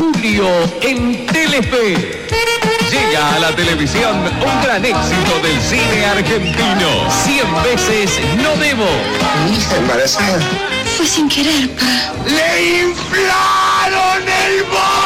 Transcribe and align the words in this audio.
julio 0.00 0.48
en 0.80 1.26
Telefe. 1.26 2.26
Llega 2.90 3.34
a 3.34 3.38
la 3.38 3.54
televisión 3.54 4.16
un 4.24 4.62
gran 4.62 4.82
éxito 4.82 5.38
del 5.42 5.60
cine 5.60 6.06
argentino. 6.06 6.88
100 7.24 7.62
veces 7.62 8.10
no 8.42 8.56
debo. 8.56 8.88
Mi 9.44 9.56
hija 9.58 9.76
embarazada. 9.76 10.40
Fue 10.96 11.06
sin 11.06 11.28
querer, 11.28 11.68
pa. 11.76 12.14
¡Le 12.26 12.80
inflaron 12.80 14.22
el 14.46 14.64
moco! 14.64 14.99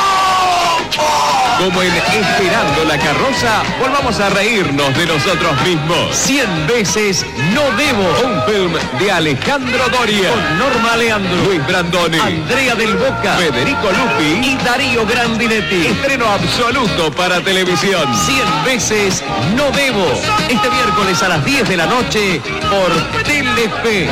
Como 1.65 1.81
en 1.81 1.95
Esperando 1.95 2.85
la 2.85 2.99
carroza, 2.99 3.63
volvamos 3.81 4.21
a 4.21 4.29
reírnos 4.29 4.95
de 4.99 5.07
nosotros 5.07 5.63
mismos. 5.63 6.15
100 6.15 6.67
veces 6.67 7.25
no 7.55 7.63
debo. 7.79 8.03
Un 8.23 8.43
film 8.43 8.73
de 8.99 9.11
Alejandro 9.11 9.89
Doria. 9.89 10.29
Con 10.29 10.59
Norma 10.59 10.95
Leandro, 10.99 11.35
Luis 11.47 11.67
Brandoni, 11.67 12.19
Andrea 12.19 12.75
del 12.75 12.95
Boca, 12.99 13.37
Federico 13.39 13.89
Lupi 13.93 14.47
y 14.47 14.57
Darío 14.63 15.07
Grandinetti. 15.07 15.87
Estreno 15.87 16.27
absoluto 16.27 17.11
para 17.13 17.41
televisión. 17.41 18.15
100 18.15 18.65
veces 18.67 19.25
no 19.57 19.71
debo. 19.71 20.05
Este 20.51 20.69
miércoles 20.69 21.23
a 21.23 21.29
las 21.31 21.45
10 21.47 21.67
de 21.67 21.77
la 21.79 21.87
noche 21.87 22.43
por 22.69 23.23
Telefe. 23.23 24.11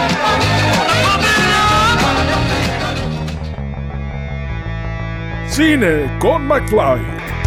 Cine 5.50 6.18
con 6.18 6.46
McFly. 6.46 7.21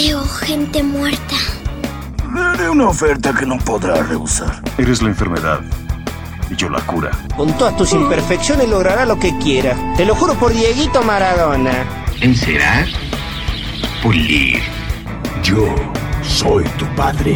Veo 0.00 0.22
gente 0.22 0.80
muerta. 0.80 1.34
Le 2.32 2.40
haré 2.40 2.70
una 2.70 2.88
oferta 2.88 3.34
que 3.34 3.44
no 3.44 3.58
podrá 3.58 4.00
rehusar. 4.00 4.62
Eres 4.78 5.02
la 5.02 5.08
enfermedad 5.08 5.58
y 6.48 6.54
yo 6.54 6.68
la 6.68 6.78
cura. 6.82 7.10
Con 7.36 7.52
todas 7.58 7.76
tus 7.76 7.92
imperfecciones 7.94 8.68
logrará 8.68 9.04
lo 9.04 9.18
que 9.18 9.36
quiera. 9.38 9.76
Te 9.96 10.04
lo 10.04 10.14
juro 10.14 10.34
por 10.34 10.52
Dieguito 10.52 11.02
Maradona. 11.02 11.84
Encerar, 12.20 12.86
pulir. 14.00 14.60
Yo 15.42 15.74
soy 16.28 16.64
tu 16.78 16.86
padre. 16.94 17.34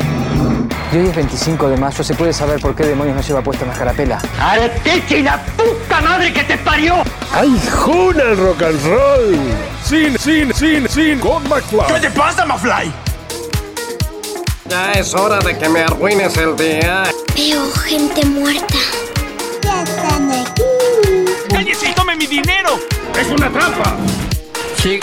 Y 0.93 0.97
hoy 0.97 1.07
es 1.09 1.17
25 1.17 1.69
de 1.69 1.77
mayo, 1.79 2.05
¿se 2.05 2.15
puede 2.15 2.33
saber 2.33 2.61
por 2.61 2.75
qué 2.75 2.85
demonios 2.85 3.17
no 3.17 3.23
lleva 3.23 3.43
puesta 3.43 3.65
una 3.65 3.75
carapela? 3.75 4.21
¡Arteche 4.39 5.19
y 5.19 5.23
la 5.23 5.43
puta 5.43 6.01
madre 6.03 6.33
que 6.33 6.45
te 6.45 6.59
parió! 6.59 7.03
¡Ay, 7.33 7.59
juna 7.70 8.23
el 8.23 8.37
rock 8.37 8.63
and 8.63 8.85
roll! 8.85 9.39
Cine, 9.83 10.19
cine, 10.19 10.53
cine, 10.53 10.89
cine 10.89 11.19
con 11.19 11.43
McFly. 11.48 11.95
¿Qué 11.95 12.01
te 12.01 12.11
pasa, 12.11 12.45
McFly? 12.45 12.93
Ya 14.69 14.93
es 14.93 15.15
hora 15.15 15.39
de 15.39 15.57
que 15.57 15.69
me 15.69 15.81
arruines 15.81 16.37
el 16.37 16.57
día. 16.57 17.05
Veo 17.35 17.73
gente 17.73 18.25
muerta. 18.27 18.79
Ya 19.63 19.83
están 19.83 20.31
aquí. 20.31 20.63
¡Cállese 21.51 21.91
y 21.91 21.95
tome 21.95 22.17
mi 22.17 22.27
dinero! 22.27 22.79
¡Es 23.19 23.29
una 23.29 23.51
trampa! 23.51 23.97
Sí, 24.77 25.01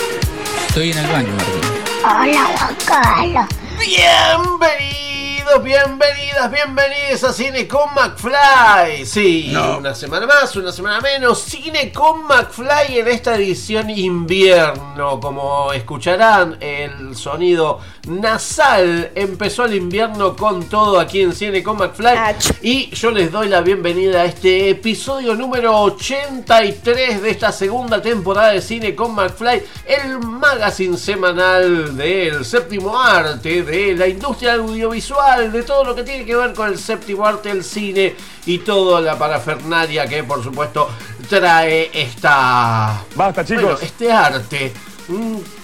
estoy 0.67 0.91
en 0.91 0.97
el 0.99 1.07
baño, 1.11 1.29
Martín. 1.35 1.79
Hola, 2.03 2.49
Juan 2.57 2.75
Carlos. 2.85 3.68
Bienvenido. 3.79 5.08
Bienvenidos, 5.49 5.63
bienvenidas, 5.63 6.51
bienvenidos 6.51 7.23
a 7.23 7.33
Cine 7.33 7.67
con 7.67 7.91
McFly. 7.95 9.03
Sí, 9.03 9.51
una 9.77 9.95
semana 9.95 10.27
más, 10.27 10.55
una 10.55 10.71
semana 10.71 11.01
menos. 11.01 11.41
Cine 11.41 11.91
con 11.91 12.25
McFly 12.27 12.99
en 12.99 13.07
esta 13.07 13.35
edición 13.35 13.89
invierno. 13.89 15.19
Como 15.19 15.73
escucharán, 15.73 16.57
el 16.59 17.15
sonido 17.15 17.79
nasal 18.07 19.11
empezó 19.15 19.65
el 19.65 19.73
invierno 19.75 20.35
con 20.35 20.69
todo 20.69 20.99
aquí 20.99 21.21
en 21.21 21.33
Cine 21.33 21.63
con 21.63 21.77
McFly. 21.77 22.35
Y 22.61 22.89
yo 22.91 23.09
les 23.09 23.31
doy 23.31 23.47
la 23.47 23.61
bienvenida 23.61 24.21
a 24.21 24.25
este 24.25 24.69
episodio 24.69 25.33
número 25.33 25.81
83 25.81 27.23
de 27.23 27.29
esta 27.29 27.51
segunda 27.51 28.01
temporada 28.01 28.51
de 28.51 28.61
Cine 28.61 28.93
con 28.93 29.15
McFly, 29.15 29.63
el 29.85 30.19
magazine 30.19 30.95
semanal 30.97 31.97
del 31.97 32.45
séptimo 32.45 32.99
arte, 32.99 33.63
de 33.63 33.95
la 33.95 34.07
industria 34.07 34.53
audiovisual, 34.53 35.38
de 35.47 35.63
todo 35.63 35.83
lo 35.83 35.95
que 35.95 36.03
tiene 36.03 36.25
que 36.25 36.35
ver 36.35 36.53
con 36.53 36.67
el 36.67 36.77
séptimo 36.77 37.25
arte, 37.25 37.49
el 37.49 37.63
cine 37.63 38.15
y 38.45 38.59
toda 38.59 38.99
la 39.01 39.17
parafernalia 39.17 40.07
que 40.07 40.23
por 40.23 40.43
supuesto 40.43 40.89
trae 41.29 41.89
esta... 41.93 43.03
Basta 43.15 43.45
chicos. 43.45 43.63
Bueno, 43.63 43.79
este 43.81 44.11
arte. 44.11 44.73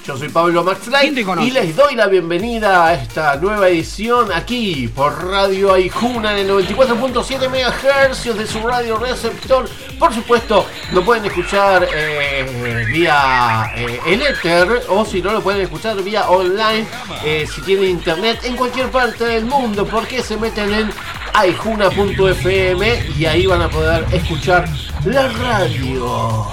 Yo 0.05 0.15
soy 0.15 0.29
Pablo 0.29 0.63
¿Quién 0.63 1.15
te 1.15 1.21
McFly 1.21 1.23
conoce? 1.23 1.47
y 1.47 1.51
les 1.51 1.75
doy 1.75 1.95
la 1.95 2.05
bienvenida 2.05 2.85
a 2.85 2.93
esta 2.93 3.37
nueva 3.37 3.69
edición 3.69 4.31
aquí 4.31 4.87
por 4.87 5.31
Radio 5.31 5.73
Aijuna 5.73 6.33
en 6.37 6.45
el 6.45 6.51
94.7 6.51 7.49
MHz 7.49 8.37
de 8.37 8.45
su 8.45 8.59
radio 8.59 8.97
receptor. 8.99 9.67
Por 9.97 10.13
supuesto, 10.13 10.67
lo 10.93 11.03
pueden 11.03 11.25
escuchar 11.25 11.87
eh, 11.91 12.85
vía 12.93 13.71
eh, 13.75 13.99
el 14.05 14.21
éter 14.21 14.83
o 14.89 15.03
si 15.05 15.23
no 15.23 15.31
lo 15.31 15.41
pueden 15.41 15.61
escuchar 15.61 15.99
vía 16.03 16.29
online 16.29 16.85
eh, 17.23 17.47
si 17.51 17.61
tienen 17.61 17.89
internet 17.89 18.41
en 18.43 18.55
cualquier 18.55 18.91
parte 18.91 19.25
del 19.25 19.45
mundo 19.45 19.87
porque 19.87 20.21
se 20.21 20.37
meten 20.37 20.71
en 20.71 20.91
aijuna.fm 21.33 23.09
y 23.17 23.25
ahí 23.25 23.47
van 23.47 23.63
a 23.63 23.69
poder 23.69 24.05
escuchar 24.13 24.69
la 25.03 25.29
radio 25.29 26.45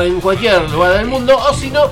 en 0.00 0.20
cualquier 0.20 0.70
lugar 0.70 0.92
del 0.94 1.06
mundo 1.06 1.36
o 1.36 1.54
si 1.54 1.70
no 1.70 1.90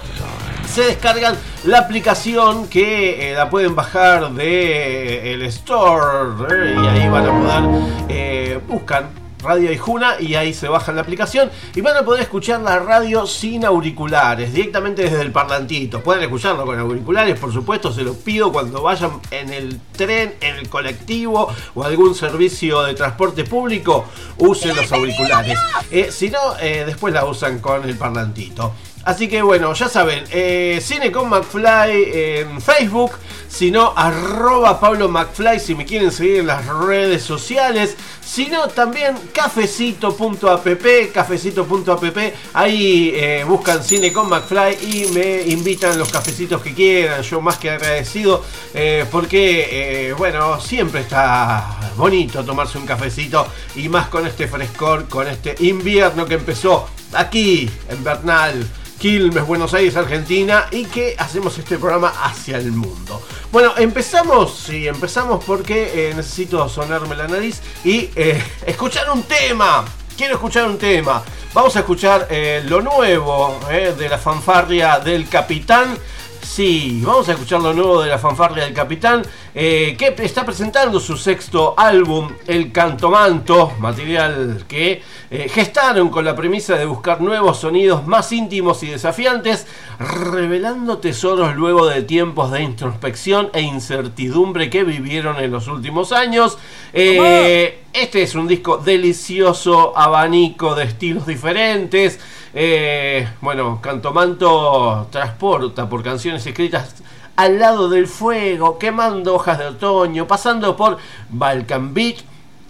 se 0.69 0.83
descargan 0.83 1.37
la 1.65 1.79
aplicación 1.79 2.69
que 2.69 3.31
eh, 3.31 3.35
la 3.35 3.51
pueden 3.51 3.75
bajar 3.75 4.33
de 4.33 5.31
eh, 5.31 5.35
el 5.35 5.43
store 5.43 6.47
eh, 6.49 6.77
y 6.77 6.87
ahí 6.87 7.09
van 7.09 7.27
a 7.27 8.09
poder 8.09 8.61
buscan 8.69 9.20
Radio 9.43 9.71
Aijuna 9.71 10.21
y 10.21 10.35
ahí 10.35 10.53
se 10.55 10.69
bajan 10.69 10.97
la 10.97 11.03
aplicación 11.03 11.51
y 11.75 11.81
van 11.81 11.97
a 11.97 12.05
poder 12.05 12.23
escuchar 12.23 12.61
la 12.61 12.79
radio 12.79 13.27
sin 13.27 13.65
auriculares, 13.65 14.53
directamente 14.53 15.03
desde 15.03 15.23
el 15.23 15.33
parlantito. 15.33 16.03
Pueden 16.03 16.23
escucharlo 16.23 16.65
con 16.67 16.79
auriculares, 16.79 17.39
por 17.39 17.53
supuesto, 17.53 17.93
se 17.93 18.03
los 18.03 18.17
pido 18.17 18.53
cuando 18.53 18.83
vayan 18.83 19.21
en 19.31 19.53
el 19.53 19.81
tren, 19.93 20.35
en 20.41 20.57
el 20.57 20.69
colectivo 20.69 21.49
o 21.75 21.85
algún 21.85 22.15
servicio 22.15 22.83
de 22.83 22.95
transporte 22.95 23.45
público, 23.45 24.05
usen 24.39 24.77
los 24.77 24.91
auriculares. 24.93 25.59
Eh, 25.91 26.11
si 26.11 26.31
no, 26.31 26.39
eh, 26.61 26.85
después 26.87 27.13
la 27.13 27.25
usan 27.25 27.59
con 27.59 27.89
el 27.89 27.97
parlantito. 27.97 28.73
Así 29.03 29.29
que 29.29 29.41
bueno, 29.41 29.73
ya 29.73 29.89
saben, 29.89 30.25
eh, 30.31 30.79
Cine 30.83 31.11
con 31.11 31.31
McFly 31.31 32.11
en 32.13 32.61
Facebook, 32.61 33.13
si 33.49 33.71
no, 33.71 33.95
arroba 33.97 34.79
Pablo 34.79 35.09
McFly 35.09 35.59
si 35.59 35.75
me 35.75 35.87
quieren 35.87 36.13
seguir 36.13 36.41
en 36.41 36.47
las 36.47 36.67
redes 36.67 37.23
sociales, 37.23 37.97
si 38.23 38.49
no, 38.49 38.69
también 38.69 39.17
cafecito.app, 39.33 40.67
cafecito.app, 41.15 42.19
ahí 42.53 43.13
eh, 43.15 43.43
buscan 43.49 43.83
Cine 43.83 44.13
con 44.13 44.29
McFly 44.29 44.77
y 44.83 45.07
me 45.13 45.43
invitan 45.45 45.99
los 45.99 46.11
cafecitos 46.11 46.61
que 46.61 46.75
quieran, 46.75 47.23
yo 47.23 47.41
más 47.41 47.57
que 47.57 47.71
agradecido, 47.71 48.45
eh, 48.75 49.07
porque, 49.11 50.15
bueno, 50.19 50.61
siempre 50.61 51.01
está 51.01 51.91
bonito 51.97 52.45
tomarse 52.45 52.77
un 52.77 52.85
cafecito 52.85 53.47
y 53.77 53.89
más 53.89 54.09
con 54.09 54.27
este 54.27 54.47
frescor, 54.47 55.09
con 55.09 55.27
este 55.27 55.57
invierno 55.61 56.27
que 56.27 56.35
empezó 56.35 56.87
aquí 57.15 57.69
en 57.89 58.05
Bernal. 58.05 58.69
Quilmes, 59.01 59.47
Buenos 59.47 59.73
Aires, 59.73 59.97
Argentina, 59.97 60.67
y 60.71 60.85
que 60.85 61.17
hacemos 61.17 61.57
este 61.57 61.79
programa 61.79 62.13
hacia 62.23 62.59
el 62.59 62.71
mundo. 62.71 63.23
Bueno, 63.51 63.73
empezamos, 63.79 64.55
sí, 64.55 64.87
empezamos 64.87 65.43
porque 65.43 66.11
eh, 66.11 66.15
necesito 66.15 66.69
sonarme 66.69 67.17
la 67.17 67.27
nariz 67.27 67.63
y 67.83 68.11
eh, 68.15 68.45
escuchar 68.67 69.11
un 69.11 69.23
tema. 69.23 69.87
Quiero 70.19 70.35
escuchar 70.35 70.67
un 70.67 70.77
tema. 70.77 71.23
Vamos 71.55 71.75
a 71.77 71.79
escuchar 71.79 72.29
eh, 72.31 72.63
lo 72.69 72.83
nuevo 72.83 73.59
de 73.71 74.07
la 74.07 74.19
fanfarria 74.19 74.99
del 74.99 75.31
capitán. 75.31 75.97
Sí, 76.43 77.01
vamos 77.05 77.29
a 77.29 77.33
escuchar 77.33 77.61
lo 77.61 77.73
nuevo 77.73 78.03
de 78.03 78.09
la 78.09 78.19
fanfarria 78.19 78.65
del 78.65 78.73
capitán, 78.73 79.23
eh, 79.55 79.95
que 79.99 80.15
está 80.25 80.45
presentando 80.45 80.99
su 80.99 81.17
sexto 81.17 81.75
álbum, 81.77 82.31
El 82.47 82.73
Cantomanto, 82.73 83.73
material 83.79 84.65
que 84.67 85.03
eh, 85.31 85.49
gestaron 85.49 86.09
con 86.09 86.25
la 86.25 86.35
premisa 86.35 86.77
de 86.77 86.87
buscar 86.87 87.21
nuevos 87.21 87.61
sonidos 87.61 88.07
más 88.07 88.33
íntimos 88.33 88.83
y 88.83 88.89
desafiantes, 88.89 89.67
revelando 89.99 90.99
tesoros 90.99 91.55
luego 91.55 91.87
de 91.87 92.03
tiempos 92.03 92.51
de 92.51 92.63
introspección 92.63 93.51
e 93.53 93.61
incertidumbre 93.61 94.71
que 94.71 94.83
vivieron 94.83 95.39
en 95.39 95.51
los 95.51 95.69
últimos 95.69 96.11
años. 96.11 96.59
Eh, 96.93 97.83
este 97.93 98.23
es 98.23 98.35
un 98.35 98.49
disco 98.49 98.79
delicioso, 98.79 99.97
abanico 99.97 100.75
de 100.75 100.85
estilos 100.85 101.27
diferentes. 101.27 102.19
Eh, 102.53 103.29
bueno, 103.41 103.81
Cantomanto 103.81 105.07
transporta 105.11 105.89
por 105.89 106.03
canciones 106.03 106.45
escritas 106.47 106.95
al 107.37 107.59
lado 107.59 107.89
del 107.89 108.07
fuego, 108.07 108.79
quemando 108.79 109.35
hojas 109.35 109.59
de 109.59 109.67
otoño, 109.67 110.27
pasando 110.27 110.77
por 110.77 110.99
Balkan 111.31 111.95
Beat, 111.95 112.17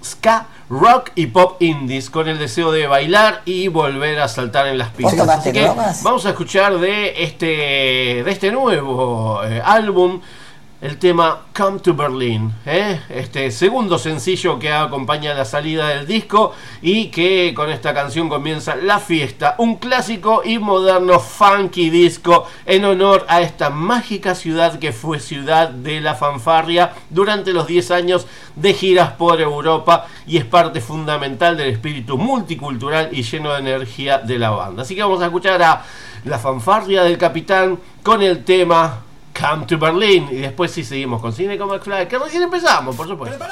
ska, 0.04 0.46
rock 0.68 1.10
y 1.16 1.26
pop 1.26 1.60
indies, 1.60 2.08
con 2.08 2.28
el 2.28 2.38
deseo 2.38 2.70
de 2.70 2.86
bailar 2.86 3.42
y 3.44 3.66
volver 3.68 4.20
a 4.20 4.28
saltar 4.28 4.68
en 4.68 4.78
las 4.78 4.90
pistas. 4.90 5.28
Así 5.28 5.52
que 5.52 5.66
vamos 5.66 6.24
a 6.24 6.30
escuchar 6.30 6.78
de 6.78 7.24
este, 7.24 7.46
de 8.24 8.30
este 8.30 8.52
nuevo 8.52 9.42
eh, 9.42 9.60
álbum 9.64 10.20
el 10.80 10.96
tema 10.96 11.42
Come 11.54 11.78
to 11.80 11.92
Berlin, 11.92 12.54
¿eh? 12.64 13.00
este 13.10 13.50
segundo 13.50 13.98
sencillo 13.98 14.58
que 14.58 14.72
acompaña 14.72 15.34
la 15.34 15.44
salida 15.44 15.88
del 15.88 16.06
disco 16.06 16.54
y 16.80 17.08
que 17.08 17.52
con 17.54 17.68
esta 17.70 17.92
canción 17.92 18.30
comienza 18.30 18.76
la 18.76 18.98
fiesta, 18.98 19.56
un 19.58 19.76
clásico 19.76 20.40
y 20.42 20.58
moderno 20.58 21.20
funky 21.20 21.90
disco 21.90 22.46
en 22.64 22.86
honor 22.86 23.26
a 23.28 23.42
esta 23.42 23.68
mágica 23.68 24.34
ciudad 24.34 24.78
que 24.78 24.92
fue 24.92 25.20
ciudad 25.20 25.68
de 25.68 26.00
la 26.00 26.14
fanfarria 26.14 26.94
durante 27.10 27.52
los 27.52 27.66
10 27.66 27.90
años 27.90 28.26
de 28.56 28.72
giras 28.72 29.12
por 29.12 29.38
Europa 29.38 30.06
y 30.26 30.38
es 30.38 30.46
parte 30.46 30.80
fundamental 30.80 31.58
del 31.58 31.68
espíritu 31.68 32.16
multicultural 32.16 33.10
y 33.12 33.22
lleno 33.22 33.52
de 33.52 33.60
energía 33.60 34.16
de 34.16 34.38
la 34.38 34.50
banda. 34.50 34.82
Así 34.82 34.94
que 34.94 35.02
vamos 35.02 35.20
a 35.20 35.26
escuchar 35.26 35.62
a 35.62 35.84
la 36.24 36.38
fanfarria 36.38 37.02
del 37.02 37.18
capitán 37.18 37.78
con 38.02 38.22
el 38.22 38.44
tema 38.44 39.09
Come 39.38 39.66
to 39.66 39.78
Berlin. 39.78 40.28
Y 40.30 40.36
después 40.36 40.70
sí 40.70 40.84
seguimos 40.84 41.20
con 41.20 41.32
Cine 41.32 41.58
con 41.58 41.68
McFly, 41.68 42.08
que 42.08 42.18
recién 42.18 42.42
empezamos, 42.42 42.96
por 42.96 43.08
supuesto. 43.08 43.44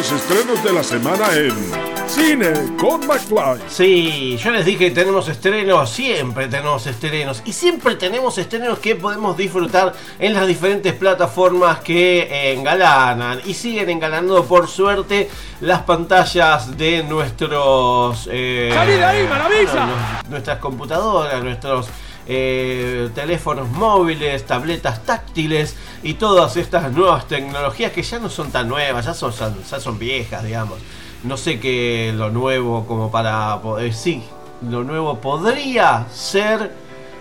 Los 0.00 0.12
estrenos 0.12 0.64
de 0.64 0.72
la 0.72 0.82
semana 0.82 1.26
en 1.34 1.52
Cine 2.08 2.54
con 2.78 3.06
McFly. 3.06 3.60
Sí, 3.68 4.38
yo 4.42 4.50
les 4.50 4.64
dije 4.64 4.86
que 4.86 4.90
tenemos 4.92 5.28
estrenos, 5.28 5.90
siempre 5.90 6.48
tenemos 6.48 6.86
estrenos. 6.86 7.42
Y 7.44 7.52
siempre 7.52 7.96
tenemos 7.96 8.38
estrenos 8.38 8.78
que 8.78 8.96
podemos 8.96 9.36
disfrutar 9.36 9.92
en 10.18 10.32
las 10.32 10.46
diferentes 10.46 10.94
plataformas 10.94 11.80
que 11.80 12.54
engalanan. 12.54 13.42
Y 13.44 13.52
siguen 13.52 13.90
engalanando, 13.90 14.42
por 14.46 14.68
suerte, 14.68 15.28
las 15.60 15.82
pantallas 15.82 16.78
de 16.78 17.02
nuestros... 17.02 18.26
Eh, 18.32 18.74
ahí, 18.74 19.26
maravilla! 19.28 20.22
Nuestras 20.30 20.60
computadoras, 20.60 21.44
nuestros 21.44 21.90
eh, 22.26 23.10
teléfonos 23.14 23.68
móviles, 23.68 24.46
tabletas 24.46 25.04
táctiles 25.04 25.76
y 26.02 26.14
todas 26.14 26.56
estas 26.56 26.92
nuevas 26.92 27.26
tecnologías 27.28 27.92
que 27.92 28.02
ya 28.02 28.18
no 28.18 28.30
son 28.30 28.50
tan 28.50 28.68
nuevas, 28.68 29.04
ya 29.04 29.14
son, 29.14 29.32
ya 29.70 29.80
son 29.80 29.98
viejas, 29.98 30.42
digamos. 30.42 30.78
No 31.24 31.36
sé 31.36 31.60
qué 31.60 32.12
lo 32.16 32.30
nuevo 32.30 32.86
como 32.86 33.10
para 33.10 33.60
poder... 33.60 33.92
Sí, 33.92 34.22
lo 34.68 34.84
nuevo 34.84 35.20
podría 35.20 36.06
ser 36.12 36.72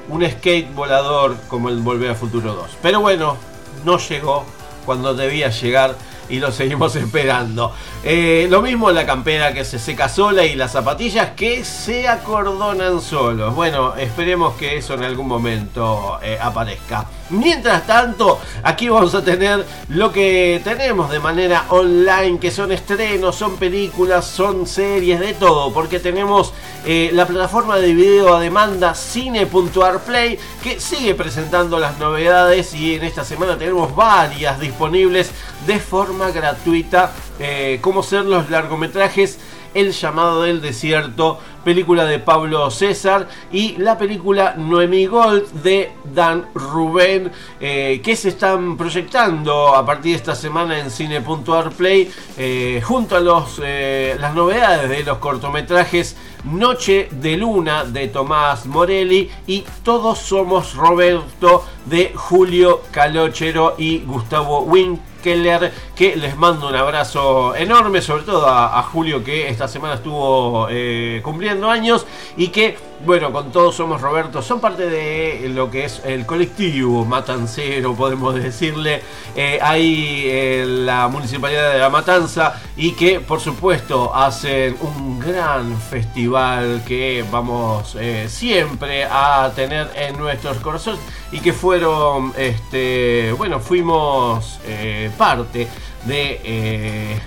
un 0.08 0.30
skate 0.30 0.74
volador 0.74 1.38
como 1.48 1.70
el 1.70 1.80
Volver 1.80 2.12
a 2.12 2.16
Futuro 2.16 2.54
2. 2.54 2.78
Pero 2.82 3.02
bueno, 3.02 3.38
no 3.86 3.98
llegó 3.98 4.46
cuando 4.86 5.14
debía 5.14 5.50
llegar 5.50 5.96
y 6.30 6.40
lo 6.40 6.52
seguimos 6.52 6.96
esperando. 6.98 7.74
Eh, 8.04 8.48
lo 8.50 8.62
mismo 8.62 8.92
la 8.92 9.06
campera 9.06 9.54
que 9.54 9.66
se 9.66 9.80
seca 9.80 10.08
sola 10.08 10.46
y 10.46 10.56
las 10.56 10.72
zapatillas 10.72 11.32
que 11.32 11.66
se 11.66 12.08
acordonan 12.08 13.02
solos. 13.02 13.54
Bueno, 13.54 13.96
esperemos 13.96 14.56
que 14.56 14.78
eso 14.78 14.94
en 14.94 15.04
algún 15.04 15.28
momento 15.28 16.20
eh, 16.24 16.38
aparezca. 16.42 17.06
Mientras 17.32 17.86
tanto, 17.86 18.40
aquí 18.64 18.90
vamos 18.90 19.14
a 19.14 19.24
tener 19.24 19.64
lo 19.90 20.12
que 20.12 20.62
tenemos 20.64 21.12
de 21.12 21.20
manera 21.20 21.66
online, 21.70 22.40
que 22.40 22.50
son 22.50 22.72
estrenos, 22.72 23.36
son 23.36 23.58
películas, 23.58 24.26
son 24.26 24.66
series, 24.66 25.20
de 25.20 25.34
todo, 25.36 25.72
porque 25.72 26.00
tenemos 26.00 26.54
eh, 26.86 27.12
la 27.14 27.28
plataforma 27.28 27.78
de 27.78 27.94
video 27.94 28.36
a 28.36 28.40
demanda 28.40 28.96
cine.arplay, 28.96 30.40
que 30.64 30.80
sigue 30.80 31.14
presentando 31.14 31.80
las 31.80 32.00
novedades 32.00 32.74
y 32.74 32.96
en 32.96 33.04
esta 33.04 33.24
semana 33.24 33.58
tenemos 33.58 33.96
varias 33.96 34.60
disponibles 34.60 35.32
de 35.68 35.80
forma 35.80 36.32
gratuita, 36.32 37.12
eh, 37.40 37.78
como 37.82 38.02
ser 38.02 38.26
los 38.26 38.50
largometrajes 38.50 39.38
el 39.74 39.92
llamado 39.92 40.44
del 40.44 40.62
desierto, 40.62 41.40
película 41.64 42.06
de 42.06 42.20
Pablo 42.20 42.72
César 42.72 43.28
y 43.52 43.78
la 43.78 43.98
película 43.98 44.56
Noemi 44.58 45.06
Gold 45.06 45.52
de 45.62 45.92
Dan 46.14 46.48
Rubén, 46.54 47.32
eh, 47.60 48.02
que 48.04 48.16
se 48.16 48.30
están 48.30 48.78
proyectando 48.78 49.76
a 49.76 49.86
partir 49.86 50.12
de 50.12 50.18
esta 50.18 50.36
semana 50.36 50.80
en 50.80 50.90
cine.arplay, 50.90 52.10
eh, 52.38 52.82
junto 52.84 53.16
a 53.16 53.20
los, 53.20 53.62
eh, 53.64 54.16
las 54.20 54.34
novedades 54.34 54.90
de 54.90 55.04
los 55.04 55.18
cortometrajes 55.18 56.16
Noche 56.46 57.10
de 57.12 57.36
Luna 57.36 57.84
de 57.84 58.08
Tomás 58.08 58.66
Morelli 58.66 59.30
y 59.46 59.66
Todos 59.84 60.20
Somos 60.20 60.74
Roberto 60.74 61.66
de 61.86 62.14
Julio 62.16 62.82
Calochero 62.92 63.76
y 63.78 64.00
Gustavo 64.00 64.62
Wink 64.62 65.02
Keller, 65.22 65.72
que 65.96 66.16
les 66.16 66.36
mando 66.36 66.68
un 66.68 66.76
abrazo 66.76 67.56
enorme, 67.56 68.02
sobre 68.02 68.24
todo 68.24 68.48
a, 68.48 68.82
Julio 68.84 69.24
que 69.24 69.50
esta 69.50 69.68
semana 69.68 69.96
estuvo 69.96 70.68
eh, 70.70 71.22
cumpliendo 71.24 71.70
años 71.70 72.06
y 72.38 72.48
que, 72.48 72.78
bueno, 73.06 73.32
con 73.32 73.52
todos 73.52 73.76
somos 73.76 74.02
Roberto, 74.02 74.42
son 74.42 74.60
parte 74.60 74.90
de 74.90 75.50
lo 75.50 75.72
que 75.72 75.86
es 75.86 76.02
el 76.06 76.26
colectivo 76.26 77.06
matancero, 77.06 77.96
podemos 77.96 78.36
decirle, 78.36 79.02
eh, 79.36 79.60
ahí 79.62 80.26
en 80.30 80.86
la 80.86 81.08
Municipalidad 81.08 81.74
de 81.74 81.80
La 81.80 81.90
Matanza 81.90 82.62
y 82.76 82.92
que, 82.92 83.20
por 83.20 83.40
supuesto, 83.40 84.14
hacen 84.14 84.76
un 84.82 85.20
gran 85.20 85.80
festival 85.80 86.84
que 86.86 87.26
vamos 87.32 87.96
eh, 88.00 88.28
siempre 88.30 89.06
a 89.06 89.52
tener 89.56 89.90
en 89.96 90.18
nuestros 90.18 90.58
corazones 90.58 91.00
y 91.32 91.40
que 91.40 91.54
fueron, 91.54 92.34
este, 92.38 93.34
bueno, 93.38 93.60
fuimos 93.60 94.60
eh, 94.66 95.10
parte 95.18 95.68
de, 96.06 96.42
eh, 96.44 97.20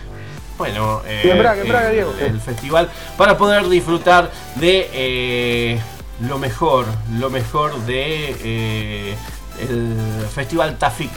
bueno, 0.59 1.03
eh, 1.07 1.23
en 1.25 1.39
Braga, 1.39 1.63
en 1.63 1.69
Braga, 1.69 1.89
el, 1.89 1.95
Diego. 1.95 2.15
el 2.21 2.41
festival 2.41 2.91
para 3.17 3.37
poder 3.37 3.69
disfrutar 3.69 4.31
de 4.57 4.89
eh, 4.93 5.81
lo 6.21 6.39
mejor, 6.39 6.87
lo 7.19 7.31
mejor 7.31 7.75
de 7.87 8.37
eh, 8.45 9.17
el 9.61 10.27
festival 10.33 10.79
Tafik. 10.79 11.11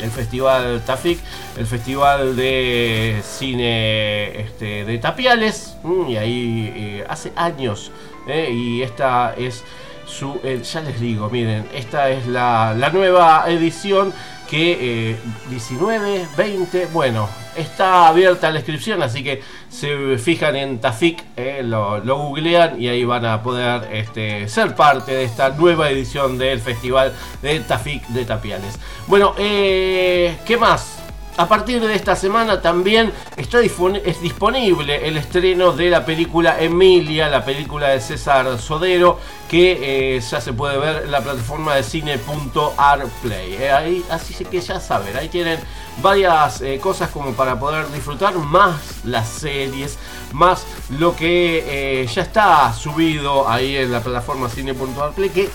El 0.00 0.10
festival 0.10 0.82
Tafik, 0.86 1.18
el 1.56 1.66
festival 1.66 2.36
de 2.36 3.20
cine 3.24 4.40
este, 4.40 4.84
de 4.84 4.98
Tapiales, 4.98 5.76
y 6.08 6.14
ahí 6.16 6.72
eh, 6.76 7.04
hace 7.08 7.32
años, 7.34 7.90
y 8.28 8.82
esta 8.82 9.34
es 9.36 9.64
su, 10.06 10.40
ya 10.42 10.80
les 10.80 11.00
digo, 11.00 11.28
miren, 11.28 11.66
esta 11.74 12.08
es 12.10 12.26
la, 12.28 12.72
la 12.78 12.90
nueva 12.90 13.44
edición 13.48 14.12
que 14.48 15.10
eh, 15.10 15.16
19, 15.50 16.26
20, 16.36 16.86
bueno, 16.86 17.28
está 17.54 18.08
abierta 18.08 18.50
la 18.50 18.58
inscripción, 18.58 19.02
así 19.02 19.22
que 19.22 19.42
se 19.68 20.16
fijan 20.18 20.56
en 20.56 20.80
Tafik, 20.80 21.22
eh, 21.36 21.62
lo, 21.62 22.00
googlean 22.00 22.80
y 22.80 22.88
ahí 22.88 23.04
van 23.04 23.26
a 23.26 23.42
poder 23.42 23.88
este, 23.92 24.48
ser 24.48 24.74
parte 24.74 25.12
de 25.12 25.24
esta 25.24 25.50
nueva 25.50 25.90
edición 25.90 26.38
del 26.38 26.60
festival 26.60 27.12
de 27.42 27.60
Tafik 27.60 28.06
de 28.08 28.24
Tapiales. 28.24 28.78
Bueno, 29.06 29.34
eh, 29.38 30.38
¿qué 30.46 30.56
más? 30.56 30.97
A 31.38 31.46
partir 31.46 31.80
de 31.80 31.94
esta 31.94 32.16
semana 32.16 32.60
también 32.60 33.12
está 33.36 33.60
es 33.60 34.20
disponible 34.20 35.06
el 35.06 35.16
estreno 35.16 35.70
de 35.70 35.88
la 35.88 36.04
película 36.04 36.60
Emilia, 36.60 37.28
la 37.28 37.44
película 37.44 37.90
de 37.90 38.00
César 38.00 38.58
Sodero, 38.58 39.20
que 39.48 40.16
eh, 40.16 40.20
ya 40.20 40.40
se 40.40 40.52
puede 40.52 40.78
ver 40.78 41.04
en 41.04 41.12
la 41.12 41.20
plataforma 41.20 41.76
de 41.76 41.84
cine.arplay. 41.84 43.54
Eh, 43.54 44.02
así 44.10 44.44
que 44.46 44.60
ya 44.60 44.80
saben, 44.80 45.16
ahí 45.16 45.28
tienen 45.28 45.60
varias 46.02 46.60
eh, 46.60 46.80
cosas 46.82 47.10
como 47.10 47.32
para 47.34 47.56
poder 47.60 47.88
disfrutar, 47.92 48.34
más 48.34 49.04
las 49.04 49.28
series, 49.28 49.96
más 50.32 50.66
lo 50.90 51.14
que 51.14 52.02
eh, 52.02 52.06
ya 52.08 52.22
está 52.22 52.72
subido 52.72 53.48
ahí 53.48 53.76
en 53.76 53.92
la 53.92 54.00
plataforma 54.00 54.48
cine.arplay, 54.48 55.30
que 55.30 55.48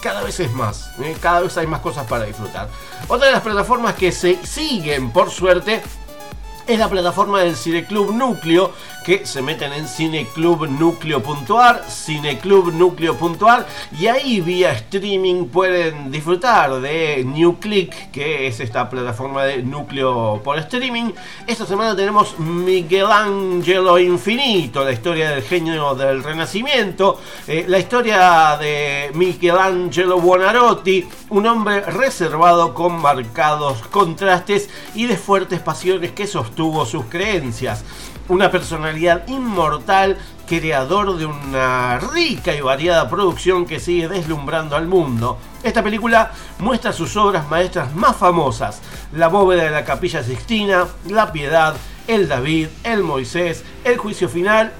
cada 0.00 0.22
vez 0.22 0.40
es 0.40 0.52
más, 0.54 0.92
cada 1.20 1.40
vez 1.40 1.58
hay 1.58 1.66
más 1.66 1.80
cosas 1.80 2.06
para 2.06 2.24
disfrutar. 2.24 2.70
Otra 3.08 3.26
de 3.26 3.32
las 3.32 3.42
plataformas 3.42 3.94
que 3.94 4.12
se 4.12 4.38
siguen, 4.44 5.10
por 5.10 5.30
suerte, 5.30 5.82
es 6.66 6.78
la 6.78 6.88
plataforma 6.88 7.40
del 7.40 7.56
Cineclub 7.56 8.12
Núcleo, 8.12 8.72
que 9.04 9.26
se 9.26 9.42
meten 9.42 9.72
en 9.72 9.86
cineclubnucleo.ar, 9.86 11.84
cineclubnucleo.ar, 11.88 13.66
y 13.98 14.06
ahí 14.06 14.40
vía 14.40 14.72
streaming 14.72 15.46
pueden 15.46 16.10
disfrutar 16.10 16.80
de 16.80 17.24
New 17.24 17.58
Click, 17.58 18.10
que 18.10 18.46
es 18.46 18.60
esta 18.60 18.88
plataforma 18.88 19.44
de 19.44 19.62
núcleo 19.62 20.40
por 20.42 20.58
streaming. 20.58 21.12
Esta 21.46 21.66
semana 21.66 21.96
tenemos 21.96 22.38
Michelangelo 22.38 23.98
Infinito, 23.98 24.84
la 24.84 24.92
historia 24.92 25.30
del 25.30 25.42
genio 25.42 25.94
del 25.94 26.22
Renacimiento, 26.22 27.20
eh, 27.46 27.64
la 27.66 27.78
historia 27.78 28.56
de 28.58 29.10
Michelangelo 29.14 30.20
Buonarroti, 30.20 31.08
un 31.30 31.46
hombre 31.46 31.80
reservado 31.80 32.74
con 32.74 33.00
marcados 33.00 33.78
contrastes 33.88 34.68
y 34.94 35.06
de 35.06 35.16
fuertes 35.16 35.60
pasiones 35.60 36.12
que 36.12 36.26
sostuvo 36.26 36.84
sus 36.84 37.06
creencias. 37.06 37.84
Una 38.30 38.48
personalidad 38.48 39.26
inmortal, 39.26 40.16
creador 40.46 41.16
de 41.16 41.26
una 41.26 41.98
rica 41.98 42.54
y 42.54 42.60
variada 42.60 43.10
producción 43.10 43.66
que 43.66 43.80
sigue 43.80 44.06
deslumbrando 44.06 44.76
al 44.76 44.86
mundo. 44.86 45.36
Esta 45.64 45.82
película 45.82 46.30
muestra 46.60 46.92
sus 46.92 47.16
obras 47.16 47.50
maestras 47.50 47.92
más 47.96 48.16
famosas, 48.16 48.82
La 49.12 49.26
bóveda 49.26 49.64
de 49.64 49.72
la 49.72 49.84
capilla 49.84 50.22
Sixtina, 50.22 50.86
La 51.08 51.32
piedad, 51.32 51.74
El 52.06 52.28
David, 52.28 52.68
El 52.84 53.02
Moisés, 53.02 53.64
El 53.82 53.98
juicio 53.98 54.28
final 54.28 54.72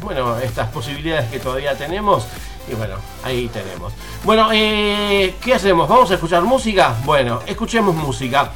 bueno, 0.02 0.38
estas 0.40 0.70
posibilidades 0.70 1.30
que 1.30 1.40
todavía 1.40 1.76
tenemos. 1.78 2.26
Y 2.72 2.74
bueno, 2.74 2.96
ahí 3.24 3.48
tenemos. 3.50 3.94
Bueno, 4.24 4.50
¿qué 4.50 5.54
hacemos? 5.54 5.88
¿Vamos 5.88 6.10
a 6.10 6.16
escuchar 6.16 6.42
música? 6.44 6.96
Bueno, 7.06 7.42
escuchemos 7.46 7.94
música. 7.96 8.52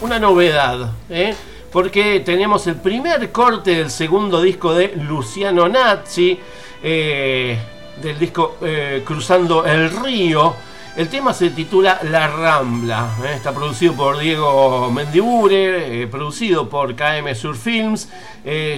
una 0.00 0.18
novedad, 0.18 0.90
¿eh? 1.10 1.34
Porque 1.72 2.20
tenemos 2.20 2.66
el 2.66 2.76
primer 2.76 3.32
corte 3.32 3.76
del 3.76 3.90
segundo 3.90 4.42
disco 4.42 4.74
de 4.74 4.92
Luciano 4.96 5.68
Nazzi, 5.68 6.38
eh, 6.82 7.58
del 8.00 8.18
disco 8.18 8.58
eh, 8.60 9.02
Cruzando 9.04 9.64
el 9.64 9.90
Río. 9.90 10.54
El 10.94 11.08
tema 11.08 11.32
se 11.32 11.48
titula 11.48 12.00
La 12.02 12.28
Rambla, 12.28 13.16
eh, 13.24 13.32
está 13.34 13.52
producido 13.54 13.94
por 13.94 14.18
Diego 14.18 14.90
Mendibure, 14.90 16.06
producido 16.08 16.68
por 16.68 16.94
KM 16.94 17.34
Sur 17.34 17.56
Films, 17.56 18.10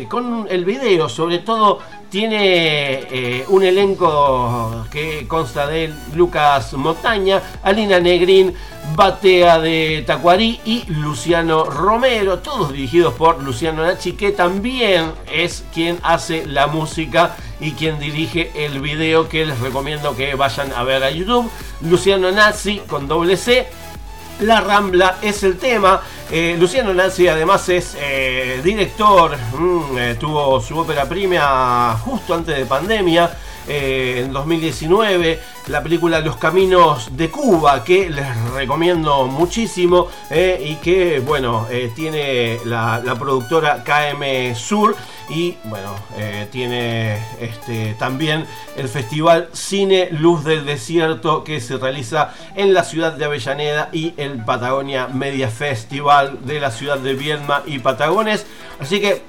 con 0.08 0.46
el 0.48 0.64
video 0.64 1.08
sobre 1.08 1.38
todo 1.38 1.80
tiene 2.10 3.44
un 3.48 3.64
elenco 3.64 4.86
que 4.92 5.26
consta 5.26 5.66
de 5.66 5.92
Lucas 6.14 6.74
Montaña, 6.74 7.42
Alina 7.62 7.98
Negrín, 7.98 8.54
Batea 8.94 9.58
de 9.58 10.04
Tacuarí 10.06 10.60
y 10.64 10.84
Luciano 10.92 11.64
Romero, 11.64 12.38
todos 12.38 12.72
dirigidos 12.72 13.14
por 13.14 13.42
Luciano 13.42 13.82
Nachi, 13.82 14.12
que 14.12 14.30
también 14.30 15.12
es 15.32 15.64
quien 15.72 15.98
hace 16.02 16.46
la 16.46 16.68
música 16.68 17.34
y 17.64 17.72
quien 17.72 17.98
dirige 17.98 18.52
el 18.54 18.78
video 18.80 19.26
que 19.26 19.46
les 19.46 19.58
recomiendo 19.58 20.14
que 20.14 20.34
vayan 20.34 20.70
a 20.72 20.84
ver 20.84 21.02
a 21.02 21.10
YouTube. 21.10 21.50
Luciano 21.80 22.30
Nazi 22.30 22.80
con 22.86 23.08
doble 23.08 23.38
C. 23.38 23.66
La 24.40 24.60
Rambla 24.60 25.16
es 25.22 25.42
el 25.44 25.56
tema. 25.56 26.02
Eh, 26.30 26.56
Luciano 26.58 26.92
Nazi 26.92 27.26
además 27.26 27.66
es 27.70 27.96
eh, 27.98 28.60
director, 28.62 29.34
mm, 29.58 29.98
eh, 29.98 30.16
tuvo 30.20 30.60
su 30.60 30.78
ópera 30.78 31.08
prima 31.08 31.98
justo 32.04 32.34
antes 32.34 32.54
de 32.54 32.66
pandemia. 32.66 33.34
Eh, 33.66 34.22
en 34.24 34.32
2019, 34.32 35.40
la 35.68 35.82
película 35.82 36.20
Los 36.20 36.36
Caminos 36.36 37.16
de 37.16 37.30
Cuba, 37.30 37.82
que 37.82 38.10
les 38.10 38.50
recomiendo 38.52 39.26
muchísimo 39.26 40.08
eh, 40.30 40.62
y 40.62 40.74
que, 40.76 41.20
bueno, 41.20 41.66
eh, 41.70 41.90
tiene 41.94 42.58
la, 42.64 43.02
productora 43.18 43.82
KM 43.82 44.54
Sur 44.54 44.94
y, 45.30 45.56
bueno, 45.64 45.94
tiene 46.50 47.16
este, 47.40 47.94
también 47.94 48.44
el 48.76 48.88
festival 48.88 49.48
Cine 49.52 50.08
Luz 50.10 50.44
del 50.44 50.66
Desierto 50.66 51.44
que 51.44 51.60
se 51.60 51.78
realiza 51.78 52.34
en 52.54 52.74
la 52.74 52.84
ciudad 52.84 53.12
de 53.12 53.24
Avellaneda 53.24 53.88
y 53.92 54.12
el 54.18 54.44
Patagonia 54.44 55.06
Media 55.06 55.48
Festival 55.48 56.44
de 56.44 56.60
la 56.60 56.70
ciudad 56.70 56.98
de 56.98 57.14
Viedma 57.14 57.62
y 57.64 57.78
Patagones. 57.78 58.44
Así 58.78 59.00
que, 59.00 59.22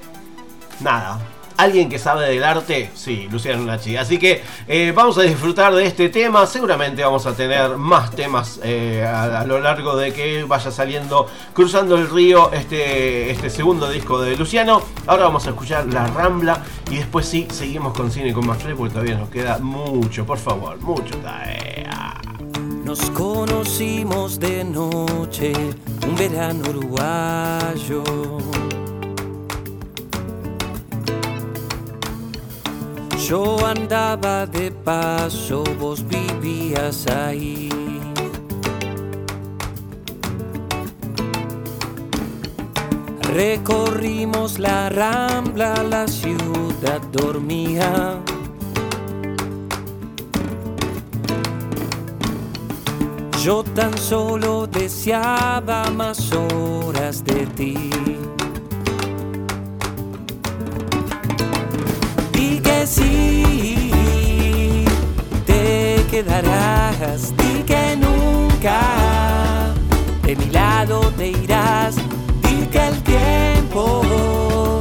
nada, 0.80 1.18
alguien 1.56 1.88
que 1.88 1.98
sabe 1.98 2.28
del 2.28 2.44
arte, 2.44 2.90
sí, 2.94 3.28
Luciano 3.30 3.64
Nachi. 3.64 3.96
Así 3.96 4.18
que 4.18 4.42
eh, 4.68 4.92
vamos 4.94 5.18
a 5.18 5.22
disfrutar 5.22 5.74
de 5.74 5.86
este 5.86 6.08
tema. 6.08 6.46
Seguramente 6.46 7.02
vamos 7.02 7.26
a 7.26 7.34
tener 7.34 7.76
más 7.76 8.10
temas 8.10 8.60
eh, 8.62 9.04
a, 9.04 9.44
lo 9.44 9.60
largo 9.60 9.96
de 9.96 10.12
que 10.12 10.44
vaya 10.44 10.70
saliendo 10.70 11.26
Cruzando 11.52 11.96
el 11.96 12.10
Río, 12.10 12.52
este, 12.52 13.30
este 13.30 13.50
segundo 13.50 13.88
disco 13.88 14.20
de 14.20 14.36
Luciano. 14.36 14.82
Ahora 15.06 15.24
vamos 15.24 15.46
a 15.46 15.50
escuchar 15.50 15.86
La 15.92 16.06
Rambla 16.06 16.62
y 16.90 16.96
después 16.96 17.26
sí, 17.26 17.46
seguimos 17.50 17.94
con 17.96 18.10
Cine 18.10 18.32
con 18.32 18.46
más 18.46 18.58
porque 18.76 18.92
todavía 18.92 19.16
nos 19.16 19.28
queda 19.28 19.58
mucho, 19.58 20.24
por 20.26 20.38
favor, 20.38 20.80
mucho. 20.80 21.14
Nos 22.84 23.10
conocimos 23.10 24.38
de 24.38 24.64
noche, 24.64 25.52
un 26.06 26.16
verano 26.16 26.68
uruguayo 26.70 28.02
Yo 33.18 33.56
andaba 33.66 34.46
de 34.46 34.70
paso, 34.70 35.64
vos 35.80 36.04
vivías 36.06 37.06
ahí. 37.06 37.68
Recorrimos 43.32 44.58
la 44.58 44.88
rambla, 44.88 45.82
la 45.82 46.06
ciudad 46.06 47.00
dormía. 47.12 48.20
Yo 53.42 53.62
tan 53.62 53.96
solo 53.96 54.66
deseaba 54.66 55.90
más 55.90 56.32
horas 56.32 57.24
de 57.24 57.46
ti. 57.46 58.15
Sí, 62.86 64.84
te 65.44 66.04
quedarás 66.10 67.36
di 67.36 67.62
que 67.64 67.96
nunca. 67.96 68.80
De 70.22 70.36
mi 70.36 70.46
lado 70.46 71.00
te 71.16 71.28
irás, 71.28 71.96
di 72.42 72.66
que 72.66 72.86
el 72.88 73.02
tiempo 73.02 74.80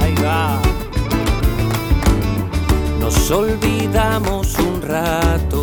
Ahí 0.00 0.14
va. 0.24 0.60
Nos 3.00 3.30
olvidamos 3.30 4.58
un 4.58 4.82
rato 4.82 5.55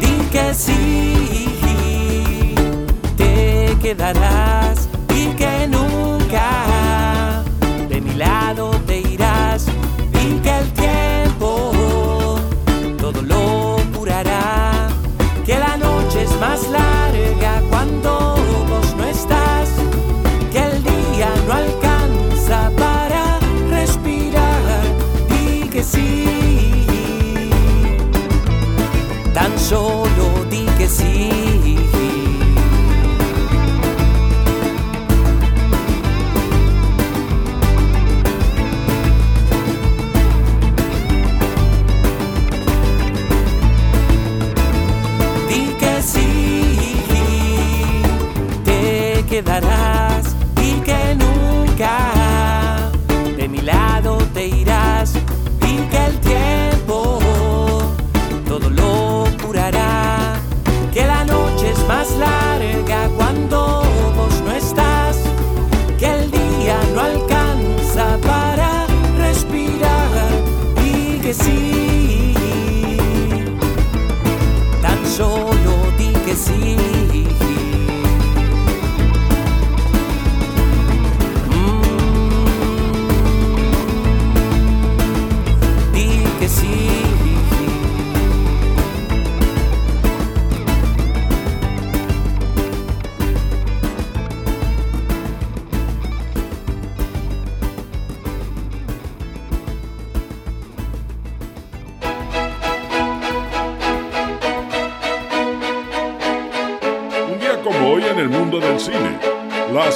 Di 0.00 0.16
que 0.32 0.52
sí, 0.52 1.46
te 3.16 3.76
quedarás 3.80 4.81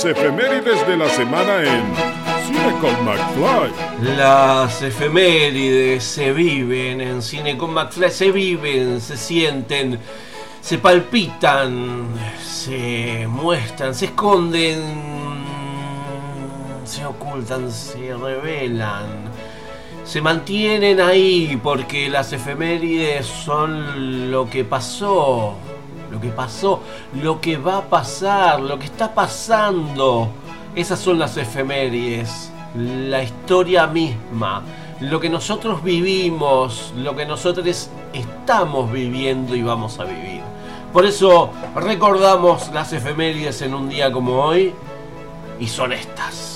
efemérides 0.07 0.87
de 0.87 0.97
la 0.97 1.09
semana 1.09 1.63
en 1.63 1.95
Cine 2.47 2.73
con 2.81 3.05
McFly. 3.05 4.17
Las 4.17 4.81
efemérides 4.83 6.05
se 6.05 6.33
viven 6.33 7.01
en 7.01 7.23
Cine 7.23 7.59
con 7.59 7.75
McFly, 7.75 8.11
se 8.11 8.31
viven, 8.31 9.01
se 9.01 9.17
sienten, 9.17 9.99
se 10.61 10.79
palpitan, 10.79 12.07
se 12.41 13.27
muestran, 13.29 13.95
se 13.95 14.07
esconden, 14.07 14.81
se 16.85 17.05
ocultan, 17.05 17.71
se 17.73 18.15
revelan. 18.15 19.07
Se 20.05 20.21
mantienen 20.21 21.01
ahí 21.01 21.59
porque 21.61 22.09
las 22.09 22.33
efemérides 22.33 23.27
son 23.27 24.31
lo 24.31 24.49
que 24.49 24.65
pasó, 24.65 25.57
lo 26.13 26.21
que 26.21 26.29
pasó, 26.29 26.81
lo 27.15 27.41
que 27.41 27.57
va 27.57 27.79
a 27.79 27.83
pasar, 27.83 28.61
lo 28.61 28.79
que 28.79 28.87
está 28.87 29.15
pasando. 29.15 30.29
Esas 30.75 30.99
son 30.99 31.19
las 31.19 31.37
efemérides, 31.37 32.51
la 32.75 33.23
historia 33.23 33.87
misma, 33.87 34.63
lo 35.01 35.21
que 35.21 35.31
nosotros 35.31 35.83
vivimos, 35.83 36.93
lo 36.97 37.17
que 37.17 37.25
nosotros 37.25 37.89
estamos 38.13 38.93
viviendo 38.93 39.55
y 39.55 39.63
vamos 39.63 39.99
a 39.99 40.05
vivir. 40.05 40.41
Por 40.93 41.05
eso 41.05 41.51
recordamos 41.75 42.71
las 42.73 42.93
efemérides 42.93 43.63
en 43.63 43.75
un 43.75 43.89
día 43.89 44.11
como 44.13 44.43
hoy 44.43 44.73
y 45.59 45.67
son 45.67 45.93
estas. 45.93 46.56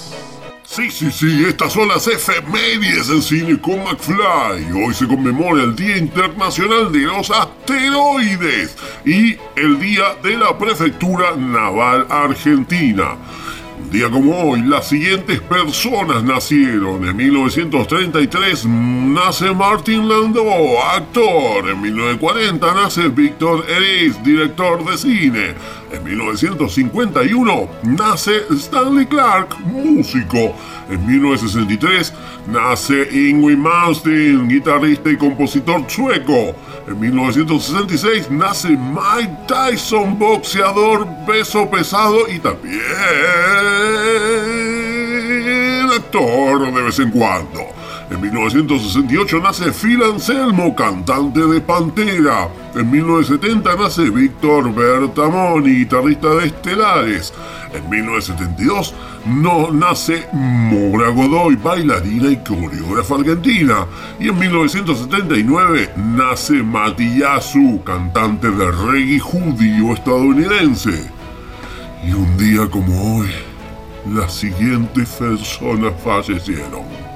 Sí, 0.72 0.88
sí, 0.88 1.10
sí, 1.10 1.44
estas 1.48 1.72
son 1.72 1.88
las 1.88 2.06
efemérides 2.06 3.08
en 3.08 3.20
Cine 3.20 3.60
con 3.60 3.82
McFly. 3.82 4.70
Hoy 4.72 4.94
se 4.94 5.08
conmemora 5.08 5.64
el 5.64 5.74
Día 5.74 5.96
Internacional 5.96 6.92
de 6.92 7.00
los 7.00 7.28
Asteroides 7.28 8.76
y 9.04 9.36
el 9.56 9.80
Día 9.80 10.14
de 10.22 10.36
la 10.36 10.56
Prefectura 10.56 11.34
Naval 11.34 12.06
Argentina. 12.08 13.16
Un 13.82 13.90
día 13.90 14.08
como 14.08 14.50
hoy, 14.50 14.62
las 14.62 14.88
siguientes 14.88 15.40
personas 15.40 16.22
nacieron. 16.22 17.04
En 17.04 17.16
1933 17.16 18.64
nace 18.66 19.52
Martin 19.52 20.08
Landau, 20.08 20.78
actor. 20.94 21.68
En 21.68 21.80
1940 21.80 22.74
nace 22.74 23.08
Víctor 23.08 23.64
Eriz, 23.68 24.22
director 24.22 24.88
de 24.88 24.96
cine. 24.96 25.54
En 25.92 26.04
1951 26.04 27.68
nace 27.82 28.44
Stanley 28.50 29.06
Clark, 29.06 29.58
músico. 29.60 30.54
En 30.88 31.04
1963 31.06 32.12
nace 32.46 33.08
Ingrid 33.10 33.56
Malmsteen, 33.56 34.48
guitarrista 34.48 35.10
y 35.10 35.16
compositor 35.16 35.84
sueco. 35.88 36.54
En 36.86 37.00
1966 37.00 38.30
nace 38.30 38.68
Mike 38.70 39.36
Tyson, 39.48 40.18
boxeador 40.18 41.06
peso 41.26 41.68
pesado 41.68 42.28
y 42.28 42.38
también 42.38 42.80
actor 45.90 46.72
de 46.72 46.82
vez 46.82 46.98
en 46.98 47.10
cuando. 47.10 47.79
En 48.10 48.20
1968 48.20 49.40
nace 49.40 49.70
Phil 49.70 50.02
Anselmo, 50.02 50.74
cantante 50.74 51.46
de 51.46 51.60
Pantera. 51.60 52.48
En 52.74 52.90
1970 52.90 53.76
nace 53.76 54.10
Víctor 54.10 54.74
Bertamoni, 54.74 55.76
guitarrista 55.76 56.28
de 56.34 56.46
Estelares. 56.46 57.32
En 57.72 57.88
1972 57.88 58.94
no 59.26 59.70
nace 59.70 60.26
Mora 60.32 61.10
Godoy, 61.10 61.54
bailarina 61.54 62.32
y 62.32 62.36
coreógrafa 62.38 63.14
argentina. 63.14 63.86
Y 64.18 64.28
en 64.28 64.38
1979 64.40 65.90
nace 65.96 66.64
Mati 66.64 67.20
Yasu, 67.20 67.80
cantante 67.84 68.50
de 68.50 68.72
reggae 68.72 69.20
judío 69.20 69.94
estadounidense. 69.94 71.08
Y 72.04 72.12
un 72.12 72.36
día 72.36 72.66
como 72.68 73.18
hoy, 73.18 73.28
las 74.12 74.34
siguientes 74.34 75.08
personas 75.10 75.92
fallecieron. 76.02 77.09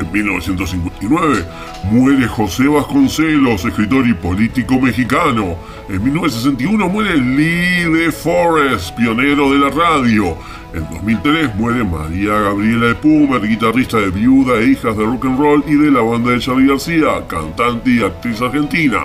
En 0.00 0.10
1959 0.10 1.44
muere 1.90 2.26
José 2.26 2.66
Vasconcelos, 2.66 3.66
escritor 3.66 4.08
y 4.08 4.14
político 4.14 4.80
mexicano. 4.80 5.56
En 5.90 6.02
1961 6.02 6.88
muere 6.88 7.18
Lee 7.18 7.84
de 7.84 8.10
Forest, 8.10 8.96
pionero 8.96 9.52
de 9.52 9.58
la 9.58 9.68
radio. 9.68 10.38
En 10.72 10.88
2003 10.88 11.54
muere 11.56 11.84
María 11.84 12.32
Gabriela 12.32 12.86
de 12.86 12.94
Pumer, 12.94 13.46
guitarrista 13.46 13.98
de 13.98 14.08
Viuda 14.08 14.58
e 14.60 14.70
Hijas 14.70 14.96
de 14.96 15.04
Rock 15.04 15.26
and 15.26 15.38
Roll 15.38 15.64
y 15.66 15.74
de 15.74 15.90
la 15.90 16.00
banda 16.00 16.30
de 16.30 16.40
Charlie 16.40 16.68
García, 16.68 17.26
cantante 17.28 17.90
y 17.90 18.02
actriz 18.02 18.40
argentina. 18.40 19.00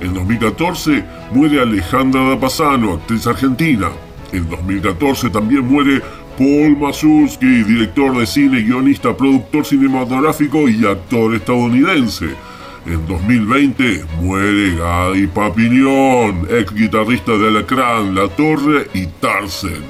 En 0.00 0.14
2014 0.14 1.04
muere 1.34 1.60
Alejandra 1.60 2.22
Dapasano, 2.22 2.94
actriz 2.94 3.26
argentina. 3.26 3.88
En 4.32 4.48
2014 4.48 5.28
también 5.30 5.66
muere 5.66 6.02
Paul 6.38 6.76
Mazursky, 6.78 7.64
director 7.64 8.16
de 8.16 8.24
cine, 8.24 8.62
guionista, 8.62 9.16
productor 9.16 9.66
cinematográfico 9.66 10.68
y 10.68 10.86
actor 10.86 11.34
estadounidense. 11.34 12.26
En 12.86 13.04
2020 13.08 14.04
muere 14.22 14.76
Gary 14.76 15.26
Papillon, 15.26 16.46
ex 16.48 16.72
guitarrista 16.72 17.32
de 17.32 17.48
Alacrán, 17.48 18.14
La 18.14 18.28
Torre 18.28 18.86
y 18.94 19.06
Tarzan. 19.20 19.82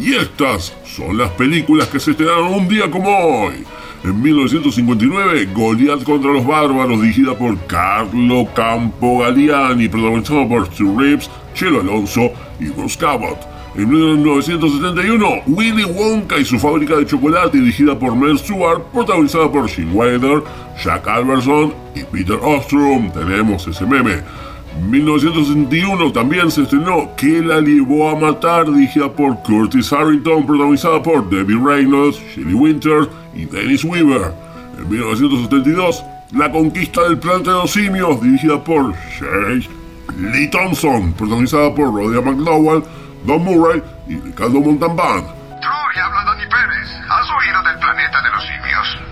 Y 0.00 0.14
estas 0.14 0.74
son 0.86 1.18
las 1.18 1.30
películas 1.32 1.88
que 1.88 2.00
se 2.00 2.12
estrenaron 2.12 2.54
un 2.54 2.68
día 2.68 2.90
como 2.90 3.10
hoy. 3.10 3.56
En 4.02 4.22
1959, 4.22 5.48
Goliath 5.52 6.04
contra 6.04 6.32
los 6.32 6.46
bárbaros, 6.46 7.02
dirigida 7.02 7.36
por 7.36 7.54
Carlo 7.66 8.48
Campo 8.54 9.18
Galliani, 9.18 9.90
protagonizado 9.90 10.48
por 10.48 10.66
Stu 10.68 10.98
Reeves, 10.98 11.30
Chelo 11.52 11.82
Alonso 11.82 12.30
y 12.58 12.68
Bruce 12.70 12.98
Cabot. 12.98 13.55
En 13.76 13.90
1971, 13.90 15.42
Willy 15.48 15.84
Wonka 15.84 16.38
y 16.38 16.46
su 16.46 16.58
fábrica 16.58 16.96
de 16.96 17.04
chocolate, 17.04 17.58
dirigida 17.58 17.98
por 17.98 18.16
Mel 18.16 18.38
Stewart, 18.38 18.82
protagonizada 18.90 19.52
por 19.52 19.68
Gene 19.68 19.92
Wilder, 19.92 20.42
Jack 20.82 21.06
Alberson 21.06 21.74
y 21.94 22.02
Peter 22.04 22.38
Ostrom. 22.42 23.10
Tenemos 23.12 23.66
ese 23.68 23.84
meme. 23.84 24.22
En 24.78 24.90
1961 24.90 26.10
también 26.12 26.50
se 26.50 26.62
estrenó 26.62 27.14
Que 27.16 27.42
la 27.42 27.60
llevó 27.60 28.08
a 28.08 28.16
matar, 28.16 28.72
dirigida 28.72 29.12
por 29.12 29.42
Curtis 29.42 29.92
Harrington, 29.92 30.46
protagonizada 30.46 31.02
por 31.02 31.28
Debbie 31.28 31.60
Reynolds, 31.62 32.18
Shelley 32.34 32.54
Winters 32.54 33.08
y 33.34 33.44
Dennis 33.44 33.84
Weaver. 33.84 34.32
En 34.78 34.88
1972, 34.88 36.02
La 36.32 36.50
conquista 36.50 37.02
del 37.02 37.18
planeta 37.18 37.52
de 37.52 37.58
los 37.58 37.70
simios, 37.70 38.22
dirigida 38.22 38.62
por 38.64 38.94
Shea 38.94 39.68
Lee 40.18 40.48
Thompson, 40.48 41.12
protagonizada 41.12 41.74
por 41.74 41.94
Rodia 41.94 42.22
McDowell, 42.22 42.82
Don 43.24 43.42
Murray 43.42 43.82
y 44.08 44.16
Ricardo 44.16 44.60
Montalbán. 44.60 45.26
Troy, 45.60 46.02
habla 46.02 46.24
Dani 46.24 46.44
Pérez. 46.44 46.88
¿Has 47.08 47.28
oído 47.30 47.62
del 47.62 47.78
planeta 47.78 48.22
de 48.22 48.30
los 48.30 48.42
simios? 48.42 49.06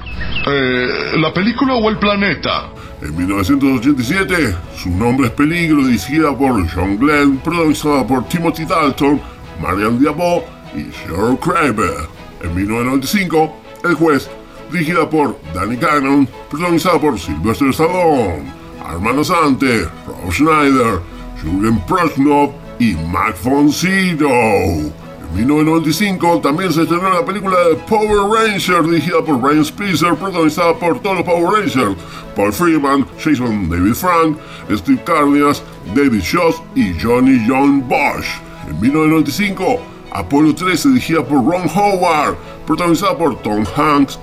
Eh, 0.46 1.18
¿La 1.18 1.32
película 1.32 1.74
o 1.74 1.88
el 1.88 1.98
planeta? 1.98 2.68
En 3.02 3.16
1987, 3.16 4.56
su 4.76 4.90
nombre 4.90 5.26
es 5.26 5.32
Peligro, 5.32 5.84
dirigida 5.84 6.36
por 6.36 6.66
John 6.70 6.96
Glenn, 6.98 7.38
protagonizada 7.38 8.06
por 8.06 8.26
Timothy 8.28 8.64
Dalton, 8.64 9.20
Marianne 9.60 9.98
Diabo 9.98 10.44
y 10.74 10.90
Cheryl 10.90 11.38
Kramer. 11.38 12.08
En 12.42 12.54
1995, 12.54 13.56
El 13.84 13.94
Juez, 13.94 14.30
dirigida 14.70 15.08
por 15.08 15.38
Danny 15.54 15.76
Cannon, 15.76 16.28
protagonizada 16.50 16.98
por 16.98 17.18
Sylvester 17.18 17.68
Stallone, 17.68 18.52
Armando 18.86 19.24
Sante, 19.24 19.84
Rob 20.06 20.32
Schneider, 20.32 21.00
Julian 21.42 21.84
Prosnov 21.86 22.63
y 22.84 22.94
Mac 23.08 23.34
Foncito. 23.36 24.28
En 24.28 24.92
En 25.30 25.46
1995 25.48 26.40
también 26.40 26.72
se 26.72 26.82
estrenó 26.82 27.08
la 27.08 27.24
película 27.24 27.56
de 27.68 27.76
Power 27.88 28.30
Ranger 28.30 28.84
dirigida 28.84 29.24
por 29.24 29.40
Brian 29.40 29.64
Spicer, 29.64 30.14
protagonizada 30.14 30.74
por 30.78 31.00
todos 31.00 31.16
los 31.16 31.24
Power 31.24 31.60
Rangers, 31.60 31.96
Paul 32.36 32.52
Freeman, 32.52 33.06
Jason 33.18 33.68
David 33.70 33.94
Frank, 33.94 34.36
Steve 34.70 35.02
Cardenas, 35.04 35.62
David 35.94 36.20
Shoss 36.20 36.62
y 36.74 36.92
Johnny 37.00 37.42
John 37.48 37.86
Bosch. 37.88 38.26
En 38.68 38.80
1995, 38.80 39.80
Apollo 40.12 40.54
13 40.54 40.90
dirigida 40.90 41.24
por 41.24 41.44
Ron 41.44 41.68
Howard, 41.74 42.36
protagonizada 42.66 43.16
por 43.16 43.40
Tom 43.42 43.64
Hanks, 43.76 44.18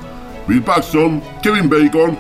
Bill 0.48 0.62
Paxton, 0.62 1.22
Kevin 1.42 1.68
Bacon, 1.68 2.18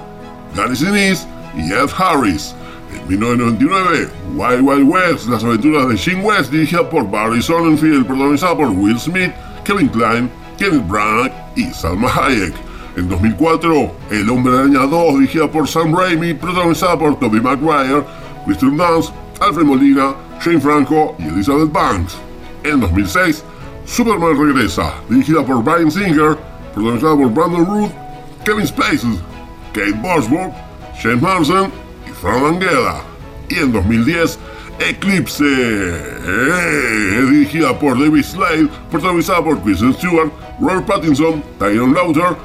Gary 0.56 0.75
Sinise 0.75 1.27
y 1.56 1.71
Ed 1.71 1.89
Harris. 1.97 2.56
En 2.93 3.08
1999, 3.08 4.10
Wild 4.36 4.62
Wild 4.62 4.89
West, 4.89 5.27
las 5.27 5.43
aventuras 5.43 5.88
de 5.88 5.95
Shin 5.95 6.23
West, 6.23 6.51
dirigida 6.51 6.89
por 6.89 7.10
Barry 7.10 7.41
Sonnenfeld, 7.41 8.06
protagonizada 8.06 8.56
por 8.56 8.69
Will 8.69 8.99
Smith, 8.99 9.32
Kevin 9.63 9.89
Klein, 9.89 10.30
Kenneth 10.58 10.88
Branagh 10.88 11.32
y 11.56 11.65
Salma 11.73 12.10
Hayek. 12.10 12.54
En 12.97 13.08
2004, 13.08 13.91
El 14.12 14.30
Hombre 14.30 14.58
Araña 14.58 14.86
2, 14.86 15.19
dirigida 15.19 15.49
por 15.49 15.67
Sam 15.67 15.95
Raimi, 15.95 16.34
protagonizada 16.34 16.99
por 16.99 17.17
Tobey 17.19 17.39
Maguire, 17.39 18.04
Kristen 18.45 18.75
Dunst, 18.75 19.13
Alfred 19.39 19.65
Molina, 19.65 20.13
Shane 20.43 20.60
Franco 20.60 21.15
y 21.17 21.23
Elizabeth 21.23 21.71
Banks. 21.71 22.17
En 22.63 22.82
2006, 22.82 23.43
Superman 23.86 24.38
regresa, 24.38 24.93
dirigida 25.10 25.45
por 25.45 25.63
Brian 25.63 25.89
Singer, 25.89 26.38
protagonizada 26.73 27.15
por 27.15 27.30
Brandon 27.30 27.65
Root, 27.65 27.91
Kevin 28.45 28.67
Spacey, 28.67 29.19
Kate 29.73 29.93
Bosworth, 30.01 30.54
Shane 31.01 31.19
Hansen 31.25 31.81
Langella. 32.23 33.01
Y 33.49 33.55
en 33.55 33.71
2010, 33.71 34.39
Eclipse, 34.79 35.43
eh, 35.45 37.21
dirigida 37.29 37.77
por 37.77 37.99
David 37.99 38.23
Slade, 38.23 38.69
protagonizada 38.89 39.43
por 39.43 39.62
Kristen 39.62 39.93
Stewart, 39.93 40.31
Robert 40.60 40.86
Pattinson, 40.86 41.43
Tyron 41.60 41.93
Lauter, 41.93 42.36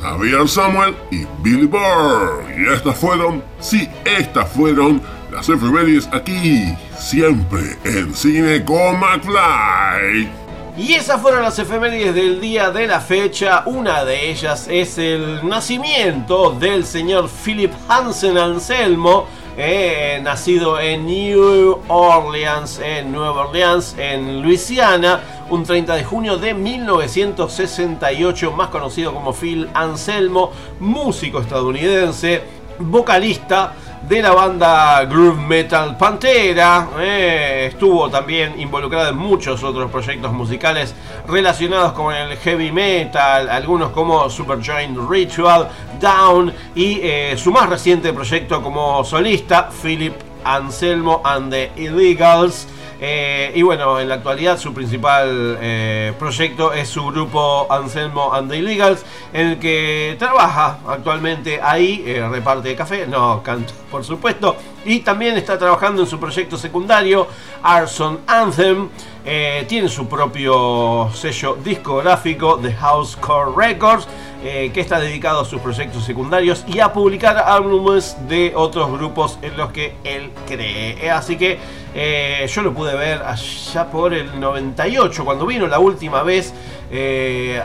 Xavier 0.00 0.48
Samuel 0.48 0.94
y 1.10 1.26
Billy 1.42 1.66
Burr. 1.66 2.44
Y 2.56 2.72
estas 2.72 2.98
fueron, 2.98 3.42
sí, 3.60 3.88
estas 4.04 4.50
fueron 4.50 5.00
las 5.30 5.48
efemérides 5.48 6.08
aquí, 6.12 6.74
siempre 6.98 7.76
en 7.84 8.14
Cine 8.14 8.64
con 8.64 8.98
McFly. 9.00 10.41
Y 10.74 10.94
esas 10.94 11.20
fueron 11.20 11.42
las 11.42 11.58
efemérides 11.58 12.14
del 12.14 12.40
día 12.40 12.70
de 12.70 12.86
la 12.86 12.98
fecha. 12.98 13.62
Una 13.66 14.06
de 14.06 14.30
ellas 14.30 14.68
es 14.70 14.96
el 14.96 15.46
nacimiento 15.46 16.52
del 16.52 16.86
señor 16.86 17.28
Philip 17.28 17.70
Hansen 17.88 18.38
Anselmo, 18.38 19.26
eh, 19.58 20.18
nacido 20.22 20.80
en 20.80 21.04
New 21.04 21.78
Orleans, 21.88 22.80
en 22.82 23.12
Nueva 23.12 23.48
Orleans, 23.48 23.94
en 23.98 24.40
Luisiana, 24.40 25.20
un 25.50 25.62
30 25.62 25.94
de 25.94 26.04
junio 26.04 26.38
de 26.38 26.54
1968, 26.54 28.52
más 28.52 28.68
conocido 28.68 29.12
como 29.12 29.34
Phil 29.34 29.68
Anselmo, 29.74 30.52
músico 30.80 31.40
estadounidense, 31.40 32.44
vocalista 32.78 33.74
de 34.16 34.22
la 34.22 34.34
banda 34.34 35.04
groove 35.06 35.40
metal 35.40 35.96
Pantera. 35.96 36.86
eh, 37.00 37.68
estuvo 37.72 38.10
también 38.10 38.60
involucrado 38.60 39.08
en 39.08 39.16
muchos 39.16 39.62
otros 39.62 39.90
proyectos 39.90 40.30
musicales 40.34 40.94
relacionados 41.26 41.92
con 41.92 42.14
el 42.14 42.36
heavy 42.36 42.70
metal, 42.70 43.48
algunos 43.48 43.90
como 43.92 44.28
Supergiant 44.28 44.98
Ritual, 45.08 45.66
Down 45.98 46.52
y 46.74 47.00
eh, 47.02 47.36
su 47.38 47.50
más 47.52 47.70
reciente 47.70 48.12
proyecto 48.12 48.62
como 48.62 49.02
solista, 49.02 49.70
Philip 49.82 50.14
Anselmo 50.44 51.22
and 51.24 51.50
the 51.50 51.70
Illegals. 51.76 52.66
Eh, 53.04 53.50
y 53.56 53.62
bueno, 53.62 53.98
en 53.98 54.08
la 54.08 54.14
actualidad 54.14 54.60
su 54.60 54.72
principal 54.72 55.58
eh, 55.60 56.12
proyecto 56.20 56.72
es 56.72 56.88
su 56.88 57.04
grupo 57.06 57.66
Anselmo 57.68 58.32
and 58.32 58.48
the 58.48 58.58
Illegals, 58.58 59.04
en 59.32 59.48
el 59.48 59.58
que 59.58 60.14
trabaja 60.20 60.78
actualmente 60.86 61.60
ahí, 61.60 62.04
eh, 62.06 62.24
reparte 62.30 62.76
café, 62.76 63.08
no, 63.08 63.42
canta 63.42 63.72
por 63.90 64.04
supuesto, 64.04 64.56
y 64.84 65.00
también 65.00 65.36
está 65.36 65.58
trabajando 65.58 66.02
en 66.02 66.06
su 66.06 66.20
proyecto 66.20 66.56
secundario, 66.56 67.26
Arson 67.64 68.20
Anthem, 68.28 68.88
eh, 69.24 69.64
tiene 69.68 69.88
su 69.88 70.06
propio 70.06 71.10
sello 71.12 71.58
discográfico, 71.62 72.60
The 72.62 72.72
Housecore 72.72 73.50
Records, 73.56 74.06
que 74.42 74.80
está 74.80 74.98
dedicado 74.98 75.42
a 75.42 75.44
sus 75.44 75.60
proyectos 75.60 76.04
secundarios 76.04 76.64
y 76.66 76.80
a 76.80 76.92
publicar 76.92 77.38
álbumes 77.38 78.16
de 78.26 78.52
otros 78.56 78.90
grupos 78.90 79.38
en 79.40 79.56
los 79.56 79.70
que 79.70 79.94
él 80.02 80.32
cree. 80.48 81.08
Así 81.12 81.36
que 81.36 81.60
eh, 81.94 82.46
yo 82.48 82.62
lo 82.62 82.72
pude 82.72 82.94
ver 82.96 83.22
allá 83.22 83.90
por 83.90 84.14
el 84.14 84.38
98, 84.38 85.24
cuando 85.24 85.46
vino 85.46 85.66
la 85.66 85.78
última 85.78 86.22
vez. 86.22 86.54
Eh, 86.90 87.60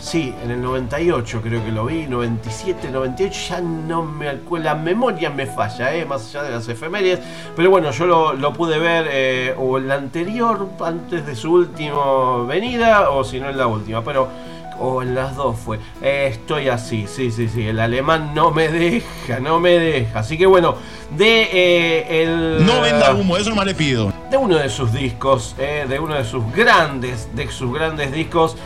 sí, 0.00 0.34
en 0.44 0.50
el 0.50 0.60
98 0.60 1.40
creo 1.42 1.64
que 1.64 1.72
lo 1.72 1.86
vi, 1.86 2.06
97, 2.06 2.90
98, 2.90 3.40
ya 3.48 3.60
no 3.60 4.02
me 4.02 4.28
acuerdo, 4.28 4.66
la 4.66 4.74
memoria 4.74 5.30
me 5.30 5.46
falla, 5.46 5.94
eh, 5.94 6.04
más 6.04 6.28
allá 6.28 6.42
de 6.44 6.50
las 6.50 6.68
efemérides. 6.68 7.20
Pero 7.56 7.70
bueno, 7.70 7.90
yo 7.90 8.06
lo, 8.06 8.32
lo 8.34 8.52
pude 8.52 8.78
ver 8.78 9.54
o 9.58 9.78
en 9.78 9.88
la 9.88 9.94
anterior, 9.94 10.68
antes 10.84 11.26
de 11.26 11.34
su 11.34 11.52
última 11.52 12.44
venida, 12.46 13.10
o 13.10 13.24
si 13.24 13.40
no 13.40 13.48
en 13.48 13.58
la 13.58 13.66
última. 13.66 14.02
Pero 14.02 14.28
o 14.78 15.02
en 15.02 15.14
las 15.14 15.36
dos 15.36 15.58
fue. 15.58 15.78
Eh, 16.00 16.28
estoy 16.30 16.68
así, 16.68 17.06
sí, 17.06 17.30
sí, 17.30 17.48
sí. 17.48 17.66
El 17.66 17.80
alemán 17.80 18.32
no 18.34 18.50
me 18.50 18.68
deja, 18.68 19.40
no 19.40 19.60
me 19.60 19.78
deja. 19.78 20.20
Así 20.20 20.36
que 20.38 20.46
bueno, 20.46 20.76
de 21.10 21.42
eh, 21.52 22.22
el. 22.22 22.66
No 22.66 22.80
venda 22.80 23.14
humo, 23.14 23.36
eso 23.36 23.50
nomás 23.50 23.66
le 23.66 23.74
pido. 23.74 24.12
De 24.30 24.36
uno 24.36 24.56
de 24.56 24.68
sus 24.68 24.92
discos, 24.92 25.54
eh, 25.58 25.86
de 25.88 25.98
uno 26.00 26.14
de 26.14 26.24
sus 26.24 26.50
grandes, 26.54 27.28
de 27.34 27.50
sus 27.50 27.72
grandes 27.72 28.12
discos, 28.12 28.56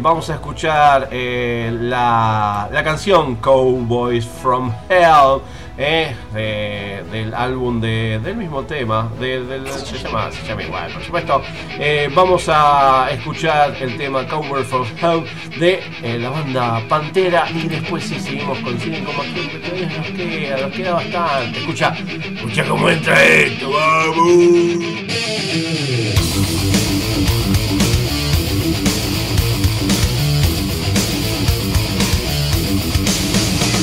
vamos 0.00 0.30
a 0.30 0.34
escuchar 0.34 1.08
la, 1.12 2.68
la 2.72 2.84
canción 2.84 3.36
Cowboys 3.36 4.26
from 4.26 4.72
Hell. 4.88 5.40
Eh, 5.82 6.14
de- 6.34 7.02
del 7.10 7.32
álbum 7.34 7.80
de- 7.80 8.20
del 8.22 8.36
mismo 8.36 8.62
tema, 8.64 9.10
de- 9.18 9.42
del- 9.44 9.66
se, 9.68 9.96
llama, 9.98 10.30
se 10.30 10.46
llama 10.46 10.62
igual, 10.62 10.92
por 10.92 11.02
supuesto. 11.02 11.42
Eh, 11.78 12.10
vamos 12.14 12.44
a 12.48 13.08
escuchar 13.10 13.74
el 13.80 13.96
tema 13.96 14.26
Cowboys 14.28 14.66
from 14.66 14.86
Hell 15.00 15.24
de 15.58 15.80
eh, 16.02 16.18
la 16.18 16.28
banda 16.28 16.82
Pantera 16.88 17.46
y 17.50 17.66
después 17.68 18.04
sí 18.04 18.20
seguimos 18.20 18.58
con 18.58 18.78
Cine 18.78 19.02
como 19.04 19.22
que 19.22 19.58
todavía 19.58 19.88
nos 19.96 20.06
queda, 20.08 20.56
nos 20.58 20.72
queda 20.72 20.92
bastante. 20.94 21.58
Escucha, 21.60 21.96
escucha 22.34 22.64
cómo 22.66 22.88
entra 22.90 23.24
esto, 23.24 23.70
vamos. 23.70 24.30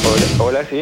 Hola, 0.09 0.25
hola, 0.39 0.65
sí. 0.69 0.81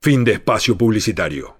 Fin 0.00 0.22
de 0.22 0.32
espacio 0.34 0.78
publicitario. 0.78 1.56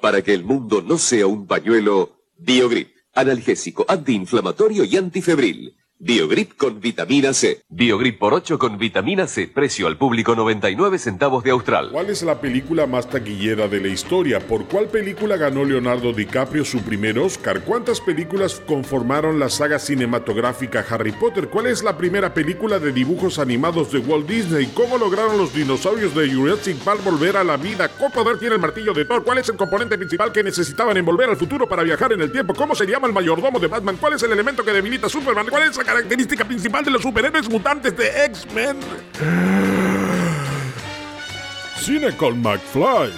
Para 0.00 0.22
que 0.22 0.32
el 0.32 0.44
mundo 0.44 0.80
no 0.80 0.96
sea 0.96 1.26
un 1.26 1.44
pañuelo, 1.46 2.16
Biogrip, 2.38 2.94
analgésico, 3.14 3.84
antiinflamatorio 3.88 4.84
y 4.84 4.96
antifebril. 4.96 5.76
Biogrip 6.02 6.56
con 6.56 6.80
vitamina 6.80 7.34
C. 7.34 7.62
Biogrip 7.68 8.18
por 8.18 8.32
8 8.32 8.58
con 8.58 8.78
vitamina 8.78 9.26
C. 9.26 9.48
Precio 9.48 9.86
al 9.86 9.98
público 9.98 10.34
99 10.34 10.98
centavos 10.98 11.44
de 11.44 11.50
Austral. 11.50 11.90
¿Cuál 11.92 12.08
es 12.08 12.22
la 12.22 12.40
película 12.40 12.86
más 12.86 13.10
taquillera 13.10 13.68
de 13.68 13.80
la 13.82 13.88
historia? 13.88 14.40
¿Por 14.40 14.64
cuál 14.64 14.86
película 14.86 15.36
ganó 15.36 15.62
Leonardo 15.62 16.14
DiCaprio 16.14 16.64
su 16.64 16.80
primer 16.80 17.18
Oscar? 17.18 17.60
¿Cuántas 17.64 18.00
películas 18.00 18.62
conformaron 18.66 19.38
la 19.38 19.50
saga 19.50 19.78
cinematográfica 19.78 20.86
Harry 20.88 21.12
Potter? 21.12 21.48
¿Cuál 21.48 21.66
es 21.66 21.82
la 21.82 21.98
primera 21.98 22.32
película 22.32 22.78
de 22.78 22.92
dibujos 22.92 23.38
animados 23.38 23.92
de 23.92 23.98
Walt 23.98 24.26
Disney? 24.26 24.70
¿Cómo 24.72 24.96
lograron 24.96 25.36
los 25.36 25.52
dinosaurios 25.52 26.14
de 26.14 26.32
Jurassic 26.32 26.78
Park 26.78 27.04
volver 27.04 27.36
a 27.36 27.44
la 27.44 27.58
vida? 27.58 27.90
¿Qué 27.90 28.06
poder 28.08 28.38
tiene 28.38 28.54
el 28.54 28.60
martillo 28.62 28.94
de 28.94 29.04
Thor? 29.04 29.22
¿Cuál 29.22 29.36
es 29.36 29.50
el 29.50 29.58
componente 29.58 29.98
principal 29.98 30.32
que 30.32 30.42
necesitaban 30.42 30.96
en 30.96 31.04
volver 31.04 31.28
al 31.28 31.36
futuro 31.36 31.68
para 31.68 31.82
viajar 31.82 32.14
en 32.14 32.22
el 32.22 32.32
tiempo? 32.32 32.54
¿Cómo 32.54 32.74
se 32.74 32.86
llama 32.86 33.06
el 33.06 33.12
mayordomo 33.12 33.58
de 33.58 33.66
Batman? 33.66 33.98
¿Cuál 34.00 34.14
es 34.14 34.22
el 34.22 34.32
elemento 34.32 34.64
que 34.64 34.72
debilita 34.72 35.06
a 35.06 35.10
Superman? 35.10 35.46
¿Cuál 35.50 35.64
es 35.64 35.76
la 35.76 35.89
característica 35.90 36.44
principal 36.44 36.84
de 36.84 36.92
los 36.92 37.02
superhéroes 37.02 37.48
mutantes 37.48 37.96
de 37.96 38.24
X-Men? 38.26 38.78
Cine 41.80 42.16
con 42.16 42.40
McFly. 42.40 43.10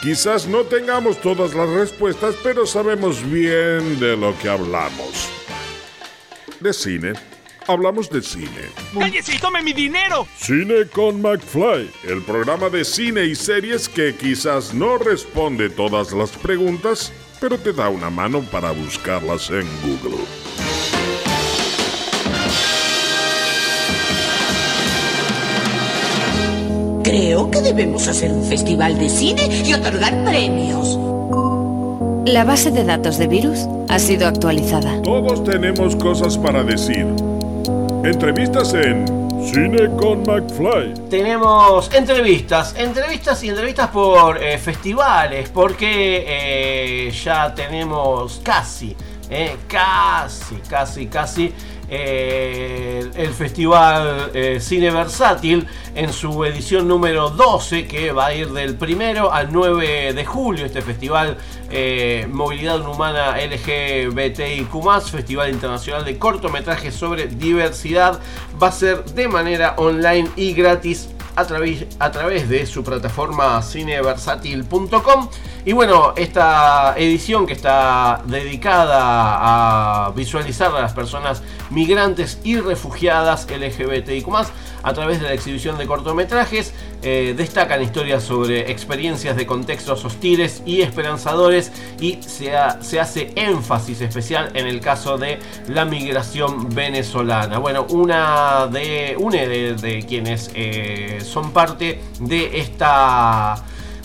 Quizás 0.00 0.46
no 0.46 0.64
tengamos 0.64 1.20
todas 1.20 1.54
las 1.54 1.68
respuestas, 1.68 2.34
pero 2.42 2.66
sabemos 2.66 3.22
bien 3.30 4.00
de 4.00 4.16
lo 4.16 4.36
que 4.38 4.48
hablamos. 4.48 5.28
De 6.60 6.72
cine. 6.72 7.12
Hablamos 7.66 8.10
de 8.10 8.22
cine. 8.22 8.68
¡Cállese 8.98 9.34
y 9.34 9.38
tome 9.38 9.62
mi 9.62 9.72
dinero! 9.72 10.26
Cine 10.36 10.86
con 10.92 11.20
McFly, 11.20 11.90
el 12.04 12.22
programa 12.22 12.68
de 12.68 12.84
cine 12.84 13.24
y 13.24 13.34
series 13.34 13.88
que 13.88 14.14
quizás 14.14 14.72
no 14.72 14.98
responde 14.98 15.70
todas 15.70 16.12
las 16.12 16.30
preguntas, 16.30 17.12
pero 17.40 17.58
te 17.58 17.72
da 17.72 17.88
una 17.88 18.10
mano 18.10 18.42
para 18.50 18.70
buscarlas 18.70 19.50
en 19.50 19.66
Google. 19.82 20.24
Creo 27.16 27.48
que 27.48 27.62
debemos 27.62 28.08
hacer 28.08 28.32
un 28.32 28.42
festival 28.42 28.98
de 28.98 29.08
cine 29.08 29.48
y 29.64 29.72
otorgar 29.72 30.24
premios. 30.24 30.98
La 32.26 32.42
base 32.42 32.72
de 32.72 32.82
datos 32.82 33.18
de 33.18 33.28
virus 33.28 33.68
ha 33.88 34.00
sido 34.00 34.26
actualizada. 34.26 35.00
Todos 35.02 35.44
tenemos 35.44 35.94
cosas 35.94 36.36
para 36.36 36.64
decir. 36.64 37.06
Entrevistas 38.02 38.74
en 38.74 39.04
Cine 39.44 39.94
con 39.96 40.22
McFly. 40.22 41.08
Tenemos 41.08 41.88
entrevistas, 41.94 42.74
entrevistas 42.76 43.44
y 43.44 43.50
entrevistas 43.50 43.90
por 43.90 44.42
eh, 44.42 44.58
festivales, 44.58 45.50
porque 45.50 46.24
eh, 46.26 47.10
ya 47.12 47.54
tenemos 47.54 48.40
casi, 48.42 48.96
eh, 49.30 49.56
casi, 49.68 50.56
casi, 50.68 51.06
casi 51.06 51.52
eh, 51.88 53.10
el 53.14 53.32
festival 53.32 54.30
eh, 54.34 54.58
Cine 54.60 54.90
Versátil 54.90 55.66
en 55.94 56.12
su 56.12 56.44
edición 56.44 56.88
número 56.88 57.30
12 57.30 57.86
que 57.86 58.12
va 58.12 58.26
a 58.26 58.34
ir 58.34 58.50
del 58.50 58.76
primero 58.76 59.32
al 59.32 59.52
9 59.52 60.12
de 60.14 60.24
julio 60.24 60.66
este 60.66 60.82
festival 60.82 61.36
eh, 61.70 62.26
Movilidad 62.30 62.80
Humana 62.80 63.36
LGBTIQ+, 63.36 64.70
Festival 65.10 65.50
Internacional 65.50 66.04
de 66.04 66.18
Cortometrajes 66.18 66.94
sobre 66.94 67.26
Diversidad 67.26 68.20
va 68.62 68.68
a 68.68 68.72
ser 68.72 69.04
de 69.04 69.28
manera 69.28 69.74
online 69.76 70.30
y 70.36 70.54
gratis 70.54 71.08
a 71.36 71.44
través, 71.44 71.86
a 71.98 72.10
través 72.10 72.48
de 72.48 72.66
su 72.66 72.84
plataforma 72.84 73.60
cineversátil.com. 73.62 75.28
Y 75.66 75.72
bueno, 75.72 76.12
esta 76.16 76.94
edición 76.98 77.46
que 77.46 77.54
está 77.54 78.20
dedicada 78.26 80.06
a 80.06 80.10
visualizar 80.10 80.74
a 80.76 80.80
las 80.82 80.92
personas 80.92 81.42
migrantes 81.70 82.38
y 82.44 82.56
refugiadas 82.60 83.46
LGBTIQ 83.50 84.28
a 84.82 84.92
través 84.92 85.22
de 85.22 85.28
la 85.28 85.32
exhibición 85.32 85.78
de 85.78 85.86
cortometrajes, 85.86 86.74
eh, 87.02 87.32
destacan 87.34 87.82
historias 87.82 88.22
sobre 88.22 88.70
experiencias 88.70 89.36
de 89.36 89.46
contextos 89.46 90.04
hostiles 90.04 90.62
y 90.66 90.82
esperanzadores 90.82 91.72
y 91.98 92.18
se, 92.22 92.54
ha- 92.54 92.82
se 92.82 93.00
hace 93.00 93.32
énfasis 93.34 94.02
especial 94.02 94.50
en 94.52 94.66
el 94.66 94.80
caso 94.80 95.16
de 95.16 95.38
la 95.68 95.86
migración 95.86 96.68
venezolana. 96.74 97.56
Bueno, 97.58 97.86
una 97.88 98.66
de, 98.66 99.16
una 99.18 99.38
de, 99.38 99.74
de 99.80 100.02
quienes 100.06 100.50
eh, 100.54 101.20
son 101.24 101.52
parte 101.52 102.02
de 102.20 102.60
esta 102.60 103.54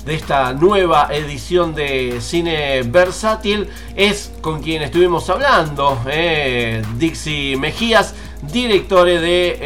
de 0.06 0.16
esta 0.16 0.54
nueva 0.54 1.10
edición 1.12 1.76
de 1.76 2.20
cine 2.22 2.84
versátil. 2.84 3.70
Es 3.96 4.32
con 4.42 4.62
quien 4.62 4.82
estuvimos 4.82 5.30
hablando, 5.30 6.02
eh, 6.08 6.82
Dixie 6.98 7.58
Mejías, 7.58 8.14
directore 8.42 9.20
de 9.20 9.58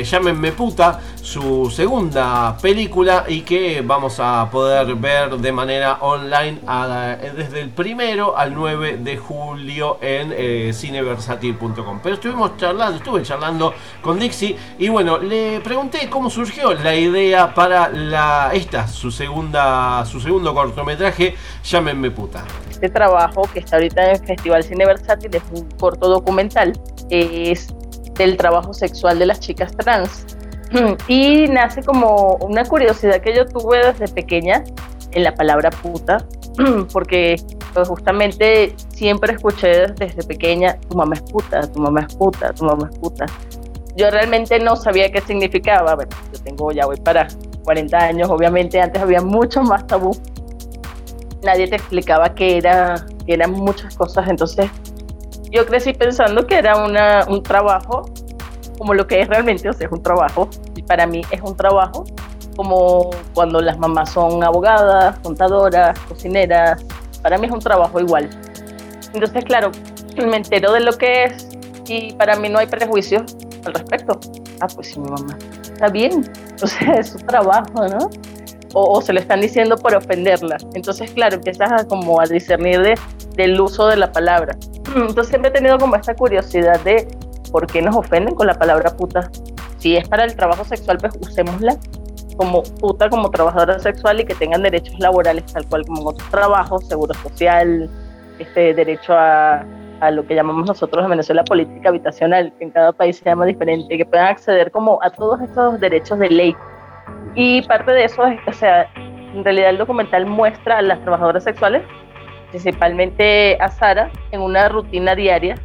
eh, 0.00 0.04
Llámenme 0.04 0.52
Puta, 0.52 1.00
su 1.22 1.70
segunda 1.70 2.56
película 2.60 3.24
y 3.28 3.40
que 3.42 3.82
vamos 3.82 4.16
a 4.20 4.48
poder 4.50 4.94
ver 4.96 5.30
de 5.36 5.52
manera 5.52 5.98
online 6.00 6.58
a- 6.66 7.16
desde 7.36 7.60
el 7.60 7.70
primero 7.70 8.36
al 8.36 8.54
9 8.54 8.98
de 8.98 9.16
julio 9.16 9.98
en 10.02 10.32
eh, 10.36 10.72
cineversátil.com. 10.74 12.00
Pero 12.02 12.14
estuvimos 12.16 12.56
charlando, 12.56 12.98
estuve 12.98 13.22
charlando 13.22 13.74
con 14.02 14.18
Dixie 14.18 14.56
y 14.78 14.88
bueno, 14.88 15.18
le 15.18 15.60
pregunté 15.60 16.08
cómo 16.10 16.28
surgió 16.30 16.74
la 16.74 16.94
idea 16.94 17.54
para 17.54 18.50
esta, 18.54 18.86
su 18.88 19.10
segunda, 19.10 20.04
su 20.06 20.20
segundo 20.20 20.54
cortometraje, 20.54 21.34
Llámenme 21.64 22.10
Puta. 22.10 22.44
Este 22.70 22.88
trabajo 22.88 23.48
que 23.52 23.60
está 23.60 23.76
ahorita 23.76 24.04
en 24.04 24.10
el 24.16 24.26
Festival 24.26 24.62
Cine 24.64 24.84
Versátil 24.84 25.34
es 25.34 25.42
un 25.52 25.68
corto 25.78 26.08
documental. 26.08 26.72
Es 27.08 27.68
del 28.16 28.36
trabajo 28.36 28.72
sexual 28.72 29.18
de 29.18 29.26
las 29.26 29.40
chicas 29.40 29.76
trans. 29.76 30.26
Y 31.08 31.46
nace 31.48 31.82
como 31.82 32.36
una 32.40 32.64
curiosidad 32.64 33.20
que 33.20 33.34
yo 33.34 33.46
tuve 33.46 33.92
desde 33.92 34.12
pequeña 34.12 34.64
en 35.12 35.22
la 35.22 35.32
palabra 35.34 35.70
puta, 35.70 36.18
porque 36.92 37.36
pues, 37.72 37.88
justamente 37.88 38.74
siempre 38.88 39.34
escuché 39.34 39.86
desde 39.92 40.22
pequeña, 40.24 40.76
tu 40.88 40.96
mamá 40.96 41.14
es 41.14 41.22
puta, 41.22 41.60
tu 41.70 41.80
mamá 41.80 42.06
es 42.08 42.14
puta, 42.16 42.52
tu 42.52 42.64
mamá 42.64 42.88
es 42.92 42.98
puta. 42.98 43.26
Yo 43.96 44.10
realmente 44.10 44.58
no 44.58 44.74
sabía 44.74 45.12
qué 45.12 45.20
significaba. 45.20 45.94
Bueno, 45.94 46.10
yo 46.32 46.42
tengo, 46.42 46.72
ya 46.72 46.86
voy 46.86 46.96
para 46.96 47.28
40 47.62 47.96
años, 47.96 48.28
obviamente 48.28 48.80
antes 48.80 49.00
había 49.00 49.20
mucho 49.20 49.62
más 49.62 49.86
tabú 49.86 50.10
nadie 51.44 51.68
te 51.68 51.76
explicaba 51.76 52.34
que 52.34 52.56
era 52.56 53.06
que 53.26 53.34
eran 53.34 53.52
muchas 53.52 53.94
cosas 53.96 54.28
entonces 54.28 54.70
yo 55.54 55.64
crecí 55.64 55.92
pensando 55.92 56.46
que 56.46 56.56
era 56.56 56.84
una, 56.84 57.24
un 57.28 57.42
trabajo 57.42 58.10
como 58.76 58.92
lo 58.92 59.06
que 59.06 59.20
es 59.20 59.28
realmente 59.28 59.68
o 59.68 59.72
sea 59.72 59.86
es 59.86 59.92
un 59.92 60.02
trabajo 60.02 60.48
y 60.74 60.82
para 60.82 61.06
mí 61.06 61.22
es 61.30 61.40
un 61.40 61.56
trabajo 61.56 62.04
como 62.56 63.10
cuando 63.34 63.60
las 63.60 63.78
mamás 63.78 64.10
son 64.10 64.42
abogadas 64.42 65.16
contadoras 65.20 65.96
cocineras 66.00 66.84
para 67.22 67.38
mí 67.38 67.46
es 67.46 67.52
un 67.52 67.60
trabajo 67.60 68.00
igual 68.00 68.28
entonces 69.12 69.44
claro 69.44 69.70
me 70.16 70.36
entero 70.36 70.72
de 70.72 70.80
lo 70.80 70.92
que 70.98 71.24
es 71.24 71.48
y 71.86 72.12
para 72.14 72.34
mí 72.34 72.48
no 72.48 72.58
hay 72.58 72.66
prejuicios 72.66 73.36
al 73.64 73.74
respecto 73.74 74.18
ah 74.60 74.66
pues 74.74 74.88
sí 74.88 74.98
mi 74.98 75.08
mamá 75.08 75.38
está 75.62 75.88
bien 75.88 76.28
o 76.62 76.66
sea 76.66 76.94
es 76.94 77.10
su 77.10 77.18
trabajo 77.18 77.86
no 77.86 78.10
o, 78.74 78.98
o 78.98 79.00
se 79.00 79.12
lo 79.12 79.20
están 79.20 79.40
diciendo 79.40 79.76
por 79.76 79.94
ofenderla. 79.94 80.56
Entonces, 80.74 81.12
claro, 81.12 81.36
empiezas 81.36 81.70
a, 81.70 81.86
como 81.86 82.20
a 82.20 82.24
discernir 82.24 82.80
de, 82.80 82.98
del 83.36 83.60
uso 83.60 83.86
de 83.86 83.96
la 83.96 84.10
palabra. 84.10 84.56
Entonces 85.08 85.28
siempre 85.28 85.50
he 85.50 85.52
tenido 85.52 85.78
como 85.78 85.96
esta 85.96 86.14
curiosidad 86.14 86.80
de 86.80 87.08
por 87.50 87.66
qué 87.66 87.82
nos 87.82 87.96
ofenden 87.96 88.34
con 88.34 88.46
la 88.46 88.54
palabra 88.54 88.90
puta. 88.96 89.30
Si 89.78 89.96
es 89.96 90.08
para 90.08 90.24
el 90.24 90.34
trabajo 90.34 90.64
sexual, 90.64 90.98
pues 90.98 91.14
usémosla 91.20 91.76
como 92.36 92.62
puta, 92.80 93.08
como 93.08 93.30
trabajadora 93.30 93.78
sexual 93.78 94.20
y 94.20 94.24
que 94.24 94.34
tengan 94.34 94.62
derechos 94.62 94.98
laborales 94.98 95.44
tal 95.52 95.66
cual 95.68 95.84
como 95.86 96.02
en 96.02 96.08
otros 96.08 96.30
trabajos, 96.30 96.88
seguro 96.88 97.14
social, 97.14 97.88
este 98.40 98.74
derecho 98.74 99.12
a, 99.12 99.64
a 100.00 100.10
lo 100.10 100.26
que 100.26 100.34
llamamos 100.34 100.66
nosotros 100.66 101.04
en 101.04 101.10
Venezuela 101.10 101.44
política 101.44 101.90
habitacional, 101.90 102.52
que 102.58 102.64
en 102.64 102.70
cada 102.70 102.92
país 102.92 103.18
se 103.18 103.24
llama 103.24 103.46
diferente, 103.46 103.96
que 103.96 104.04
puedan 104.04 104.26
acceder 104.26 104.72
como 104.72 104.98
a 105.02 105.10
todos 105.10 105.40
estos 105.42 105.78
derechos 105.78 106.18
de 106.18 106.30
ley 106.30 106.56
y 107.34 107.62
parte 107.62 107.90
de 107.90 108.04
eso 108.04 108.24
es, 108.26 108.38
o 108.46 108.52
sea, 108.52 108.86
en 108.96 109.44
realidad 109.44 109.70
el 109.70 109.78
documental 109.78 110.26
muestra 110.26 110.78
a 110.78 110.82
las 110.82 111.00
trabajadoras 111.00 111.42
sexuales, 111.42 111.82
principalmente 112.54 113.58
a 113.60 113.68
Sara, 113.68 114.12
en 114.30 114.40
una 114.40 114.68
rutina 114.68 115.16
diaria 115.16 115.56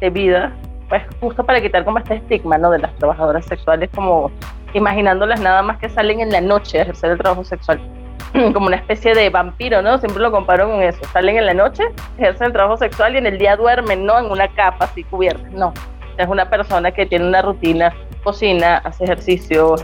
de 0.00 0.10
vida, 0.10 0.52
pues 0.90 1.02
justo 1.18 1.44
para 1.44 1.62
quitar 1.62 1.82
como 1.82 1.96
este 1.96 2.16
estigma, 2.16 2.58
¿no? 2.58 2.70
De 2.70 2.78
las 2.78 2.94
trabajadoras 2.96 3.46
sexuales, 3.46 3.88
como 3.94 4.30
imaginándolas 4.74 5.40
nada 5.40 5.62
más 5.62 5.78
que 5.78 5.88
salen 5.88 6.20
en 6.20 6.30
la 6.30 6.42
noche 6.42 6.78
a 6.78 6.82
ejercer 6.82 7.12
el 7.12 7.18
trabajo 7.18 7.42
sexual, 7.42 7.80
como 8.52 8.66
una 8.66 8.76
especie 8.76 9.14
de 9.14 9.30
vampiro, 9.30 9.80
¿no? 9.80 9.96
Siempre 9.96 10.20
lo 10.20 10.30
comparo 10.30 10.68
con 10.68 10.82
eso. 10.82 11.00
Salen 11.10 11.38
en 11.38 11.46
la 11.46 11.54
noche, 11.54 11.84
ejercen 12.18 12.48
el 12.48 12.52
trabajo 12.52 12.76
sexual 12.76 13.14
y 13.14 13.16
en 13.16 13.26
el 13.26 13.38
día 13.38 13.56
duermen, 13.56 14.04
¿no? 14.04 14.18
En 14.18 14.30
una 14.30 14.46
capa 14.48 14.84
así 14.84 15.04
cubierta. 15.04 15.48
No, 15.52 15.72
es 16.18 16.28
una 16.28 16.50
persona 16.50 16.90
que 16.90 17.06
tiene 17.06 17.26
una 17.26 17.40
rutina, 17.40 17.94
cocina, 18.22 18.76
hace 18.84 19.04
ejercicio, 19.04 19.76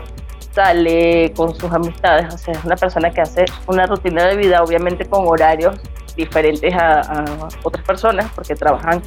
sale 0.51 1.33
con 1.35 1.55
sus 1.55 1.73
amistades, 1.73 2.31
o 2.31 2.37
sea, 2.37 2.53
es 2.53 2.63
una 2.63 2.75
persona 2.75 3.09
que 3.09 3.21
hace 3.21 3.45
una 3.65 3.87
rutina 3.87 4.27
de 4.27 4.37
vida, 4.37 4.61
obviamente 4.61 5.03
con 5.03 5.27
horarios 5.27 5.81
diferentes 6.17 6.73
a, 6.73 6.99
a 6.99 7.25
otras 7.63 7.85
personas, 7.85 8.29
porque 8.35 8.55
trabajan 8.55 9.01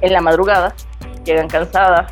en 0.00 0.12
la 0.12 0.22
madrugada, 0.22 0.74
llegan 1.24 1.48
cansadas, 1.48 2.10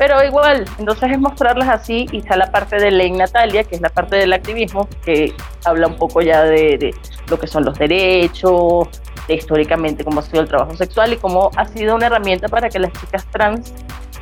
pero 0.00 0.24
igual, 0.24 0.64
entonces 0.78 1.12
es 1.12 1.18
mostrarlas 1.20 1.68
así 1.68 2.06
y 2.10 2.20
está 2.20 2.34
la 2.34 2.50
parte 2.50 2.76
de 2.76 2.90
Ley 2.90 3.10
Natalia, 3.10 3.64
que 3.64 3.74
es 3.74 3.82
la 3.82 3.90
parte 3.90 4.16
del 4.16 4.32
activismo, 4.32 4.88
que 5.04 5.34
habla 5.66 5.88
un 5.88 5.96
poco 5.96 6.22
ya 6.22 6.42
de, 6.42 6.78
de 6.78 6.94
lo 7.28 7.38
que 7.38 7.46
son 7.46 7.66
los 7.66 7.78
derechos, 7.78 8.88
de 9.28 9.34
históricamente 9.34 10.02
cómo 10.02 10.20
ha 10.20 10.22
sido 10.22 10.40
el 10.40 10.48
trabajo 10.48 10.74
sexual 10.74 11.12
y 11.12 11.16
cómo 11.18 11.50
ha 11.54 11.66
sido 11.68 11.96
una 11.96 12.06
herramienta 12.06 12.48
para 12.48 12.70
que 12.70 12.78
las 12.78 12.92
chicas 12.94 13.26
trans 13.30 13.74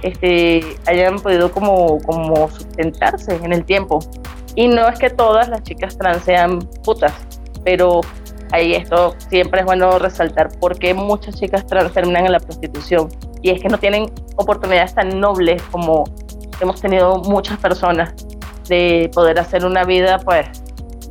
este, 0.02 0.64
hayan 0.86 1.20
podido 1.20 1.50
como, 1.52 2.00
como 2.02 2.50
sustentarse 2.50 3.36
en 3.36 3.52
el 3.52 3.64
tiempo. 3.64 4.00
Y 4.56 4.66
no 4.66 4.88
es 4.88 4.98
que 4.98 5.10
todas 5.10 5.48
las 5.48 5.62
chicas 5.62 5.96
trans 5.96 6.24
sean 6.24 6.58
putas, 6.82 7.12
pero 7.64 8.00
ahí 8.52 8.74
esto 8.74 9.14
siempre 9.28 9.60
es 9.60 9.66
bueno 9.66 9.98
resaltar 9.98 10.50
porque 10.60 10.94
muchas 10.94 11.38
chicas 11.38 11.66
trans 11.66 11.92
terminan 11.92 12.26
en 12.26 12.32
la 12.32 12.40
prostitución. 12.40 13.08
Y 13.42 13.50
es 13.50 13.60
que 13.60 13.68
no 13.68 13.78
tienen 13.78 14.10
oportunidades 14.36 14.94
tan 14.94 15.20
nobles 15.20 15.62
como 15.70 16.04
hemos 16.60 16.80
tenido 16.80 17.16
muchas 17.18 17.58
personas 17.58 18.14
de 18.68 19.10
poder 19.14 19.38
hacer 19.38 19.64
una 19.64 19.84
vida 19.84 20.18
pues 20.18 20.46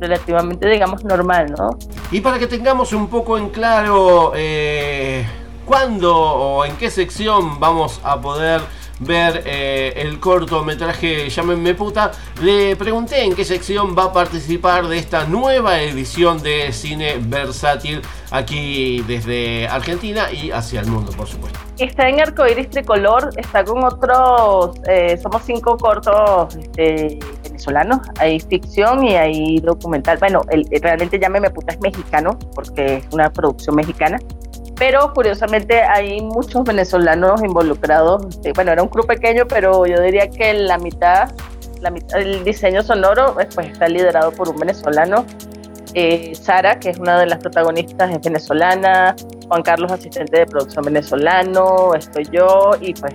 relativamente 0.00 0.68
digamos 0.68 1.04
normal, 1.04 1.54
¿no? 1.56 1.70
Y 2.10 2.20
para 2.20 2.38
que 2.38 2.46
tengamos 2.46 2.92
un 2.92 3.08
poco 3.08 3.36
en 3.36 3.50
claro 3.50 4.32
eh, 4.36 5.26
cuándo 5.64 6.16
o 6.16 6.64
en 6.64 6.76
qué 6.76 6.90
sección 6.90 7.58
vamos 7.58 8.00
a 8.04 8.20
poder 8.20 8.60
ver 9.00 9.42
eh, 9.46 9.92
el 9.96 10.18
cortometraje 10.20 11.28
Llámenme 11.28 11.74
puta, 11.74 12.12
le 12.42 12.76
pregunté 12.76 13.24
en 13.24 13.34
qué 13.34 13.44
sección 13.44 13.96
va 13.96 14.04
a 14.04 14.12
participar 14.12 14.88
de 14.88 14.98
esta 14.98 15.24
nueva 15.24 15.80
edición 15.80 16.42
de 16.42 16.72
cine 16.72 17.18
versátil 17.20 18.02
aquí 18.30 19.02
desde 19.06 19.68
Argentina 19.68 20.32
y 20.32 20.50
hacia 20.50 20.80
el 20.80 20.86
mundo, 20.86 21.12
por 21.12 21.26
supuesto. 21.26 21.58
Está 21.78 22.08
en 22.08 22.20
Arcoiris 22.20 22.70
Tricolor, 22.70 23.30
está 23.36 23.64
con 23.64 23.84
otros, 23.84 24.76
eh, 24.88 25.16
somos 25.22 25.42
cinco 25.44 25.76
cortos 25.76 26.56
este, 26.56 27.18
venezolanos, 27.44 28.00
hay 28.18 28.40
ficción 28.40 29.04
y 29.04 29.14
hay 29.14 29.60
documental. 29.60 30.18
Bueno, 30.18 30.42
el, 30.50 30.66
realmente 30.82 31.18
Llámeme 31.18 31.50
puta 31.50 31.74
es 31.74 31.80
mexicano, 31.80 32.38
porque 32.54 32.96
es 32.96 33.04
una 33.12 33.30
producción 33.30 33.76
mexicana 33.76 34.18
pero 34.78 35.12
curiosamente 35.12 35.82
hay 35.82 36.20
muchos 36.20 36.64
venezolanos 36.64 37.42
involucrados. 37.42 38.24
Este, 38.28 38.52
bueno, 38.52 38.72
era 38.72 38.82
un 38.82 38.88
club 38.88 39.06
pequeño, 39.06 39.44
pero 39.48 39.86
yo 39.86 40.00
diría 40.00 40.30
que 40.30 40.54
la 40.54 40.78
mitad, 40.78 41.30
la 41.80 41.90
mitad 41.90 42.18
del 42.18 42.44
diseño 42.44 42.82
sonoro 42.82 43.34
pues, 43.34 43.48
pues 43.54 43.70
está 43.70 43.88
liderado 43.88 44.30
por 44.30 44.48
un 44.48 44.56
venezolano. 44.56 45.24
Eh, 45.94 46.32
Sara, 46.34 46.78
que 46.78 46.90
es 46.90 46.98
una 46.98 47.18
de 47.18 47.26
las 47.26 47.38
protagonistas, 47.40 48.10
es 48.10 48.20
venezolana. 48.20 49.16
Juan 49.48 49.62
Carlos, 49.62 49.90
asistente 49.90 50.38
de 50.38 50.46
producción 50.46 50.84
venezolano. 50.84 51.94
Estoy 51.94 52.28
yo 52.30 52.70
y 52.80 52.94
pues 52.94 53.14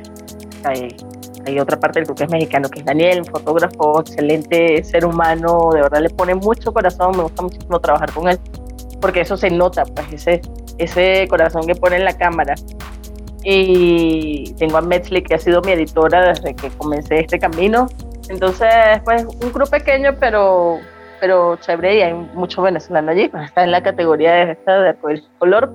hay, 0.65 0.97
hay 1.45 1.59
otra 1.59 1.79
parte 1.79 1.99
del 1.99 2.07
club 2.07 2.17
que 2.17 2.23
es 2.25 2.29
mexicano, 2.29 2.67
que 2.67 2.79
es 2.79 2.85
Daniel, 2.85 3.19
un 3.19 3.25
fotógrafo, 3.25 4.01
excelente 4.01 4.83
ser 4.83 5.05
humano. 5.05 5.69
De 5.71 5.81
verdad 5.81 6.01
le 6.01 6.09
pone 6.09 6.35
mucho 6.35 6.73
corazón. 6.73 7.15
Me 7.15 7.23
gusta 7.23 7.43
muchísimo 7.43 7.79
trabajar 7.79 8.11
con 8.11 8.27
él 8.27 8.39
porque 9.03 9.19
eso 9.19 9.35
se 9.35 9.49
nota, 9.49 9.83
pues 9.83 10.13
ese 10.13 10.41
ese 10.77 11.27
corazón 11.29 11.65
que 11.65 11.75
pone 11.75 11.97
en 11.97 12.05
la 12.05 12.17
cámara. 12.17 12.55
Y 13.43 14.53
tengo 14.57 14.77
a 14.77 14.81
Metzli, 14.81 15.21
que 15.21 15.35
ha 15.35 15.37
sido 15.37 15.61
mi 15.61 15.73
editora 15.73 16.29
desde 16.29 16.55
que 16.55 16.69
comencé 16.69 17.19
este 17.19 17.39
camino. 17.39 17.87
Entonces, 18.29 18.69
pues, 19.03 19.25
un 19.25 19.51
grupo 19.51 19.69
pequeño, 19.69 20.15
pero, 20.19 20.77
pero 21.19 21.57
chévere, 21.57 21.97
y 21.97 22.01
hay 22.01 22.13
muchos 22.13 22.63
venezolanos 22.63 23.11
allí. 23.11 23.29
Está 23.43 23.63
en 23.63 23.71
la 23.71 23.83
categoría 23.83 24.33
de 24.33 24.51
esta 24.53 24.81
de 24.81 24.95
color. 25.39 25.73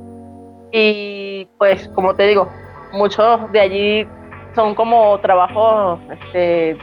Y, 0.72 1.46
pues, 1.59 1.88
como 1.94 2.14
te 2.14 2.26
digo, 2.26 2.49
muchos 2.92 3.53
de 3.53 3.61
allí 3.61 4.09
son 4.55 4.74
como 4.74 5.18
trabajos 5.20 6.01
este, 6.11 6.78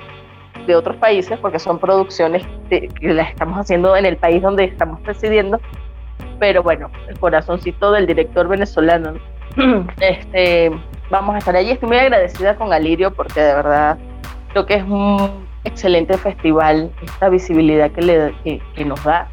de 0.67 0.75
otros 0.75 0.97
países, 0.97 1.39
porque 1.39 1.57
son 1.57 1.79
producciones 1.79 2.45
que 2.69 2.89
las 3.01 3.29
estamos 3.29 3.57
haciendo 3.57 3.95
en 3.95 4.05
el 4.05 4.17
país 4.17 4.41
donde 4.41 4.65
estamos 4.65 5.01
residiendo 5.03 5.59
pero 6.39 6.63
bueno, 6.63 6.89
el 7.07 7.19
corazoncito 7.19 7.91
del 7.91 8.07
director 8.07 8.47
venezolano. 8.47 9.13
Este, 10.01 10.71
vamos 11.09 11.35
a 11.35 11.37
estar 11.37 11.55
allí. 11.55 11.71
Estoy 11.71 11.89
muy 11.89 11.97
agradecida 11.97 12.55
con 12.55 12.73
Alirio 12.73 13.13
porque 13.13 13.39
de 13.39 13.55
verdad 13.55 13.97
creo 14.51 14.65
que 14.65 14.75
es 14.75 14.83
un 14.83 15.45
excelente 15.63 16.17
festival, 16.17 16.91
esta 17.01 17.29
visibilidad 17.29 17.91
que, 17.91 18.01
le, 18.01 18.61
que, 18.75 18.85
nos 18.85 19.03
da 19.03 19.27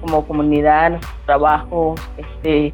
como 0.00 0.26
comunidad, 0.26 0.90
nuestro 0.90 1.12
trabajo. 1.26 1.94
Este, 2.16 2.72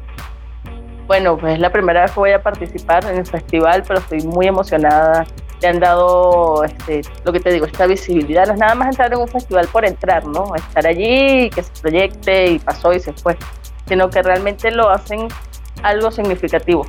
bueno, 1.07 1.37
pues 1.37 1.55
es 1.55 1.59
la 1.59 1.71
primera 1.71 2.03
vez 2.03 2.11
que 2.11 2.19
voy 2.19 2.31
a 2.31 2.41
participar 2.41 3.03
en 3.05 3.17
el 3.17 3.25
festival, 3.25 3.83
pero 3.87 3.99
estoy 3.99 4.21
muy 4.21 4.47
emocionada. 4.47 5.25
Le 5.61 5.67
han 5.67 5.79
dado, 5.79 6.63
este, 6.63 7.01
lo 7.25 7.33
que 7.33 7.39
te 7.39 7.51
digo, 7.51 7.65
esta 7.65 7.85
visibilidad. 7.85 8.45
No 8.47 8.53
es 8.53 8.59
nada 8.59 8.75
más 8.75 8.89
entrar 8.89 9.11
en 9.11 9.19
un 9.19 9.27
festival 9.27 9.67
por 9.67 9.85
entrar, 9.85 10.25
¿no? 10.25 10.55
Estar 10.55 10.87
allí, 10.87 11.49
que 11.49 11.63
se 11.63 11.81
proyecte 11.81 12.51
y 12.51 12.59
pasó 12.59 12.93
y 12.93 12.99
se 12.99 13.11
fue 13.13 13.35
sino 13.89 14.09
que 14.09 14.21
realmente 14.21 14.71
lo 14.71 14.89
hacen 14.89 15.27
algo 15.83 16.11
significativo. 16.11 16.85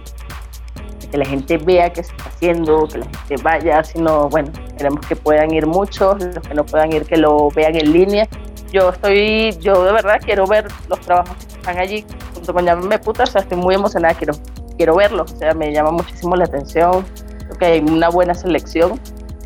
Que 1.11 1.19
la 1.19 1.25
gente 1.25 1.59
vea 1.59 1.91
qué 1.93 2.05
se 2.05 2.13
está 2.13 2.29
haciendo, 2.29 2.87
que 2.87 2.99
la 2.99 3.07
gente 3.07 3.43
vaya, 3.43 3.83
sino, 3.83 4.29
bueno, 4.29 4.53
queremos 4.77 5.05
que 5.07 5.17
puedan 5.17 5.53
ir 5.53 5.67
muchos, 5.67 6.23
los 6.23 6.47
que 6.47 6.55
no 6.55 6.65
puedan 6.65 6.93
ir 6.93 7.05
que 7.05 7.17
lo 7.17 7.49
vean 7.51 7.75
en 7.75 7.93
línea. 7.93 8.29
Yo 8.71 8.91
estoy, 8.91 9.51
yo 9.61 9.83
de 9.83 9.93
verdad 9.93 10.21
quiero 10.25 10.47
ver 10.47 10.69
los 10.89 11.01
trabajos 11.01 11.35
que 11.47 11.55
están 11.55 11.79
allí 11.79 12.05
junto 12.35 12.53
con 12.53 12.65
Llámame 12.65 12.99
Puta, 13.01 13.25
o 13.25 13.27
sea, 13.27 13.41
estoy 13.41 13.59
muy 13.59 13.75
emocionada, 13.75 14.15
quiero, 14.15 14.35
quiero 14.77 14.95
verlos, 14.95 15.33
o 15.33 15.37
sea, 15.37 15.55
me 15.55 15.73
llama 15.73 15.91
muchísimo 15.91 16.37
la 16.37 16.45
atención, 16.45 17.05
creo 17.39 17.59
que 17.59 17.65
hay 17.65 17.81
una 17.81 18.11
buena 18.11 18.33
selección 18.33 19.01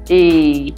y, 0.09 0.74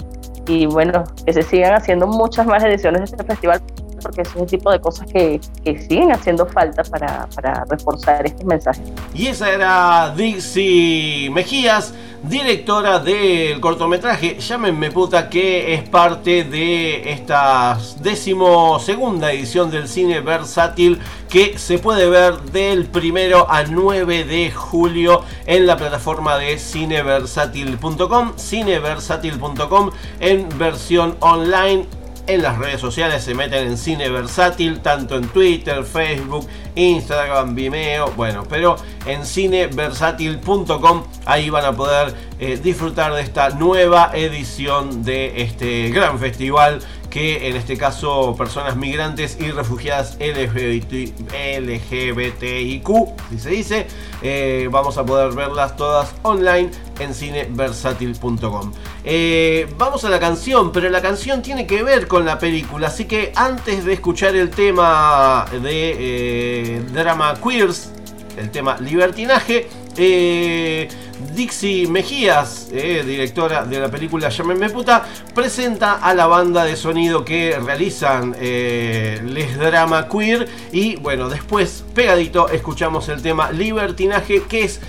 y 0.47 0.67
bueno, 0.67 1.03
que 1.25 1.33
se 1.33 1.43
sigan 1.43 1.75
haciendo 1.75 2.07
muchas 2.07 2.47
más 2.47 2.63
ediciones 2.63 3.01
de 3.01 3.05
este 3.17 3.25
festival 3.25 3.61
porque 4.07 4.23
es 4.23 4.35
un 4.37 4.47
tipo 4.47 4.71
de 4.71 4.81
cosas 4.81 5.07
que, 5.13 5.41
que 5.65 5.81
siguen 5.81 6.13
haciendo 6.13 6.47
falta 6.47 6.85
para, 6.85 7.27
para 7.35 7.65
reforzar 7.69 8.25
este 8.25 8.45
mensaje. 8.45 8.81
Y 9.15 9.27
esa 9.27 9.51
era 9.51 10.15
Dixie 10.17 11.29
Mejías, 11.31 11.93
directora 12.23 12.99
del 12.99 13.61
cortometraje 13.61 14.39
Llámenme 14.39 14.91
puta, 14.91 15.29
que 15.29 15.75
es 15.75 15.89
parte 15.89 16.45
de 16.45 17.11
esta 17.13 17.79
decimosegunda 18.01 19.33
edición 19.33 19.71
del 19.71 19.89
cine 19.89 20.21
versátil 20.21 21.01
que 21.29 21.59
se 21.59 21.79
puede 21.79 22.09
ver 22.09 22.41
del 22.53 22.87
primero 22.87 23.51
al 23.51 23.75
9 23.75 24.25
de 24.25 24.53
julio 24.53 25.23
en 25.47 25.67
la 25.67 25.77
plataforma 25.77 26.39
de 26.39 26.59
cineversátil.com, 26.59 28.37
cineversátil.com 28.39 29.91
en 30.21 30.49
versión 30.59 31.17
online 31.21 31.87
en 32.27 32.43
las 32.43 32.59
redes 32.59 32.81
sociales 32.81 33.23
se 33.23 33.35
meten 33.35 33.67
en 33.67 33.79
cine 33.79 34.09
versátil, 34.09 34.81
tanto 34.81 35.17
en 35.17 35.29
Twitter, 35.29 35.85
Facebook, 35.85 36.47
Instagram, 36.75 37.55
Vimeo, 37.55 38.13
bueno, 38.17 38.45
pero 38.49 38.77
en 39.07 39.25
cineversátil.com 39.25 41.05
ahí 41.25 41.51
van 41.51 41.65
a 41.65 41.73
poder 41.73 42.15
eh, 42.39 42.59
disfrutar 42.63 43.15
de 43.15 43.23
esta 43.23 43.51
nueva 43.51 44.11
edición 44.15 45.03
de 45.03 45.43
este 45.43 45.91
gran 45.91 46.19
festival 46.19 46.81
que 47.11 47.49
en 47.49 47.57
este 47.57 47.79
caso 47.79 48.35
personas 48.37 48.77
migrantes 48.77 49.39
y 49.41 49.51
refugiadas 49.51 50.19
LGBT, 50.21 51.19
LGBTIQ, 51.61 52.89
si 53.31 53.39
se 53.39 53.51
dice, 53.51 53.87
eh, 54.21 54.69
vamos 54.71 54.99
a 54.99 55.07
poder 55.07 55.33
verlas 55.33 55.77
todas 55.77 56.15
online 56.23 56.71
en 56.99 57.15
cineversátil.com. 57.15 58.73
Eh, 59.09 59.69
vamos 59.79 60.05
a 60.05 60.11
la 60.11 60.19
canción, 60.19 60.73
pero 60.73 60.91
la 60.91 61.01
canción 61.01 61.41
tiene 61.41 61.65
que 61.65 61.85
ver 61.85 62.09
con 62.09 62.25
la 62.25 62.41
película, 62.41 62.89
así 62.89 63.05
que 63.05 63.31
antes 63.37 63.85
de 63.85 63.93
escuchar 63.93 64.35
el 64.35 64.51
tema 64.51 65.47
de 65.63 65.95
eh, 65.97 66.83
drama 66.93 67.37
queers, 67.41 67.93
el 68.37 68.51
tema 68.51 68.77
libertinaje, 68.81 69.69
eh, 69.97 70.89
Dixie 71.37 71.87
Mejías, 71.87 72.69
directora 72.69 73.65
de 73.65 73.79
la 73.79 73.89
película 73.89 74.29
Llámenme 74.29 74.71
Puta, 74.71 75.07
presenta 75.33 75.95
a 75.95 76.13
la 76.13 76.27
banda 76.27 76.65
de 76.65 76.75
sonido 76.75 77.25
que 77.25 77.57
realizan 77.65 78.33
Les 78.41 79.57
Drama 79.57 80.09
Queer. 80.09 80.49
Y 80.73 80.97
bueno, 80.97 81.29
después, 81.29 81.85
pegadito, 81.95 82.49
escuchamos 82.49 83.09
el 83.09 83.23
tema 83.23 83.53
Libertinaje, 83.53 84.43
que 84.43 84.65
es 84.65 84.81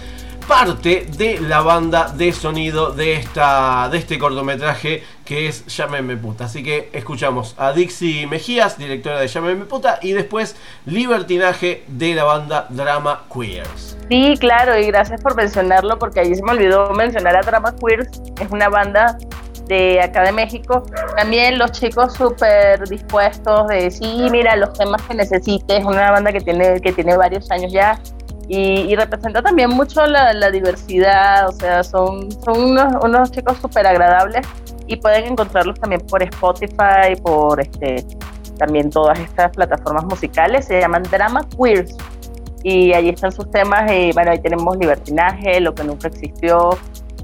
parte 0.48 1.06
de 1.18 1.40
la 1.42 1.62
banda 1.62 2.12
de 2.16 2.32
sonido 2.32 2.92
de, 2.92 3.14
esta, 3.14 3.90
de 3.92 3.98
este 3.98 4.18
cortometraje 4.18 5.04
que 5.26 5.48
es 5.48 5.66
Llámeme 5.66 6.16
Puta. 6.16 6.46
Así 6.46 6.64
que 6.64 6.90
escuchamos 6.94 7.54
a 7.58 7.74
Dixie 7.74 8.28
Mejías, 8.28 8.78
directora 8.78 9.20
de 9.20 9.28
Llámeme 9.28 9.66
Puta, 9.66 10.00
y 10.02 10.14
después 10.14 10.56
Libertinaje 10.86 11.84
de 11.88 12.16
la 12.16 12.24
banda 12.24 12.68
Drama 12.70 13.24
Queers. 13.34 13.98
Sí, 14.10 14.36
claro, 14.40 14.80
y 14.80 14.88
gracias 14.88 15.22
por 15.22 15.36
mencionarlo 15.36 16.00
porque 16.00 16.22
allí 16.22 16.34
se 16.34 16.44
me 16.44 16.52
olvidó 16.52 16.92
mencionar 16.92 17.36
a 17.36 17.42
Drama 17.42 17.76
Queers. 17.76 18.10
Es 18.40 18.50
una 18.50 18.70
banda 18.70 19.18
de 19.68 20.02
acá 20.02 20.24
de 20.24 20.32
México. 20.32 20.84
También 21.18 21.58
los 21.58 21.74
chicos 21.74 22.14
súper 22.14 22.88
dispuestos 22.88 23.68
de 23.68 23.92
sí, 23.92 24.30
mira, 24.32 24.56
los 24.56 24.72
temas 24.74 25.02
que 25.02 25.14
necesites. 25.14 25.84
Una 25.84 26.12
banda 26.12 26.32
que 26.32 26.40
tiene, 26.40 26.80
que 26.80 26.94
tiene 26.94 27.18
varios 27.18 27.52
años 27.52 27.72
ya 27.74 28.00
y, 28.50 28.96
representa 28.96 29.42
también 29.42 29.70
mucho 29.70 30.06
la, 30.06 30.52
diversidad, 30.52 31.50
o 31.50 31.52
sea, 31.52 31.84
son, 31.84 32.32
son 32.32 32.72
unos, 32.72 33.04
unos 33.04 33.32
chicos 33.32 33.58
súper 33.62 33.86
agradables 33.86 34.48
y 34.88 34.96
pueden 34.96 35.26
encontrarlos 35.26 35.80
también 35.80 36.02
por 36.02 36.24
Spotify, 36.24 37.16
por 37.22 37.60
este, 37.60 38.06
también 38.58 38.90
todas 38.90 39.20
estas 39.20 39.52
plataformas 39.52 40.06
musicales, 40.06 40.66
se 40.66 40.80
llaman 40.80 41.04
Drama 41.04 41.46
Queers 41.58 41.96
y 42.64 42.94
allí 42.94 43.10
están 43.10 43.32
sus 43.32 43.50
temas 43.52 43.92
y 43.92 44.12
bueno, 44.14 44.32
ahí 44.32 44.40
tenemos 44.40 44.78
Libertinaje, 44.78 45.60
Lo 45.60 45.76
que 45.76 45.84
nunca 45.84 46.08
existió, 46.08 46.70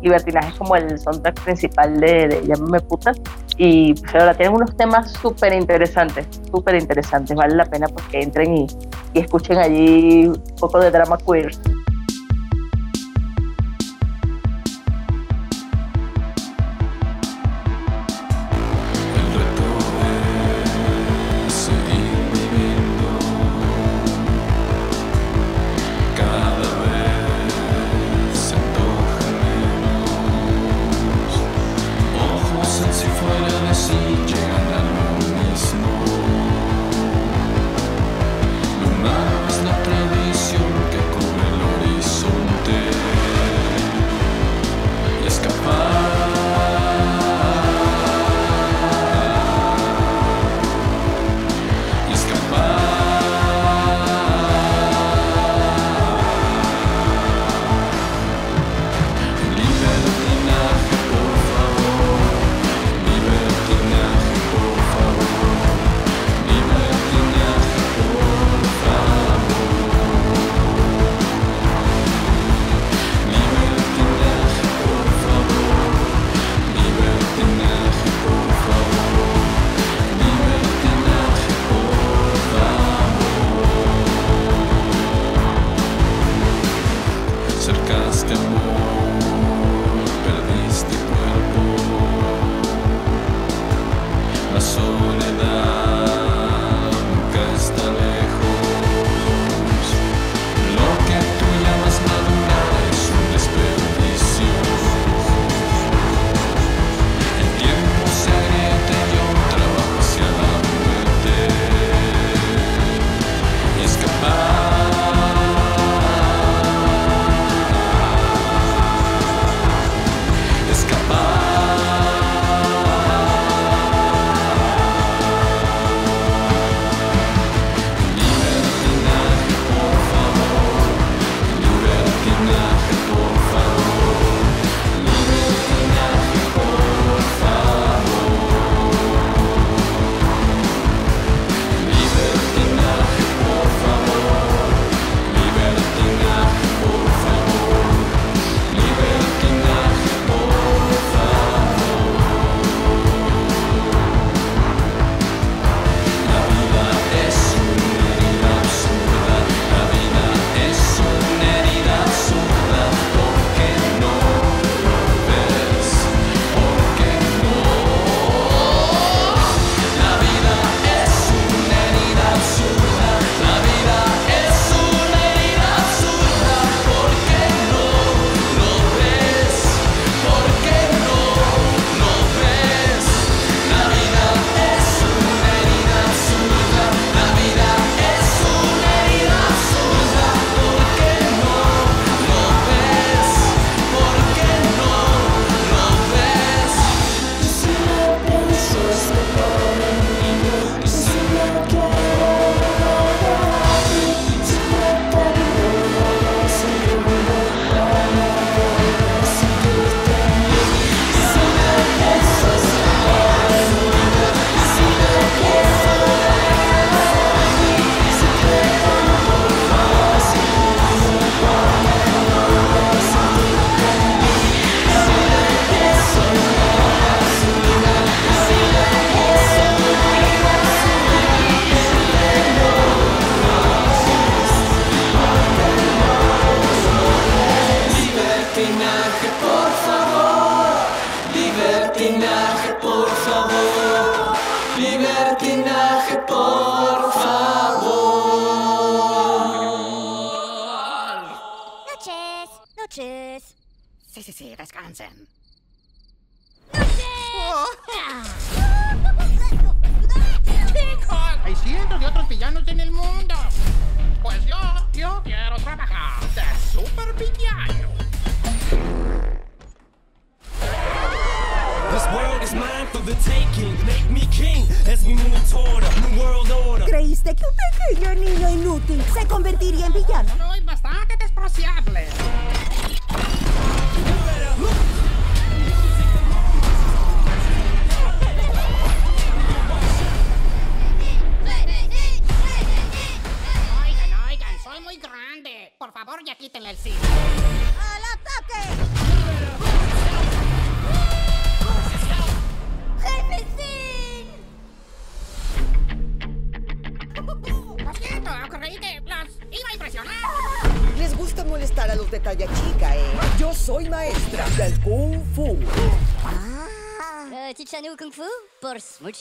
Libertinaje 0.02 0.50
es 0.50 0.56
como 0.56 0.76
el 0.76 1.00
soundtrack 1.00 1.40
principal 1.42 2.00
de, 2.00 2.28
de 2.28 2.48
Llámame 2.48 2.82
Puta. 2.82 3.14
Y 3.58 3.94
pues, 3.94 4.16
ahora 4.16 4.34
tienen 4.34 4.56
unos 4.56 4.76
temas 4.76 5.12
súper 5.14 5.54
interesantes, 5.54 6.28
súper 6.52 6.76
interesantes. 6.76 7.36
Vale 7.36 7.56
la 7.56 7.66
pena 7.66 7.88
porque 7.88 8.22
entren 8.22 8.56
y, 8.56 8.68
y 9.14 9.20
escuchen 9.20 9.58
allí 9.58 10.28
un 10.28 10.42
poco 10.60 10.80
de 10.80 10.92
drama 10.92 11.18
queer. 11.18 11.52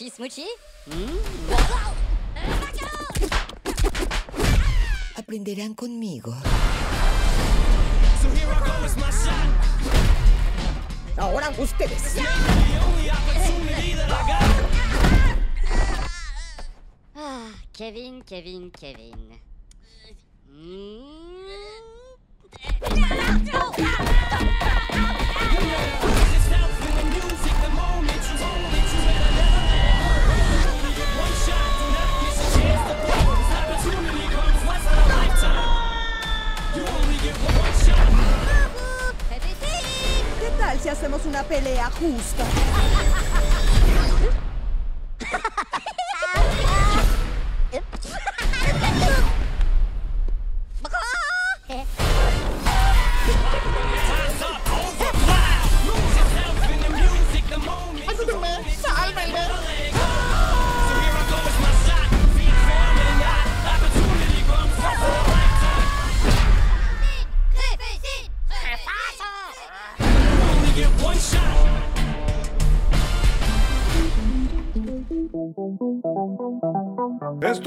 Pour 0.03 0.11
Smoochie 0.11 0.11
Smoochie 0.11 0.46
Aprenderán 5.16 5.74
conmigo. 5.74 6.34
So 8.20 8.28
here 8.30 8.48
I 8.50 8.59
go, 8.66 8.84
it's 8.84 8.96
my 8.96 9.11
shot. 9.11 9.48
Ahora 11.18 11.50
ustedes. 11.59 12.18
Ah, 17.14 17.53
Kevin, 17.72 18.22
Kevin, 18.24 18.70
Kevin. 18.70 19.22
Si 40.81 40.89
hacemos 40.89 41.25
una 41.27 41.43
pelea 41.43 41.91
justa? 41.91 42.45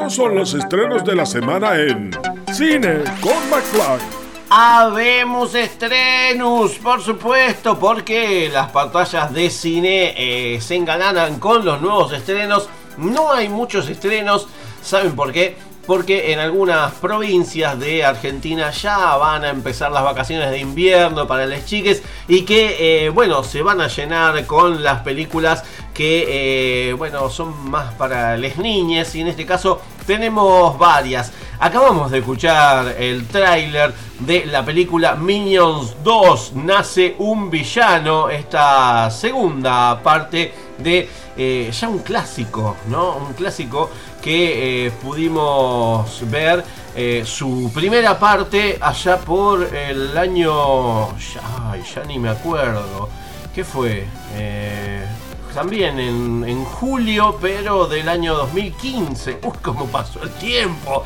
Estos 0.06 0.24
son 0.24 0.36
los 0.36 0.53
estrenos 0.53 1.03
de 1.03 1.16
la 1.16 1.26
semana 1.26 1.78
en 1.78 2.12
Cine 2.53 3.03
con 3.22 3.49
McFly. 3.49 3.99
Habemos 4.51 5.56
estrenos, 5.56 6.74
por 6.74 7.01
supuesto, 7.01 7.80
porque 7.80 8.47
las 8.53 8.70
pantallas 8.70 9.34
de 9.34 9.49
cine 9.49 10.14
eh, 10.16 10.62
se 10.62 10.76
engalanan 10.76 11.39
con 11.39 11.66
los 11.66 11.82
nuevos 11.82 12.14
estrenos. 12.14 12.70
No 12.97 13.32
hay 13.32 13.49
muchos 13.49 13.89
estrenos, 13.89 14.47
¿saben 14.84 15.16
por 15.16 15.32
qué? 15.32 15.58
Porque 15.88 16.32
en 16.34 16.38
algunas 16.38 16.91
provincias 16.93 17.80
de 17.80 18.06
Argentina 18.06 18.70
ya 18.70 19.18
van 19.18 19.43
a 19.43 19.49
empezar 19.49 19.91
las 19.91 20.03
vacaciones 20.03 20.51
de 20.51 20.60
invierno 20.60 21.26
para 21.26 21.47
las 21.47 21.66
chiques 21.66 22.03
y 22.28 22.43
que, 22.43 23.06
eh, 23.06 23.10
bueno, 23.10 23.43
se 23.43 23.64
van 23.64 23.82
a 23.82 23.88
llenar 23.88 24.45
con 24.45 24.84
las 24.84 25.01
películas 25.01 25.64
que, 25.95 26.89
eh, 26.89 26.93
bueno, 26.93 27.29
son 27.29 27.71
más 27.71 27.93
para 27.93 28.35
las 28.35 28.57
niñas 28.57 29.15
y 29.15 29.21
en 29.21 29.27
este 29.29 29.45
caso 29.45 29.81
tenemos 30.05 30.77
varias. 30.77 31.31
Acabamos 31.57 32.11
de 32.11 32.19
escuchar 32.19 32.97
el 32.99 33.25
tráiler 33.27 33.93
de 34.19 34.45
la 34.45 34.63
película 34.65 35.15
Minions 35.15 35.95
2, 36.03 36.53
Nace 36.55 37.15
un 37.17 37.49
villano, 37.49 38.29
esta 38.29 39.09
segunda 39.09 40.03
parte 40.03 40.53
de 40.77 41.09
eh, 41.37 41.71
ya 41.71 41.87
un 41.87 41.99
clásico, 41.99 42.75
¿no? 42.89 43.15
Un 43.15 43.33
clásico 43.33 43.89
que 44.21 44.87
eh, 44.87 44.91
pudimos 45.01 46.29
ver 46.29 46.63
su 47.25 47.69
primera 47.73 48.17
parte 48.17 48.77
allá 48.79 49.17
por 49.17 49.63
el 49.75 50.17
año... 50.17 51.09
Ay, 51.69 51.83
ya 51.93 52.05
ni 52.05 52.17
me 52.17 52.29
acuerdo. 52.29 53.09
¿Qué 53.55 53.63
fue? 53.63 54.05
Eh, 54.33 55.05
también 55.56 55.99
en, 55.99 56.43
en 56.45 56.66
julio, 56.66 57.38
pero 57.41 57.88
del 57.88 58.10
año 58.10 58.36
2015. 58.36 59.39
Uy, 59.43 59.53
cómo 59.62 59.86
pasó 59.86 60.22
el 60.22 60.30
tiempo. 60.32 61.03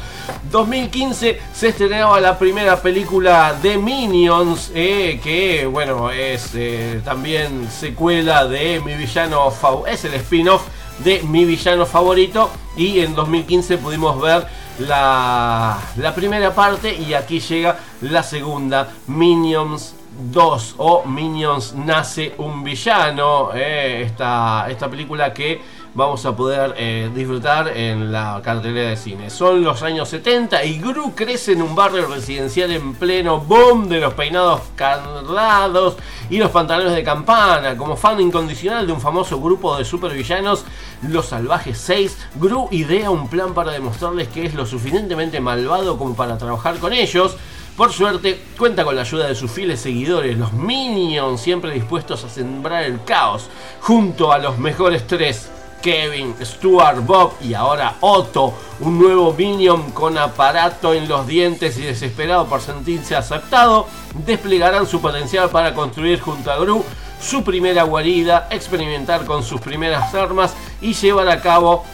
2015 0.52 1.39
se 1.54 1.68
estrenaba 1.68 2.20
la 2.20 2.38
primera 2.38 2.82
película 2.82 3.54
de 3.62 3.78
Minions, 3.78 4.72
eh, 4.74 5.22
que 5.24 5.68
bueno, 5.68 6.10
es 6.10 6.52
eh, 6.56 7.00
también 7.06 7.70
secuela 7.70 8.47
de 8.47 8.82
mi 8.82 8.95
villano 8.95 9.52
favorito. 9.52 9.93
Es 9.93 10.04
el 10.06 10.16
spin-off 10.16 10.64
de 11.04 11.22
mi 11.22 11.45
villano 11.45 11.86
favorito. 11.86 12.50
Y 12.76 13.02
en 13.02 13.14
2015 13.14 13.78
pudimos 13.78 14.20
ver 14.20 14.47
la, 14.80 15.78
la 15.95 16.16
primera 16.16 16.56
parte 16.56 16.95
y 16.95 17.14
aquí 17.14 17.39
llega 17.39 17.78
la 18.02 18.24
segunda, 18.24 18.91
Minions 19.06 19.93
2 20.20 20.76
o 20.78 21.05
Minions 21.05 21.74
Nace 21.76 22.34
un 22.38 22.63
Villano, 22.63 23.51
eh, 23.53 24.03
esta, 24.05 24.67
esta 24.70 24.89
película 24.89 25.34
que 25.34 25.61
vamos 25.93 26.26
a 26.26 26.36
poder 26.36 26.76
eh, 26.78 27.09
disfrutar 27.13 27.70
en 27.76 28.11
la 28.11 28.41
cartelera 28.43 28.89
de 28.89 28.97
cine. 28.97 29.30
Son 29.30 29.63
los 29.63 29.82
años 29.82 30.09
70 30.09 30.63
y 30.65 30.80
Gru 30.80 31.13
crece 31.15 31.53
en 31.53 31.61
un 31.61 31.76
barrio 31.76 32.07
residencial 32.07 32.72
en 32.72 32.93
pleno 32.93 33.39
boom 33.39 33.89
de 33.89 33.99
los 33.99 34.13
peinados 34.13 34.61
cardados 34.76 35.97
y 36.30 36.38
los 36.38 36.51
pantalones 36.51 36.93
de 36.93 37.03
campana. 37.03 37.76
Como 37.76 37.95
fan 37.95 38.20
incondicional 38.20 38.86
de 38.86 38.93
un 38.93 39.01
famoso 39.01 39.41
grupo 39.41 39.78
de 39.78 39.86
supervillanos, 39.86 40.63
los 41.07 41.28
Salvajes 41.28 41.78
6, 41.80 42.17
Gru 42.36 42.67
idea 42.72 43.09
un 43.09 43.28
plan 43.28 43.53
para 43.53 43.72
demostrarles 43.72 44.28
que 44.28 44.45
es 44.45 44.53
lo 44.53 44.65
suficientemente 44.65 45.39
malvado 45.39 45.97
como 45.97 46.15
para 46.15 46.38
trabajar 46.38 46.78
con 46.78 46.93
ellos. 46.93 47.38
Por 47.80 47.93
suerte, 47.93 48.38
cuenta 48.57 48.84
con 48.84 48.93
la 48.93 49.03
ayuda 49.03 49.27
de 49.27 49.36
sus 49.36 49.49
fieles 49.49 49.80
seguidores, 49.80 50.38
los 50.38 50.51
Minions, 50.51 51.39
siempre 51.39 51.71
dispuestos 51.71 52.25
a 52.25 52.30
sembrar 52.30 52.84
el 52.84 53.01
caos, 53.05 53.49
junto 53.80 54.34
a 54.34 54.38
los 54.38 54.57
mejores 54.57 55.07
tres, 55.07 55.49
Kevin, 55.82 56.36
Stuart, 56.43 57.05
Bob 57.05 57.36
y 57.41 57.53
ahora 57.53 57.95
Otto, 58.01 58.53
un 58.82 58.99
nuevo 58.99 59.32
Minion 59.32 59.91
con 59.91 60.17
aparato 60.17 60.93
en 60.93 61.07
los 61.07 61.25
dientes 61.25 61.77
y 61.77 61.84
desesperado 61.84 62.47
por 62.47 62.59
sentirse 62.59 63.15
aceptado, 63.15 63.88
desplegarán 64.25 64.86
su 64.86 64.99
potencial 64.99 65.49
para 65.49 65.73
construir 65.73 66.19
junto 66.19 66.51
a 66.51 66.57
Gru 66.57 66.84
su 67.21 67.45
primera 67.45 67.84
guarida, 67.84 68.49
experimentar 68.51 69.23
con 69.23 69.41
sus 69.41 69.61
primeras 69.61 70.13
armas 70.13 70.53
y 70.82 70.95
llevar 70.95 71.30
a 71.30 71.39
cabo 71.39 71.86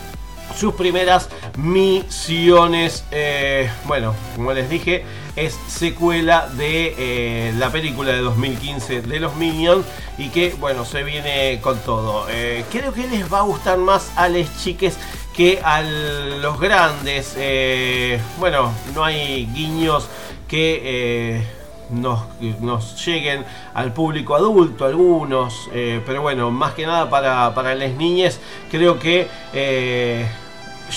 sus 0.58 0.74
primeras 0.74 1.30
misiones. 1.58 3.06
Eh, 3.12 3.70
bueno, 3.86 4.16
como 4.36 4.52
les 4.52 4.68
dije, 4.68 5.06
es 5.36 5.54
secuela 5.68 6.48
de 6.48 6.96
eh, 6.98 7.54
la 7.58 7.70
película 7.70 8.12
de 8.12 8.22
2015 8.22 9.02
de 9.02 9.20
los 9.20 9.36
Minions 9.36 9.86
y 10.18 10.30
que, 10.30 10.56
bueno, 10.60 10.86
se 10.86 11.04
viene 11.04 11.60
con 11.62 11.78
todo. 11.80 12.28
Eh, 12.30 12.64
creo 12.72 12.94
que 12.94 13.08
les 13.08 13.32
va 13.32 13.40
a 13.40 13.44
gustar 13.44 13.78
más 13.78 14.12
a 14.16 14.30
las 14.30 14.64
chiques 14.64 14.98
que 15.36 15.60
a 15.64 15.82
los 15.82 16.60
grandes. 16.60 17.34
Eh, 17.38 18.20
bueno, 18.40 18.72
no 18.94 19.04
hay 19.04 19.48
guiños 19.54 20.08
que 20.48 21.44
nos, 21.90 22.22
nos 22.62 23.06
lleguen 23.06 23.44
al 23.74 23.92
público 23.94 24.36
adulto 24.36 24.86
algunos, 24.86 25.70
pero 25.74 26.22
bueno, 26.22 26.52
más 26.52 26.74
que 26.74 26.86
nada 26.86 27.10
para, 27.10 27.54
para 27.54 27.76
las 27.76 27.92
niñas 27.94 28.40
creo 28.70 29.00
que 29.00 29.28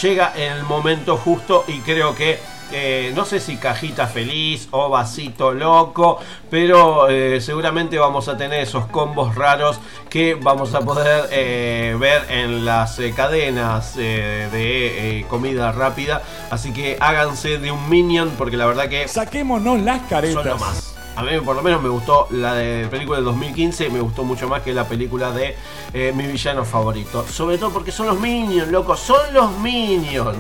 llega 0.03 0.33
el 0.37 0.63
momento 0.65 1.17
justo 1.17 1.65
y 1.67 1.79
creo 1.81 2.15
que 2.15 2.39
eh, 2.71 3.13
no 3.15 3.25
sé 3.25 3.41
si 3.41 3.57
cajita 3.57 4.07
feliz 4.07 4.69
o 4.73 4.91
vasito 4.91 5.53
loco, 5.53 6.19
pero 6.51 7.09
eh, 7.09 7.41
seguramente 7.41 7.99
vamos 7.99 8.29
a 8.29 8.37
tener 8.37 8.61
esos 8.61 8.87
combos 8.87 9.35
raros 9.35 9.81
que 10.11 10.35
vamos 10.35 10.75
a 10.75 10.81
poder 10.81 11.29
eh, 11.31 11.97
ver 11.99 12.27
en 12.31 12.65
las 12.65 13.01
cadenas 13.17 13.97
de 13.97 15.25
comida 15.31 15.73
rápida. 15.73 16.23
Así 16.51 16.73
que 16.73 16.99
háganse 17.01 17.59
de 17.59 17.73
un 17.73 17.89
minion 17.89 18.31
porque 18.37 18.57
la 18.57 18.67
verdad 18.67 18.89
que... 18.89 19.09
Saquémonos 19.09 19.81
las 19.81 20.03
caretas. 20.03 20.35
Son 20.35 20.49
lo 20.49 20.59
más. 20.59 20.95
A 21.17 21.23
mí 21.25 21.31
por 21.41 21.57
lo 21.57 21.63
menos 21.63 21.83
me 21.83 21.89
gustó 21.89 22.29
la 22.31 22.55
de 22.55 22.87
película 22.87 23.17
del 23.17 23.25
2015, 23.25 23.91
me 23.91 24.01
gustó 24.01 24.23
mucho 24.23 24.49
más 24.49 24.63
que 24.63 24.73
la 24.73 24.85
película 24.85 25.33
de 25.33 25.57
mi 26.13 26.27
villano 26.27 26.65
favorito. 26.65 27.27
Sobre 27.27 27.59
todo 27.59 27.71
porque 27.71 27.91
son 27.91 28.07
los 28.07 28.21
Minions, 28.21 28.69
loco, 28.71 28.97
son 28.97 29.35
los 29.35 29.51
Minions. 29.59 30.37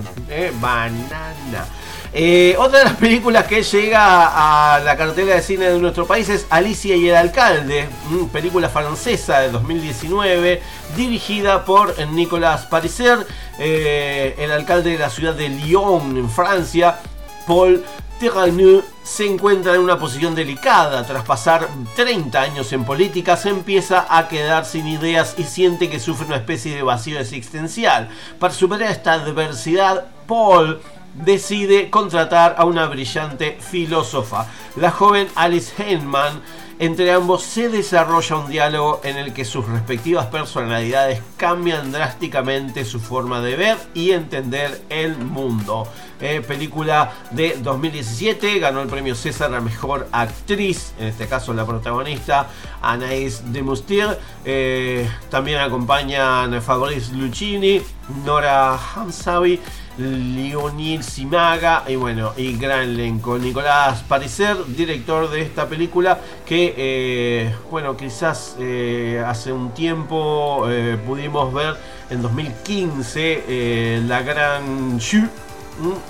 banana. 0.60 1.66
Eh, 2.12 2.56
otra 2.58 2.78
de 2.78 2.84
las 2.86 2.96
películas 2.96 3.46
que 3.46 3.62
llega 3.62 4.74
a 4.74 4.80
la 4.80 4.96
cartela 4.96 5.34
de 5.34 5.42
cine 5.42 5.66
de 5.66 5.78
nuestro 5.78 6.06
país 6.06 6.28
es 6.28 6.46
Alicia 6.48 6.96
y 6.96 7.08
el 7.08 7.16
Alcalde, 7.16 7.88
película 8.32 8.68
francesa 8.68 9.40
de 9.40 9.50
2019, 9.50 10.62
dirigida 10.96 11.64
por 11.64 11.94
Nicolas 12.08 12.64
Pariser, 12.66 13.26
eh, 13.58 14.34
el 14.38 14.52
alcalde 14.52 14.92
de 14.92 14.98
la 14.98 15.10
ciudad 15.10 15.34
de 15.34 15.50
Lyon, 15.50 16.16
en 16.16 16.30
Francia, 16.30 16.98
Paul 17.46 17.84
Terraneux 18.18 18.84
se 19.02 19.26
encuentra 19.26 19.74
en 19.74 19.80
una 19.80 19.98
posición 19.98 20.34
delicada. 20.34 21.06
Tras 21.06 21.24
pasar 21.24 21.68
30 21.96 22.40
años 22.40 22.72
en 22.72 22.84
política, 22.84 23.36
se 23.36 23.50
empieza 23.50 24.06
a 24.08 24.28
quedar 24.28 24.64
sin 24.64 24.86
ideas 24.86 25.34
y 25.38 25.44
siente 25.44 25.88
que 25.88 26.00
sufre 26.00 26.26
una 26.26 26.36
especie 26.36 26.74
de 26.74 26.82
vacío 26.82 27.18
existencial. 27.18 28.08
Para 28.38 28.52
superar 28.52 28.90
esta 28.90 29.14
adversidad, 29.14 30.06
Paul 30.26 30.80
decide 31.24 31.90
contratar 31.90 32.54
a 32.58 32.64
una 32.64 32.86
brillante 32.86 33.58
filósofa. 33.60 34.46
La 34.76 34.90
joven 34.90 35.28
Alice 35.34 35.72
Heinemann, 35.82 36.42
entre 36.78 37.10
ambos 37.10 37.42
se 37.42 37.68
desarrolla 37.68 38.36
un 38.36 38.48
diálogo 38.48 39.00
en 39.02 39.16
el 39.16 39.32
que 39.32 39.44
sus 39.44 39.66
respectivas 39.66 40.26
personalidades 40.26 41.20
cambian 41.36 41.90
drásticamente 41.90 42.84
su 42.84 43.00
forma 43.00 43.40
de 43.40 43.56
ver 43.56 43.76
y 43.94 44.12
entender 44.12 44.82
el 44.88 45.16
mundo. 45.18 45.88
Eh, 46.20 46.40
película 46.46 47.12
de 47.30 47.56
2017, 47.60 48.58
ganó 48.58 48.82
el 48.82 48.88
premio 48.88 49.14
César 49.14 49.54
a 49.54 49.60
Mejor 49.60 50.08
Actriz, 50.10 50.92
en 50.98 51.08
este 51.08 51.28
caso 51.28 51.52
la 51.52 51.64
protagonista 51.64 52.48
Anaïs 52.82 53.40
de 53.52 53.62
Mustier. 53.62 54.18
Eh, 54.44 55.08
también 55.30 55.60
acompañan 55.60 56.60
Fabrice 56.62 57.12
Lucchini, 57.12 57.82
Nora 58.24 58.76
Hamsawi 58.76 59.60
Lionel 59.98 61.02
Simaga 61.02 61.82
y 61.88 61.96
bueno, 61.96 62.32
y 62.36 62.56
gran 62.56 62.82
elenco. 62.82 63.36
Nicolás 63.36 64.02
Pariser, 64.06 64.56
director 64.66 65.28
de 65.28 65.42
esta 65.42 65.68
película 65.68 66.18
que, 66.46 66.74
eh, 66.76 67.54
bueno, 67.70 67.96
quizás 67.96 68.56
eh, 68.60 69.22
hace 69.26 69.52
un 69.52 69.70
tiempo 69.74 70.66
eh, 70.70 70.96
pudimos 71.04 71.52
ver 71.52 71.76
en 72.10 72.22
2015 72.22 74.02
La 74.06 74.22
Gran 74.22 74.98
Chu. 75.00 75.28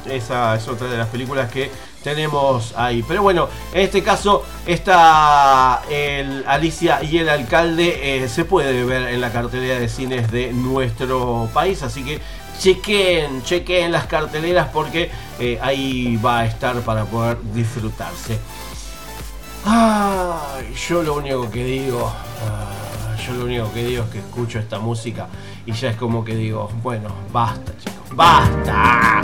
Esa 0.07 0.57
es 0.57 0.66
otra 0.68 0.89
de 0.89 0.97
las 0.97 1.09
películas 1.09 1.51
que 1.51 1.70
tenemos 2.03 2.74
ahí. 2.76 3.05
Pero 3.07 3.22
bueno, 3.22 3.49
en 3.72 3.82
este 3.82 4.03
caso 4.03 4.45
está 4.66 5.82
el 5.91 6.45
Alicia 6.47 7.03
y 7.03 7.18
el 7.18 7.28
alcalde. 7.28 8.26
se 8.28 8.45
puede 8.47 8.84
ver 8.84 9.09
en 9.09 9.20
la 9.20 9.30
cartelera 9.30 9.78
de 9.78 9.89
cines 9.89 10.30
de 10.30 10.53
nuestro 10.53 11.51
país. 11.53 11.82
Así 11.82 12.03
que 12.03 12.20
chequen, 12.59 13.43
chequen 13.43 13.93
las 13.93 14.07
carteleras 14.07 14.69
porque 14.69 15.11
eh, 15.39 15.59
ahí 15.63 16.17
va 16.17 16.41
a 16.41 16.47
estar 16.47 16.77
para 16.81 17.05
poder 17.05 17.39
disfrutarse. 17.55 18.39
Ay, 19.65 20.75
yo 20.89 21.03
lo 21.03 21.15
único 21.15 21.51
que 21.51 21.65
digo, 21.65 22.13
ah, 22.47 23.17
yo 23.17 23.35
lo 23.35 23.45
único 23.45 23.73
que 23.73 23.85
digo 23.85 24.05
es 24.05 24.11
que 24.11 24.19
escucho 24.19 24.59
esta 24.59 24.79
música 24.79 25.27
y 25.67 25.73
ya 25.73 25.91
es 25.91 25.97
como 25.97 26.25
que 26.25 26.35
digo, 26.35 26.71
bueno, 26.83 27.09
basta 27.33 27.73
chicos, 27.79 28.17
basta. 28.17 29.21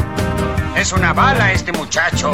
Es 0.77 0.93
una 0.93 1.13
bala 1.13 1.53
este 1.53 1.73
muchacho. 1.73 2.33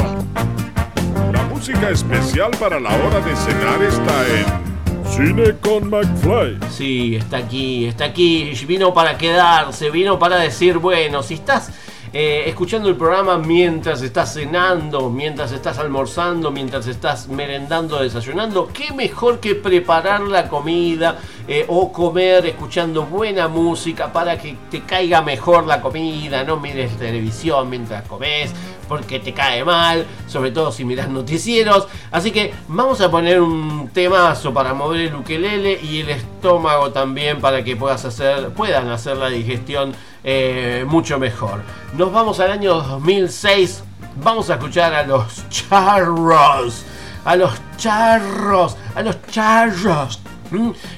La 1.31 1.43
música 1.43 1.89
especial 1.89 2.51
para 2.59 2.79
la 2.79 2.89
hora 2.89 3.21
de 3.21 3.35
cenar 3.35 3.81
está 3.81 4.27
en 4.27 4.70
Cine 5.11 5.57
con 5.59 5.89
McFly. 5.89 6.57
Sí, 6.69 7.15
está 7.17 7.37
aquí, 7.37 7.85
está 7.85 8.05
aquí. 8.05 8.53
Vino 8.65 8.93
para 8.93 9.17
quedarse, 9.17 9.89
vino 9.89 10.17
para 10.17 10.37
decir, 10.37 10.77
bueno, 10.77 11.21
si 11.21 11.33
estás 11.33 11.69
eh, 12.13 12.43
escuchando 12.47 12.87
el 12.87 12.95
programa 12.95 13.37
mientras 13.37 14.01
estás 14.01 14.33
cenando, 14.33 15.09
mientras 15.09 15.51
estás 15.51 15.79
almorzando, 15.79 16.49
mientras 16.49 16.87
estás 16.87 17.27
merendando, 17.27 18.01
desayunando, 18.01 18.69
qué 18.73 18.93
mejor 18.93 19.41
que 19.41 19.55
preparar 19.55 20.21
la 20.21 20.47
comida 20.47 21.19
eh, 21.45 21.65
o 21.67 21.91
comer 21.91 22.45
escuchando 22.45 23.03
buena 23.05 23.49
música 23.49 24.13
para 24.13 24.37
que 24.37 24.55
te 24.69 24.81
caiga 24.81 25.21
mejor 25.21 25.65
la 25.67 25.81
comida, 25.81 26.45
no 26.45 26.57
mires 26.57 26.97
televisión 26.97 27.69
mientras 27.69 28.07
comes 28.07 28.53
porque 28.91 29.19
te 29.19 29.33
cae 29.33 29.63
mal, 29.63 30.05
sobre 30.27 30.51
todo 30.51 30.69
si 30.69 30.83
miras 30.83 31.07
noticieros. 31.07 31.87
Así 32.11 32.31
que 32.31 32.53
vamos 32.67 32.99
a 32.99 33.09
poner 33.09 33.39
un 33.39 33.87
temazo 33.87 34.53
para 34.53 34.73
mover 34.73 34.99
el 34.99 35.15
ukelele 35.15 35.79
y 35.81 36.01
el 36.01 36.09
estómago 36.09 36.91
también 36.91 37.39
para 37.39 37.63
que 37.63 37.77
puedas 37.77 38.03
hacer, 38.03 38.49
puedan 38.49 38.89
hacer 38.89 39.15
la 39.15 39.29
digestión 39.29 39.95
eh, 40.25 40.83
mucho 40.85 41.19
mejor. 41.19 41.61
Nos 41.93 42.11
vamos 42.11 42.41
al 42.41 42.51
año 42.51 42.73
2006. 42.73 43.85
Vamos 44.21 44.49
a 44.49 44.55
escuchar 44.55 44.93
a 44.93 45.03
los 45.03 45.47
charros. 45.47 46.83
A 47.23 47.37
los 47.37 47.53
charros. 47.77 48.75
A 48.93 49.03
los 49.03 49.21
charros. 49.27 50.20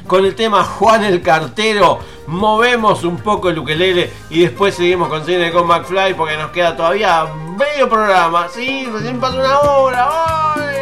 Con 0.07 0.25
el 0.25 0.33
tema 0.33 0.63
Juan 0.63 1.03
el 1.03 1.21
Cartero, 1.21 1.99
movemos 2.25 3.03
un 3.03 3.17
poco 3.17 3.49
el 3.49 3.59
ukelele 3.59 4.11
y 4.31 4.41
después 4.41 4.73
seguimos 4.73 5.09
con 5.09 5.23
Cine 5.25 5.51
con 5.51 5.67
McFly 5.67 6.15
porque 6.15 6.37
nos 6.37 6.49
queda 6.51 6.75
todavía 6.75 7.27
medio 7.57 7.87
programa. 7.87 8.47
Sí, 8.49 8.87
recién 8.91 9.19
pasó 9.19 9.37
una 9.37 9.59
hora. 9.59 10.09
¡Ay, 10.55 10.77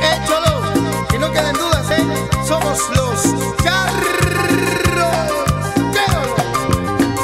¡Eh, 0.00 0.20
cholo! 0.26 1.06
Que 1.08 1.18
no 1.18 1.32
queden 1.32 1.56
dudas, 1.56 1.90
¿eh? 1.90 2.06
Somos 2.46 2.88
los 2.94 3.22
charros. 3.64 4.08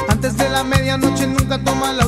Antes 0.09 0.37
de 0.37 0.49
la 0.51 0.65
medianoche 0.65 1.29
nunca 1.29 1.63
toma 1.63 1.93
la 1.93 2.07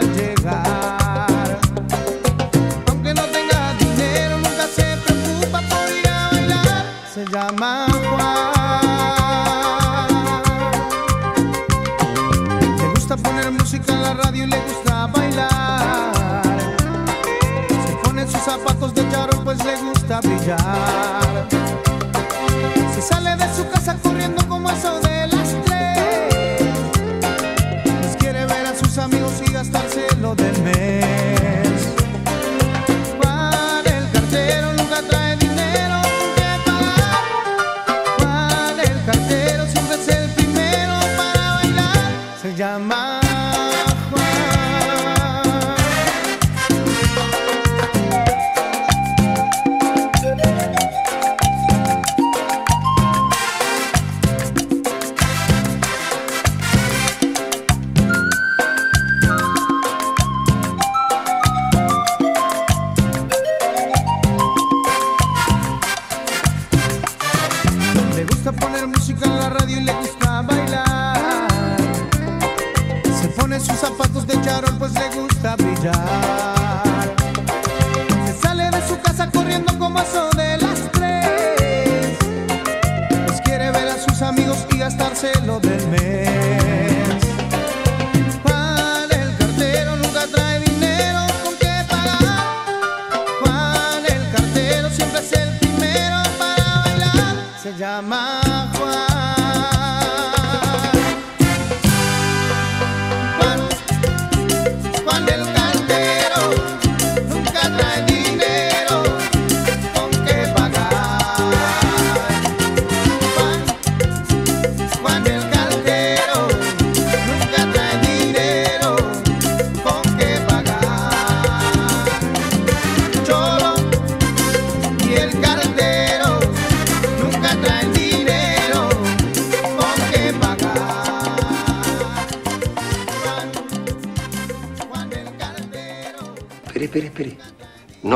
llama 0.00 0.71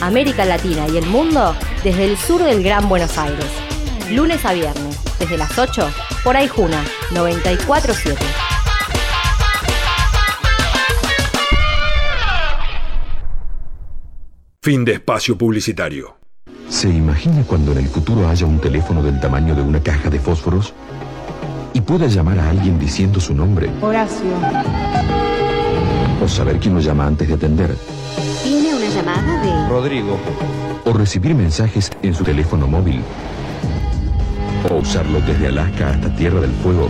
América 0.00 0.44
Latina 0.44 0.86
y 0.92 0.96
el 0.96 1.06
mundo 1.06 1.54
desde 1.82 2.04
el 2.04 2.16
sur 2.16 2.42
del 2.42 2.62
Gran 2.62 2.88
Buenos 2.88 3.16
Aires. 3.18 3.46
Lunes 4.10 4.44
a 4.44 4.52
viernes, 4.52 4.98
desde 5.18 5.36
las 5.36 5.58
8, 5.58 5.88
por 6.22 6.36
Aijuna 6.36 6.84
947. 7.12 8.24
Fin 14.62 14.84
de 14.84 14.94
espacio 14.94 15.38
publicitario. 15.38 16.16
¿Se 16.68 16.88
imagina 16.88 17.44
cuando 17.44 17.72
en 17.72 17.78
el 17.78 17.88
futuro 17.88 18.28
haya 18.28 18.46
un 18.46 18.60
teléfono 18.60 19.02
del 19.02 19.20
tamaño 19.20 19.54
de 19.54 19.62
una 19.62 19.80
caja 19.80 20.10
de 20.10 20.18
fósforos 20.18 20.74
y 21.72 21.80
pueda 21.80 22.06
llamar 22.06 22.38
a 22.40 22.50
alguien 22.50 22.78
diciendo 22.78 23.20
su 23.20 23.34
nombre 23.34 23.70
Horacio. 23.80 24.30
o 26.22 26.26
saber 26.26 26.58
quién 26.58 26.74
lo 26.74 26.80
llama 26.80 27.06
antes 27.06 27.28
de 27.28 27.34
atender 27.34 27.76
llamada 29.06 29.40
de... 29.40 29.68
Rodrigo 29.68 30.18
o 30.84 30.92
recibir 30.92 31.34
mensajes 31.34 31.90
en 32.02 32.14
su 32.14 32.24
teléfono 32.24 32.66
móvil 32.66 33.02
o 34.70 34.76
usarlo 34.76 35.20
desde 35.20 35.48
Alaska 35.48 35.90
hasta 35.90 36.14
Tierra 36.16 36.40
del 36.40 36.50
Fuego? 36.62 36.88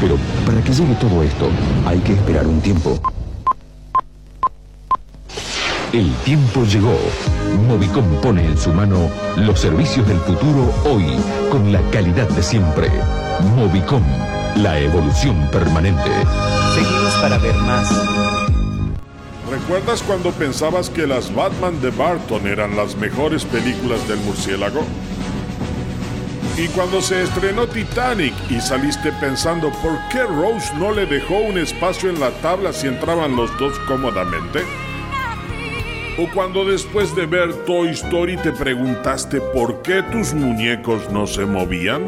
Pero 0.00 0.16
para 0.44 0.60
que 0.62 0.72
llegue 0.72 0.94
todo 0.96 1.22
esto 1.22 1.48
hay 1.86 1.98
que 2.00 2.14
esperar 2.14 2.46
un 2.46 2.60
tiempo. 2.60 2.98
El 5.92 6.12
tiempo 6.24 6.64
llegó. 6.64 6.98
Movicom 7.68 8.20
pone 8.20 8.44
en 8.44 8.58
su 8.58 8.72
mano 8.72 9.08
los 9.36 9.60
servicios 9.60 10.06
del 10.06 10.18
futuro 10.18 10.74
hoy 10.84 11.16
con 11.50 11.72
la 11.72 11.80
calidad 11.90 12.28
de 12.28 12.42
siempre. 12.42 12.90
Movicom, 13.54 14.02
la 14.56 14.78
evolución 14.78 15.48
permanente. 15.50 16.10
Seguimos 16.74 17.14
para 17.22 17.38
ver 17.38 17.54
más. 17.54 18.35
¿Recuerdas 19.50 20.02
cuando 20.02 20.32
pensabas 20.32 20.90
que 20.90 21.06
las 21.06 21.32
Batman 21.32 21.80
de 21.80 21.90
Barton 21.90 22.48
eran 22.48 22.76
las 22.76 22.96
mejores 22.96 23.44
películas 23.44 24.06
del 24.08 24.18
murciélago? 24.18 24.82
Y 26.58 26.66
cuando 26.68 27.00
se 27.00 27.22
estrenó 27.22 27.68
Titanic 27.68 28.34
y 28.50 28.60
saliste 28.60 29.12
pensando 29.20 29.70
por 29.82 29.96
qué 30.10 30.24
Rose 30.24 30.74
no 30.78 30.90
le 30.90 31.06
dejó 31.06 31.36
un 31.38 31.58
espacio 31.58 32.10
en 32.10 32.18
la 32.18 32.30
tabla 32.40 32.72
si 32.72 32.88
entraban 32.88 33.36
los 33.36 33.56
dos 33.56 33.78
cómodamente? 33.86 34.62
¿O 36.18 36.28
cuando 36.34 36.64
después 36.64 37.14
de 37.14 37.26
ver 37.26 37.52
Toy 37.66 37.90
Story 37.90 38.38
te 38.38 38.50
preguntaste 38.50 39.40
por 39.40 39.80
qué 39.82 40.02
tus 40.02 40.34
muñecos 40.34 41.08
no 41.10 41.26
se 41.26 41.44
movían? 41.44 42.06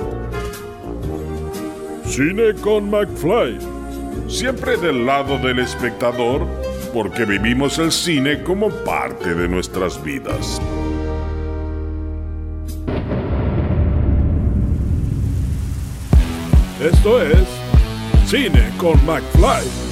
Cine 2.05 2.55
con 2.61 2.91
McFly. 2.91 3.59
Siempre 4.29 4.77
del 4.77 5.07
lado 5.07 5.39
del 5.39 5.59
espectador, 5.59 6.47
porque 6.93 7.25
vivimos 7.25 7.79
el 7.79 7.93
cine 7.93 8.43
como 8.43 8.71
parte 8.71 9.35
de 9.35 9.49
nuestras 9.49 10.03
vidas. 10.03 10.61
Esto 16.81 17.23
es 17.23 17.47
Cine 18.27 18.71
con 18.79 18.95
McFly. 19.07 19.88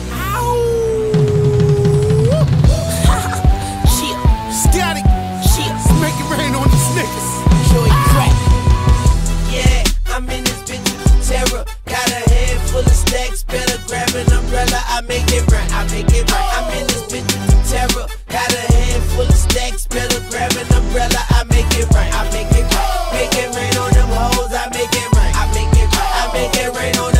Full 12.77 12.85
of 12.85 12.93
stacks, 12.93 13.43
better 13.45 13.79
grab 13.89 14.09
an 14.15 14.31
umbrella. 14.33 14.81
I 14.93 15.01
make 15.09 15.29
it 15.33 15.45
right, 15.51 15.71
I 15.73 15.89
make 15.89 16.13
it 16.13 16.31
right. 16.31 16.49
I'm 16.57 16.69
in 16.77 16.87
this 16.87 17.05
bitch 17.09 17.25
with 17.25 17.65
terror. 17.65 18.07
Got 18.29 18.53
a 18.53 18.65
head 18.77 19.03
full 19.17 19.25
of 19.25 19.35
stacks, 19.35 19.87
better 19.87 20.21
grab 20.29 20.53
an 20.53 20.69
umbrella. 20.77 21.21
I 21.33 21.45
make 21.49 21.73
it 21.73 21.89
right, 21.97 22.13
I 22.13 22.29
make 22.37 22.53
it 22.53 22.69
right. 22.69 23.09
Make 23.17 23.33
it 23.33 23.49
rain 23.57 23.77
on 23.81 23.91
them 23.97 24.13
hoes, 24.13 24.53
I 24.53 24.69
make 24.77 24.93
it 24.93 25.09
right. 25.17 25.33
I 25.33 25.45
make 25.57 25.73
it 25.73 25.89
right, 25.89 26.13
I 26.21 26.25
make 26.37 26.57
it 26.57 26.71
rain 26.77 26.97
on 26.99 27.16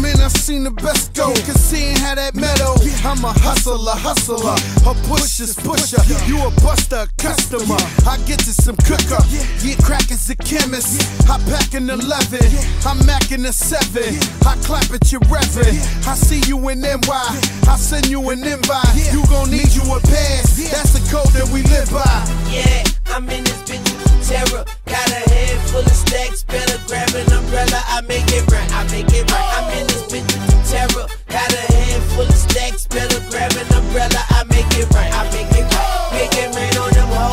Man, 0.00 0.20
I 0.20 0.28
see 0.28 0.52
seen 0.52 0.64
the 0.64 0.70
best 0.70 1.14
go. 1.14 1.32
Cause 1.46 1.60
seeing 1.60 1.96
how 1.96 2.14
that 2.14 2.34
meadow, 2.34 2.76
I'm 3.08 3.24
a 3.24 3.32
hustler, 3.32 3.96
hustler. 3.96 4.56
A 4.84 4.92
pusher's 5.08 5.54
pusher. 5.54 6.02
You 6.28 6.36
a 6.44 6.50
buster, 6.60 7.06
customer. 7.16 7.80
I 8.04 8.18
get 8.28 8.38
to 8.44 8.52
some 8.52 8.76
cooker. 8.84 9.22
Yeah, 9.64 9.76
crack 9.82 10.10
is 10.10 10.28
a 10.28 10.36
chemist. 10.36 11.00
I 11.30 11.38
pack 11.48 11.74
an 11.74 11.88
11. 11.88 12.04
I'm 12.84 13.00
macking 13.08 13.46
a 13.48 13.52
7. 13.52 14.02
I 14.44 14.54
clap 14.66 14.90
at 14.92 15.10
your 15.10 15.22
reverend. 15.32 15.78
I 16.04 16.14
see 16.14 16.42
you 16.48 16.58
in 16.68 16.80
NY. 16.80 17.24
I 17.72 17.76
send 17.76 18.06
you 18.06 18.20
an 18.30 18.44
invite. 18.44 18.92
You 19.12 19.24
gon' 19.32 19.50
need 19.50 19.72
you 19.72 19.84
a 19.88 20.00
pass. 20.00 20.58
That's 20.70 20.92
the 20.92 21.02
code 21.08 21.32
that 21.32 21.48
we 21.48 21.62
live 21.72 21.88
by. 21.90 22.04
Yeah, 22.52 22.84
I'm 23.12 23.28
in 23.28 23.44
this 23.44 23.60
bitch 23.68 23.84
with 23.84 24.26
terror. 24.26 24.64
Got 24.86 25.08
a 25.12 25.20
head 25.28 25.60
full 25.68 25.84
of 25.84 25.92
stacks, 25.92 26.44
better 26.44 26.80
grab 26.88 27.12
an 27.14 27.30
umbrella. 27.30 27.84
I 27.92 28.00
make 28.08 28.24
it 28.32 28.50
right, 28.50 28.72
I 28.72 28.88
make 28.90 29.12
it 29.12 29.30
right. 29.30 29.48
I'm 29.52 29.68
in 29.78 29.86
this 29.86 30.02
bitch 30.08 30.32
with 30.32 30.64
terror. 30.64 31.06
Got 31.28 31.52
a 31.52 31.62
head 31.76 32.00
full 32.16 32.24
of 32.24 32.32
stacks, 32.32 32.86
better 32.86 33.20
grab 33.28 33.52
an 33.52 33.68
umbrella. 33.76 34.16
I 34.30 34.44
make 34.48 34.64
it 34.80 34.88
right, 34.96 35.12
I 35.12 35.24
make 35.28 35.52
it 35.52 35.68
right. 35.68 35.92
It 36.24 36.56
rain 36.56 36.76
on 36.80 36.90
them 36.96 37.08
hoes, 37.12 37.31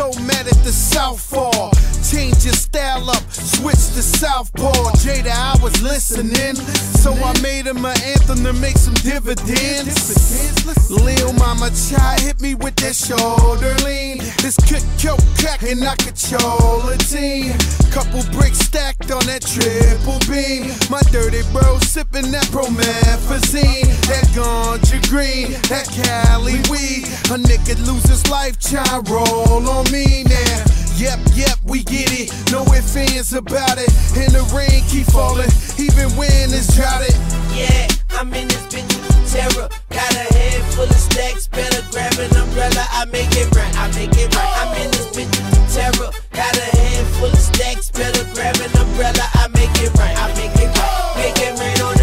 so 0.00 0.10
many 0.22 0.29
the 0.62 0.72
Southpaw? 0.72 1.70
Change 2.10 2.44
your 2.44 2.54
style 2.54 3.08
up, 3.10 3.22
switch 3.30 3.94
to 3.94 4.02
Southpaw. 4.02 4.90
Jada, 5.02 5.30
I 5.30 5.62
was 5.62 5.80
listening, 5.82 6.56
so 6.56 7.12
I 7.12 7.38
made 7.40 7.66
him 7.66 7.84
an 7.84 7.96
anthem 8.02 8.42
to 8.44 8.52
make 8.54 8.76
some 8.76 8.94
dividends. 8.94 10.60
Lil 10.90 11.32
Mama 11.34 11.70
Chai 11.70 12.16
hit 12.20 12.40
me 12.40 12.54
with 12.54 12.74
that 12.76 12.96
shoulder 12.96 13.74
lean. 13.84 14.18
This 14.42 14.56
kick, 14.66 14.82
yo, 14.98 15.16
crack, 15.38 15.62
and 15.62 15.84
I 15.84 15.94
control 15.96 16.88
a 16.88 16.96
team. 16.96 17.52
Couple 17.92 18.22
bricks 18.32 18.58
stacked 18.58 19.10
on 19.10 19.24
that 19.26 19.42
triple 19.42 20.18
beam. 20.26 20.72
My 20.90 21.00
dirty 21.12 21.42
bro 21.52 21.78
sipping 21.78 22.30
that 22.32 22.46
promethazine. 22.50 23.86
That 24.08 24.26
ganja 24.34 24.98
green, 25.08 25.52
that 25.68 25.86
Cali 25.90 26.58
weed. 26.70 27.06
A 27.30 27.38
nigga 27.38 27.78
lose 27.86 28.08
his 28.08 28.26
life, 28.28 28.58
try 28.58 29.00
roll 29.06 29.68
on 29.68 29.90
me 29.92 30.24
now. 30.24 30.59
Yep, 31.00 31.32
yep, 31.32 31.56
we 31.64 31.80
get 31.82 32.12
it. 32.12 32.28
No 32.52 32.60
ifs, 32.76 32.94
ands 32.94 33.32
about 33.32 33.80
it. 33.80 33.88
And 34.20 34.36
the 34.36 34.44
rain 34.52 34.84
keep 34.84 35.08
falling, 35.08 35.48
even 35.80 36.12
when 36.12 36.52
it's 36.52 36.76
droughted. 36.76 37.16
Yeah, 37.56 37.88
I'm 38.20 38.28
in 38.36 38.44
this 38.52 38.68
bitch 38.68 38.84
with 38.84 39.32
terror. 39.32 39.72
Got 39.88 40.12
a 40.12 40.28
head 40.28 40.60
full 40.76 40.84
of 40.84 41.00
stacks, 41.00 41.48
better 41.48 41.80
grab 41.88 42.12
an 42.20 42.36
umbrella. 42.36 42.84
I 42.92 43.08
make 43.08 43.32
it 43.32 43.48
right, 43.56 43.72
I 43.80 43.88
make 43.96 44.12
it 44.12 44.28
right. 44.36 44.52
I'm 44.60 44.76
in 44.76 44.92
this 44.92 45.08
bitch 45.16 45.32
with 45.32 45.72
terror. 45.72 46.12
Got 46.36 46.52
a 46.60 46.68
head 46.76 47.06
full 47.16 47.32
of 47.32 47.40
stacks, 47.40 47.90
better 47.90 48.28
grab 48.36 48.60
an 48.60 48.68
umbrella. 48.76 49.24
I 49.40 49.48
make 49.56 49.72
it 49.80 49.96
right, 49.96 50.12
I 50.20 50.28
make 50.36 50.52
it 50.52 50.68
right. 50.68 51.16
Make 51.16 51.40
it 51.40 51.56
rain 51.56 51.80
on 51.80 51.99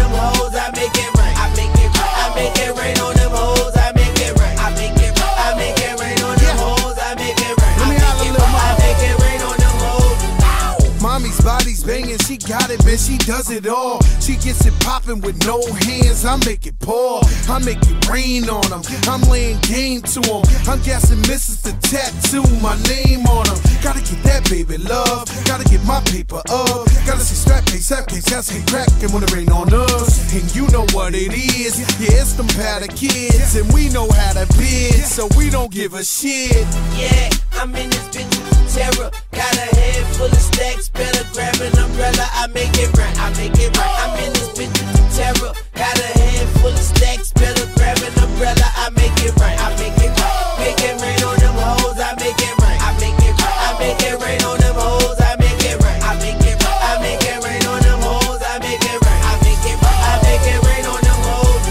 got 12.48 12.67
got 12.68 12.80
it, 12.80 12.84
man, 12.84 12.98
she 12.98 13.16
does 13.18 13.50
it 13.50 13.66
all. 13.66 14.00
She 14.20 14.34
gets 14.36 14.66
it 14.66 14.74
popping 14.80 15.20
with 15.20 15.44
no 15.46 15.60
hands, 15.86 16.24
I 16.24 16.36
make 16.44 16.66
it 16.66 16.78
pour. 16.80 17.20
I 17.48 17.58
make 17.64 17.78
it 17.82 18.08
rain 18.08 18.48
on 18.48 18.68
them, 18.68 18.82
I'm 19.08 19.22
laying 19.30 19.58
game 19.60 20.02
to 20.02 20.20
them. 20.20 20.42
I'm 20.66 20.80
guessing 20.82 21.20
misses 21.22 21.62
the 21.62 21.72
tattoo, 21.80 22.42
my 22.60 22.76
name 22.88 23.26
on 23.26 23.46
them. 23.46 23.58
Gotta 23.82 24.00
get 24.00 24.22
that 24.24 24.48
baby 24.50 24.76
love, 24.78 25.28
gotta 25.44 25.64
get 25.64 25.84
my 25.84 26.00
paper 26.12 26.42
up. 26.50 26.86
Gotta 27.06 27.20
see 27.20 27.36
strap 27.36 27.64
case, 27.66 27.86
strap 27.86 28.08
case, 28.08 28.28
gotta 28.28 28.42
see 28.42 28.62
crack 28.70 28.88
and 29.02 29.12
when 29.12 29.22
it 29.22 29.32
rain 29.32 29.50
on 29.50 29.72
us. 29.72 30.32
And 30.34 30.44
you 30.54 30.68
know 30.68 30.86
what 30.92 31.14
it 31.14 31.32
is, 31.32 31.78
yeah, 32.00 32.20
it's 32.20 32.34
them 32.34 32.48
powder 32.48 32.88
kids. 32.88 33.56
And 33.56 33.72
we 33.72 33.88
know 33.88 34.08
how 34.10 34.32
to 34.34 34.46
bid, 34.58 35.04
so 35.04 35.28
we 35.36 35.48
don't 35.50 35.70
give 35.70 35.94
a 35.94 36.04
shit. 36.04 36.66
Yeah, 36.96 37.30
I'm 37.54 37.74
in 37.76 37.90
this 37.90 38.08
bitch 38.08 38.28
with 38.28 38.74
terror. 38.74 39.10
Got 39.32 39.54
a 39.56 39.68
head 39.76 40.06
full 40.16 40.26
of 40.26 40.34
stacks, 40.34 40.88
better 40.88 41.24
grab 41.32 41.60
an 41.60 41.78
umbrella. 41.78 42.26
I 42.34 42.46
make 42.58 42.74
it 42.82 42.90
right, 42.98 43.14
I 43.22 43.30
make 43.38 43.54
it 43.54 43.70
right. 43.78 43.94
I'm 44.02 44.18
in 44.18 44.32
this 44.34 44.50
bitch 44.58 44.74
with 44.74 45.14
terror. 45.14 45.54
Got 45.78 45.94
a 45.94 46.10
head 46.18 46.46
full 46.58 46.74
of 46.74 46.86
stacks, 46.92 47.30
better 47.32 47.66
grab 47.78 47.98
an 48.02 48.14
umbrella. 48.18 48.66
I 48.74 48.90
make 48.98 49.14
it 49.22 49.34
right, 49.38 49.54
I 49.62 49.70
make 49.78 49.94
it 50.02 50.10
right. 50.18 50.58
Make 50.58 50.82
it 50.82 50.98
rain 50.98 51.22
on 51.22 51.38
them 51.38 51.54
hoes, 51.54 51.98
I 52.02 52.18
make 52.18 52.42
it 52.42 52.54
right. 52.58 52.78
I 52.82 52.90
make 52.98 53.14
it 53.22 53.34
right, 53.38 53.58
I 53.62 53.70
make 53.78 54.02
it 54.02 54.16
rain 54.18 54.42
on 54.42 54.58
them 54.58 54.74
hoes, 54.74 55.20
I 55.22 55.38
make 55.38 55.62
it 55.62 55.78
right. 55.78 56.02
I 56.02 56.18
make 56.18 56.42
it 56.42 56.58
I 56.58 56.98
make 56.98 57.22
it 57.22 57.38
rain 57.46 57.64
on 57.70 57.80
them 57.86 58.00
hoes, 58.02 58.42
I 58.42 58.58
make 58.58 58.82
it 58.82 58.98
right. 59.06 59.22
I 59.30 59.34
make 59.46 59.64
it 59.70 59.78
I 59.78 60.14
make 60.26 60.46
it 60.50 60.60
rain 60.66 60.84
on 60.90 61.00
them 61.06 61.20
hoes. 61.30 61.62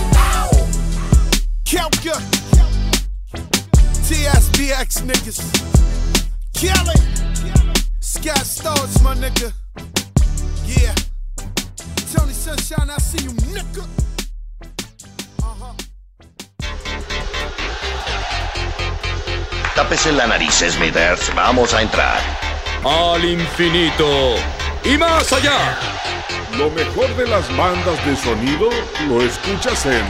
TSBX 4.08 5.04
niggas. 5.04 5.40
Kill 6.54 6.88
it. 6.96 7.02
Scott 8.00 8.46
Stars, 8.48 9.04
my 9.04 9.14
nigga. 9.16 9.67
Yeah. 10.68 10.94
Tony 12.14 12.34
Sunshine, 12.34 12.90
I 12.90 12.98
see 13.00 13.24
you, 13.24 13.32
nigga. 13.54 13.86
Tápese 19.76 20.12
la 20.12 20.28
nariz, 20.28 20.64
Smithers. 20.70 21.34
Vamos 21.36 21.74
a 21.74 21.82
entrar. 21.82 22.20
Al 22.84 23.24
infinito 23.24 24.36
y 24.84 24.98
más 24.98 25.32
allá. 25.32 25.78
Lo 26.58 26.70
mejor 26.72 27.16
de 27.16 27.28
las 27.28 27.48
bandas 27.56 28.04
de 28.06 28.16
sonido 28.16 28.70
lo 29.08 29.22
escuchas 29.22 29.86
en 29.86 30.06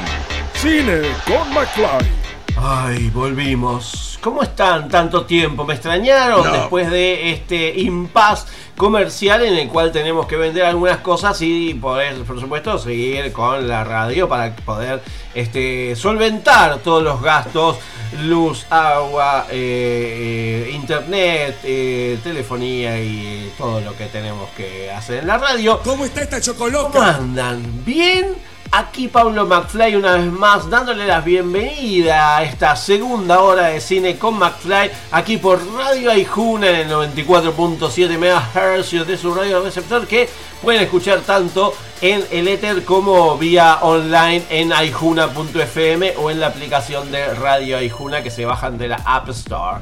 Cine 0.53 1.01
con 1.25 1.53
McFly. 1.53 2.26
Ay, 2.59 3.09
volvimos. 3.11 4.17
¿Cómo 4.21 4.41
están 4.43 4.89
tanto 4.89 5.25
tiempo? 5.25 5.63
¿Me 5.63 5.75
extrañaron 5.75 6.43
No. 6.43 6.51
después 6.51 6.89
de 6.89 7.31
este 7.31 7.79
impasse 7.79 8.47
comercial 8.75 9.43
en 9.45 9.55
el 9.55 9.67
cual 9.69 9.91
tenemos 9.91 10.25
que 10.27 10.37
vender 10.37 10.65
algunas 10.65 10.97
cosas 10.99 11.39
y 11.41 11.75
poder, 11.75 12.15
por 12.23 12.39
supuesto, 12.39 12.77
seguir 12.79 13.31
con 13.31 13.67
la 13.67 13.83
radio 13.83 14.27
para 14.27 14.55
poder 14.55 15.01
este, 15.35 15.95
solventar 15.95 16.79
todos 16.79 17.03
los 17.03 17.21
gastos? 17.21 17.77
Luz, 18.23 18.65
agua, 18.69 19.47
eh, 19.51 20.65
eh, 20.67 20.71
internet, 20.73 21.57
eh, 21.63 22.17
telefonía 22.23 22.99
y 23.01 23.51
todo 23.57 23.81
lo 23.81 23.95
que 23.97 24.05
tenemos 24.05 24.49
que 24.55 24.89
hacer 24.89 25.19
en 25.19 25.27
la 25.27 25.37
radio. 25.37 25.79
¿Cómo 25.83 26.05
está 26.05 26.21
esta 26.21 26.39
chocoloca? 26.41 26.91
¿Cómo 26.91 27.03
andan? 27.03 27.85
¿Bien? 27.85 28.33
Aquí 28.71 29.07
Pablo 29.07 29.45
McFly 29.45 29.95
una 29.95 30.13
vez 30.13 30.31
más 30.31 30.69
dándole 30.69 31.07
la 31.07 31.21
bienvenida 31.21 32.37
a 32.37 32.43
esta 32.43 32.75
segunda 32.75 33.39
hora 33.39 33.67
de 33.67 33.79
cine 33.79 34.17
con 34.17 34.37
McFly 34.37 34.91
aquí 35.11 35.37
por 35.37 35.59
Radio 35.75 36.11
Aijuna 36.11 36.69
en 36.69 36.75
el 36.75 36.89
94.7 36.89 38.17
MHz 38.17 39.07
de 39.07 39.17
su 39.17 39.33
radio 39.33 39.63
receptor 39.63 40.05
que 40.05 40.29
pueden 40.61 40.81
escuchar 40.83 41.21
tanto 41.21 41.73
en 42.01 42.25
el 42.31 42.47
éter 42.47 42.83
como 42.83 43.37
vía 43.37 43.79
online 43.81 44.43
en 44.49 44.73
aijuna.fm 44.73 46.15
o 46.17 46.29
en 46.29 46.39
la 46.39 46.47
aplicación 46.47 47.11
de 47.11 47.33
Radio 47.35 47.77
Aijuna 47.77 48.21
que 48.21 48.29
se 48.29 48.45
bajan 48.45 48.77
de 48.77 48.89
la 48.89 48.97
App 49.05 49.29
Store. 49.29 49.81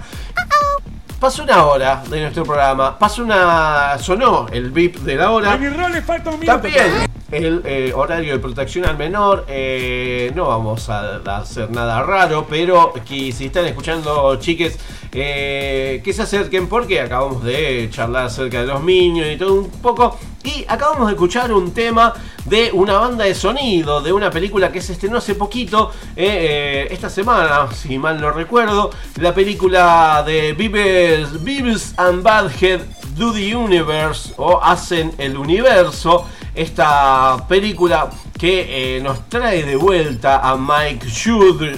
Pasó 1.20 1.44
una 1.44 1.66
hora 1.66 2.04
de 2.08 2.22
nuestro 2.22 2.44
programa, 2.44 3.00
pasó 3.00 3.24
una... 3.24 3.98
sonó 4.00 4.48
el 4.52 4.70
beep 4.70 5.00
de 5.00 5.16
la 5.16 5.32
hora. 5.32 5.58
falta 6.06 6.30
un 6.30 6.40
También 6.42 7.16
el 7.44 7.62
eh, 7.66 7.94
horario 7.94 8.34
de 8.34 8.40
protección 8.40 8.86
al 8.86 8.98
menor. 8.98 9.46
eh, 9.48 10.32
no 10.36 10.48
vamos 10.48 10.90
a, 10.90 11.18
hacer 11.38 11.70
nada 11.72 12.04
raro, 12.04 12.46
pero 12.50 12.94
que 13.08 13.32
si 13.32 13.46
están 13.46 13.66
escuchando, 13.66 14.36
chiques, 14.38 14.78
eh, 15.12 16.02
que 16.04 16.14
se 16.14 16.24
acerquen 16.24 16.68
porque 16.68 17.02
acabamos 17.02 17.44
de 17.44 17.90
charlar 17.92 18.26
acerca 18.26 18.62
de 18.62 18.68
los 18.68 18.84
niños 18.84 19.28
y 19.32 19.38
todo 19.38 19.54
un 19.54 19.70
poco. 19.70 20.18
Y 20.44 20.66
acabamos 20.68 21.08
de 21.08 21.14
escuchar 21.14 21.52
un 21.52 21.74
tema 21.74 22.14
de 22.46 22.70
una 22.72 23.00
banda 23.00 23.26
de 23.26 23.34
sonido, 23.34 24.02
de 24.02 24.14
una 24.14 24.30
película 24.30 24.72
que 24.72 24.80
se 24.80 24.94
estrenó 24.94 25.18
hace 25.18 25.34
poquito, 25.34 25.92
esta 26.16 27.10
semana, 27.10 27.72
si 27.74 27.98
mal 27.98 28.22
no 28.22 28.30
recuerdo, 28.30 28.92
la 29.20 29.34
película 29.34 30.24
de 30.24 30.54
Beavis, 30.54 31.44
Beavis 31.44 31.94
and 31.98 32.22
Badhead 32.22 32.82
Do 33.18 33.32
the 33.32 33.56
Universe 33.56 34.34
o 34.36 34.62
Hacen 34.62 35.14
el 35.18 35.38
Universo, 35.38 36.28
esta 36.56 37.46
película 37.48 38.10
que 38.38 38.98
eh, 38.98 39.02
nos 39.02 39.30
trae 39.30 39.64
de 39.64 39.76
vuelta 39.76 40.40
a 40.40 40.56
Mike 40.56 41.08
Schudr, 41.08 41.78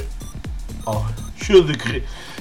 oh, 0.85 1.05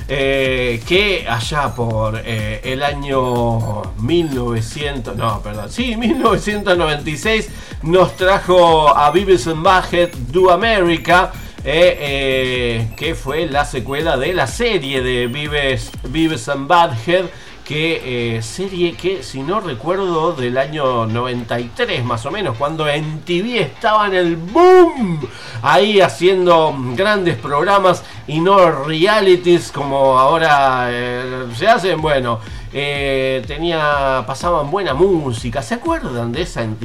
eh, 0.09 0.83
que 0.87 1.27
allá 1.29 1.75
por 1.75 2.21
eh, 2.25 2.61
el 2.65 2.83
año 2.83 3.83
1900, 3.99 5.17
no, 5.17 5.41
perdón, 5.41 5.71
sí, 5.71 5.97
1996 5.97 7.49
nos 7.83 8.17
trajo 8.17 8.95
a 8.97 9.11
Beavis 9.11 9.47
and 9.47 9.63
Butthead 9.63 10.11
Do 10.31 10.51
America. 10.51 11.33
que 11.65 13.17
fue 13.21 13.47
la 13.47 13.65
secuela 13.65 14.17
de 14.17 14.33
la 14.33 14.47
serie 14.47 15.03
de 15.03 15.27
Beavis, 15.27 15.91
Beavis 16.09 16.49
and 16.49 16.69
Butthead 16.69 17.25
que 17.67 18.37
eh, 18.37 18.43
serie 18.43 18.95
que 18.95 19.25
si 19.25 19.43
no 19.43 19.61
recuerdo 19.61 20.33
del 20.33 20.57
año 20.57 21.05
93 21.07 22.05
más 22.05 22.25
o 22.25 22.31
menos 22.31 22.57
cuando 22.57 22.89
en 22.89 23.23
TV 23.23 23.61
estaba 23.61 24.07
en 24.07 24.15
el 24.15 24.37
boom 24.37 25.21
ahí 25.63 26.01
haciendo 26.01 26.73
grandes 26.95 27.37
programas 27.37 28.05
y 28.29 28.39
no 28.39 28.85
realities 28.85 29.73
como 29.73 30.17
ahora 30.17 30.89
eh, 30.91 31.47
se 31.57 31.67
hacen. 31.67 32.01
Bueno 32.01 32.39
eh, 32.73 33.43
tenía 33.47 34.23
pasaban 34.27 34.71
buena 34.71 34.95
música. 34.95 35.61
¿se 35.61 35.75
acuerdan 35.75 36.31
de 36.31 36.43
esa 36.43 36.63
en 36.63 36.79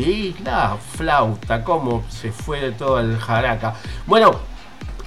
la 0.44 0.78
flauta 0.96 1.64
cómo 1.64 2.04
se 2.10 2.32
fue 2.32 2.60
de 2.60 2.72
todo 2.72 3.00
el 3.00 3.20
jaraca. 3.20 3.76
Bueno 4.08 4.51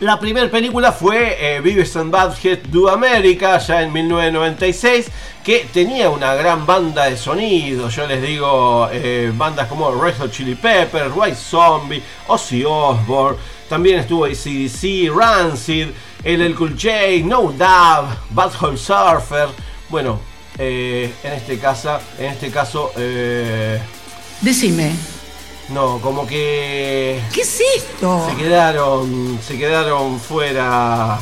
la 0.01 0.19
primera 0.19 0.51
película 0.51 0.93
fue 0.93 1.37
eh, 1.39 1.61
Beavis 1.61 1.97
and 1.97 2.11
Butthead 2.11 2.59
Do 2.69 2.89
America, 2.89 3.59
ya 3.59 3.83
en 3.83 3.93
1996, 3.93 5.11
que 5.45 5.67
tenía 5.73 6.11
una 6.11 6.35
gran 6.35 6.67
banda 6.67 7.05
de 7.05 7.17
sonido. 7.17 7.89
Yo 7.89 8.07
les 8.07 8.23
digo, 8.23 8.89
eh, 8.93 9.33
bandas 9.35 9.69
como 9.69 9.91
Red 9.91 10.19
Hot 10.19 10.31
Chili 10.31 10.55
Peppers, 10.55 11.13
White 11.15 11.37
Zombie, 11.37 12.03
Ozzy 12.29 12.65
Osbourne. 12.65 13.39
También 13.69 14.01
estuvo 14.01 14.25
ACDC, 14.25 15.11
Rancid, 15.15 15.89
LL 16.25 16.55
Cool 16.55 16.73
J, 16.73 17.25
No 17.25 17.53
Doubt, 17.53 18.31
Butthole 18.31 18.77
Surfer. 18.77 19.49
Bueno, 19.89 20.21
eh, 20.59 21.13
en 21.23 21.33
este 21.33 21.59
caso, 21.59 21.99
en 22.19 22.27
este 22.27 22.51
caso, 22.51 22.93
eh, 22.97 23.81
Decime, 24.41 24.93
no, 25.71 25.99
como 26.01 26.27
que 26.27 27.21
¿qué 27.33 27.41
es 27.41 27.63
esto? 27.77 28.27
se 28.29 28.37
quedaron, 28.37 29.39
se 29.43 29.59
quedaron 29.59 30.21
fuera 30.21 31.19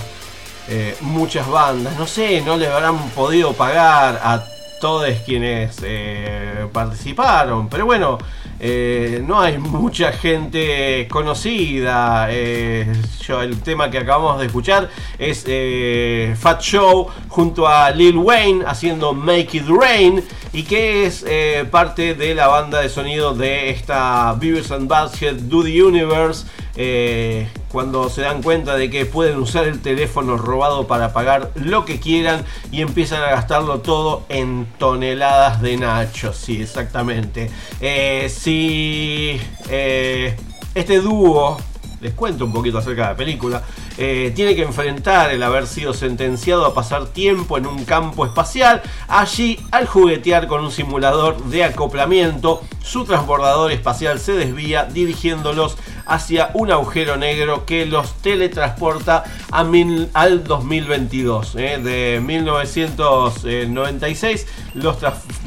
eh, 0.69 0.97
muchas 1.01 1.48
bandas. 1.48 1.97
No 1.98 2.06
sé, 2.06 2.40
no 2.40 2.56
le 2.56 2.66
habrán 2.66 2.98
podido 3.10 3.52
pagar 3.52 4.20
a 4.23 4.44
todos 4.81 5.09
quienes 5.24 5.77
eh, 5.82 6.66
participaron. 6.73 7.69
Pero 7.69 7.86
bueno, 7.86 8.19
eh, 8.65 9.21
no 9.27 9.41
hay 9.41 9.59
mucha 9.59 10.13
gente 10.13 11.09
conocida. 11.11 12.29
Eh, 12.31 12.87
yo, 13.27 13.43
el 13.43 13.61
tema 13.61 13.91
que 13.91 13.99
acabamos 13.99 14.39
de 14.39 14.47
escuchar 14.47 14.89
es 15.19 15.45
eh, 15.49 16.37
Fat 16.39 16.63
Show 16.63 17.09
junto 17.27 17.67
a 17.67 17.91
Lil 17.91 18.19
Wayne 18.19 18.65
haciendo 18.65 19.15
Make 19.15 19.57
It 19.57 19.65
Rain 19.69 20.23
y 20.53 20.63
que 20.63 21.07
es 21.07 21.25
parte 21.73 22.15
de 22.15 22.37
la 22.37 22.47
banda 22.47 22.81
de 22.81 22.89
sonido 22.89 23.35
de 23.35 23.71
esta 23.71 24.37
Beavis 24.39 24.71
and 24.71 24.89
Butthead 24.89 25.35
Do 25.35 25.65
the 25.65 25.83
Universe. 25.83 26.47
Eh, 26.77 27.49
cuando 27.70 28.09
se 28.09 28.23
dan 28.23 28.43
cuenta 28.43 28.77
de 28.77 28.90
que 28.90 29.07
pueden 29.07 29.39
usar 29.39 29.66
el 29.66 29.81
teléfono 29.81 30.36
robado 30.36 30.86
para 30.86 31.12
pagar 31.12 31.51
lo 31.55 31.85
que 31.85 32.01
quieran 32.01 32.44
y 32.70 32.81
empiezan 32.81 33.23
a 33.23 33.31
gastarlo 33.31 33.81
todo 33.81 34.24
en 34.28 34.66
toneladas 34.78 35.61
de 35.61 35.77
nachos. 35.77 36.36
Sí, 36.36 36.62
exactamente. 36.62 37.51
Eh, 37.81 38.28
si 38.28 39.40
eh, 39.69 40.36
este 40.74 41.01
dúo 41.01 41.59
les 42.03 42.12
cuento 42.15 42.45
un 42.45 42.53
poquito 42.53 42.79
acerca 42.79 43.03
de 43.03 43.09
la 43.12 43.16
película, 43.16 43.62
eh, 43.97 44.33
tiene 44.35 44.55
que 44.57 44.62
enfrentar 44.62 45.31
el 45.31 45.43
haber 45.43 45.66
sido 45.66 45.95
sentenciado 45.95 46.66
a 46.66 46.74
pasar 46.74 47.07
tiempo 47.07 47.57
en 47.57 47.66
un 47.66 47.85
campo 47.85 48.27
espacial. 48.27 48.83
Allí, 49.09 49.59
al 49.70 49.87
juguetear 49.87 50.49
con 50.49 50.62
un 50.65 50.70
simulador 50.73 51.43
de 51.45 51.65
acoplamiento, 51.65 52.61
su 52.83 53.05
transbordador 53.05 53.70
espacial 53.73 54.19
se 54.19 54.33
desvía 54.33 54.85
dirigiéndolos 54.85 55.77
hacia 56.05 56.51
un 56.55 56.73
agujero 56.73 57.16
negro 57.16 57.65
que 57.65 57.87
los 57.87 58.15
teletransporta 58.20 59.23
a 59.53 59.62
mil- 59.62 60.09
al 60.12 60.43
2022. 60.45 61.55
eh, 61.57 61.79
de 61.83 62.20
1996 62.20 64.47
los, 64.74 64.97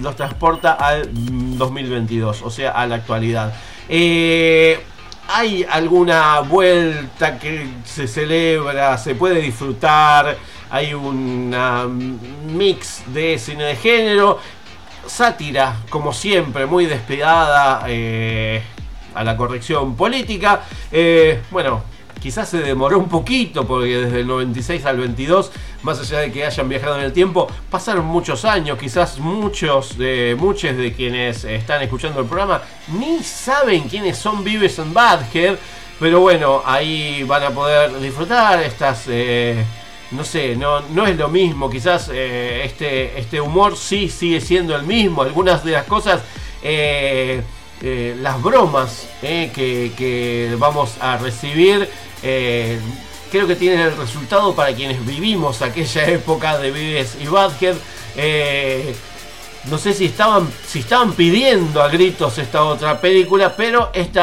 los 0.01 0.15
transporta 0.15 0.71
al 0.73 1.09
mm, 1.11 1.57
2022, 1.57 2.41
o 2.43 2.49
sea, 2.49 2.71
a 2.71 2.87
la 2.87 2.95
actualidad. 2.95 3.53
Eh, 3.89 4.79
hay 5.27 5.65
alguna 5.69 6.39
vuelta 6.41 7.39
que 7.39 7.67
se 7.83 8.07
celebra, 8.07 8.97
se 8.97 9.15
puede 9.15 9.41
disfrutar, 9.41 10.37
hay 10.69 10.93
una 10.93 11.85
mix 11.85 13.03
de 13.07 13.37
cine 13.39 13.63
de 13.63 13.75
género, 13.75 14.39
sátira, 15.05 15.77
como 15.89 16.13
siempre, 16.13 16.65
muy 16.65 16.85
despegada 16.85 17.83
eh, 17.87 18.61
a 19.13 19.23
la 19.23 19.37
corrección 19.37 19.95
política. 19.95 20.61
Eh, 20.91 21.41
bueno, 21.51 21.83
quizás 22.21 22.49
se 22.49 22.59
demoró 22.59 22.99
un 22.99 23.09
poquito 23.09 23.65
porque 23.65 23.97
desde 23.97 24.21
el 24.21 24.27
96 24.27 24.85
al 24.85 24.97
22, 24.97 25.51
más 25.83 25.99
allá 25.99 26.19
de 26.19 26.31
que 26.31 26.45
hayan 26.45 26.69
viajado 26.69 26.97
en 26.97 27.03
el 27.03 27.13
tiempo, 27.13 27.47
pasaron 27.69 28.05
muchos 28.05 28.45
años, 28.45 28.77
quizás 28.77 29.19
muchos 29.19 29.97
de 29.97 30.35
muchos 30.37 30.75
de 30.75 30.93
quienes 30.93 31.43
están 31.43 31.81
escuchando 31.81 32.21
el 32.21 32.25
programa 32.25 32.61
ni 32.99 33.23
saben 33.23 33.83
quiénes 33.89 34.17
son 34.17 34.43
Vives 34.43 34.79
and 34.79 34.93
Badhead, 34.93 35.57
pero 35.99 36.19
bueno, 36.21 36.61
ahí 36.65 37.23
van 37.23 37.43
a 37.43 37.51
poder 37.51 37.99
disfrutar 37.99 38.61
estas 38.63 39.05
eh, 39.07 39.63
no 40.11 40.23
sé, 40.23 40.55
no, 40.55 40.81
no 40.81 41.05
es 41.05 41.17
lo 41.17 41.29
mismo, 41.29 41.69
quizás 41.69 42.09
eh, 42.13 42.63
este, 42.63 43.19
este 43.19 43.41
humor 43.41 43.75
sí 43.75 44.09
sigue 44.09 44.39
siendo 44.39 44.75
el 44.75 44.83
mismo, 44.83 45.21
algunas 45.21 45.63
de 45.63 45.71
las 45.71 45.85
cosas 45.85 46.21
eh, 46.63 47.41
eh, 47.81 48.15
las 48.21 48.41
bromas 48.41 49.07
eh, 49.21 49.51
que, 49.53 49.91
que 49.97 50.55
vamos 50.57 50.93
a 50.99 51.17
recibir 51.17 51.87
eh, 52.23 52.79
creo 53.31 53.47
que 53.47 53.55
tienen 53.55 53.79
el 53.81 53.97
resultado 53.97 54.55
para 54.55 54.73
quienes 54.73 55.05
vivimos 55.05 55.61
aquella 55.61 56.05
época 56.07 56.57
de 56.57 56.71
Vives 56.71 57.17
y 57.21 57.27
Badhead. 57.27 57.75
No 59.69 59.79
sé 59.79 59.93
si 59.93 60.05
estaban, 60.05 60.47
si 60.67 60.79
estaban 60.79 61.13
pidiendo 61.13 61.81
a 61.81 61.87
gritos 61.87 62.37
esta 62.37 62.63
otra 62.65 63.01
película, 63.01 63.55
pero 63.55 63.89
esta 63.93 64.21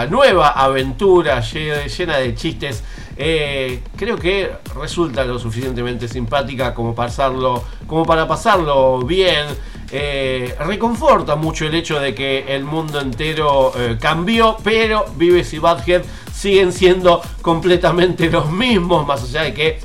ah, 0.00 0.06
nueva 0.08 0.48
aventura 0.52 1.40
lle- 1.42 1.86
llena 1.94 2.16
de 2.16 2.34
chistes 2.34 2.82
eh, 3.16 3.80
creo 3.96 4.16
que 4.16 4.50
resulta 4.74 5.24
lo 5.24 5.38
suficientemente 5.38 6.08
simpática 6.08 6.74
como, 6.74 6.94
pasarlo, 6.94 7.64
como 7.86 8.04
para 8.04 8.26
pasarlo 8.26 9.00
bien. 9.00 9.46
Eh, 9.92 10.54
reconforta 10.60 11.36
mucho 11.36 11.66
el 11.66 11.74
hecho 11.74 12.00
de 12.00 12.14
que 12.14 12.56
el 12.56 12.64
mundo 12.64 13.00
entero 13.00 13.72
eh, 13.76 13.96
cambió, 14.00 14.56
pero 14.64 15.04
Vives 15.16 15.52
y 15.52 15.58
Badhead 15.58 16.02
siguen 16.32 16.72
siendo 16.72 17.22
completamente 17.42 18.28
los 18.28 18.50
mismos, 18.50 19.06
más 19.06 19.22
allá 19.22 19.42
de 19.42 19.54
que 19.54 19.80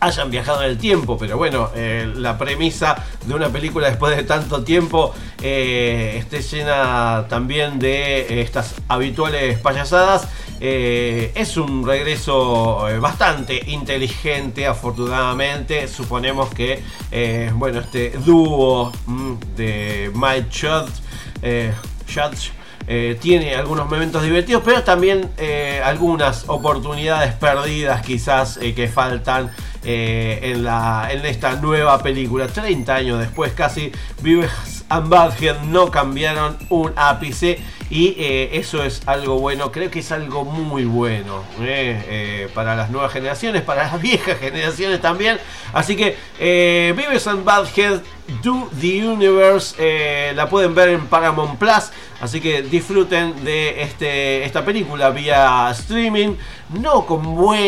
hayan 0.00 0.30
viajado 0.30 0.62
en 0.62 0.70
el 0.70 0.78
tiempo, 0.78 1.18
pero 1.18 1.36
bueno, 1.36 1.70
la 1.74 2.38
premisa 2.38 3.04
de 3.26 3.34
una 3.34 3.48
película 3.48 3.88
después 3.88 4.16
de 4.16 4.22
tanto 4.22 4.62
tiempo 4.62 5.12
esté 5.42 6.40
llena 6.40 7.26
también 7.28 7.80
de 7.80 8.40
estas 8.40 8.76
habituales 8.86 9.58
payasadas. 9.58 10.28
Eh, 10.60 11.32
es 11.34 11.56
un 11.56 11.86
regreso 11.86 12.88
eh, 12.88 12.98
bastante 12.98 13.62
inteligente, 13.68 14.66
afortunadamente. 14.66 15.86
Suponemos 15.86 16.52
que, 16.52 16.82
eh, 17.12 17.52
bueno, 17.54 17.80
este 17.80 18.10
dúo 18.10 18.92
mm, 19.06 19.34
de 19.56 20.10
Mike 20.14 20.48
Judge, 20.50 22.52
eh, 22.90 23.18
tiene 23.20 23.54
algunos 23.54 23.88
momentos 23.88 24.22
divertidos, 24.22 24.62
pero 24.64 24.82
también 24.82 25.30
algunas 25.84 26.48
oportunidades 26.48 27.34
perdidas 27.34 28.00
quizás 28.00 28.58
que 28.58 28.88
faltan 28.88 29.50
en, 29.84 30.64
la, 30.64 31.08
en 31.10 31.24
esta 31.26 31.56
nueva 31.56 32.02
película. 32.02 32.48
30 32.48 32.94
años 32.94 33.20
después 33.20 33.52
casi, 33.52 33.92
Vives 34.22 34.86
and 34.88 35.10
Badhead 35.10 35.60
no 35.64 35.90
cambiaron 35.90 36.56
un 36.70 36.92
ápice 36.96 37.58
y 37.90 38.14
eh, 38.18 38.50
eso 38.52 38.82
es 38.82 39.02
algo 39.06 39.38
bueno, 39.38 39.72
creo 39.72 39.90
que 39.90 40.00
es 40.00 40.12
algo 40.12 40.44
muy 40.44 40.84
bueno 40.84 41.42
eh, 41.60 42.04
eh, 42.06 42.48
para 42.54 42.76
las 42.76 42.90
nuevas 42.90 43.12
generaciones, 43.12 43.62
para 43.62 43.84
las 43.84 44.02
viejas 44.02 44.38
generaciones 44.38 45.00
también. 45.00 45.38
Así 45.72 45.96
que 45.96 46.16
Vives 46.94 47.26
and 47.26 47.44
Badhead 47.44 48.00
Do 48.42 48.68
the 48.78 49.06
Universe 49.06 50.32
la 50.34 50.48
pueden 50.48 50.74
ver 50.74 50.90
en 50.90 51.06
Paramount 51.06 51.58
Plus 51.58 51.90
Así 52.20 52.40
que 52.40 52.62
disfruten 52.62 53.44
de 53.44 53.82
este, 53.82 54.44
esta 54.44 54.64
película 54.64 55.10
vía 55.10 55.70
streaming, 55.70 56.34
no 56.80 57.06
con 57.06 57.36
buenas 57.36 57.62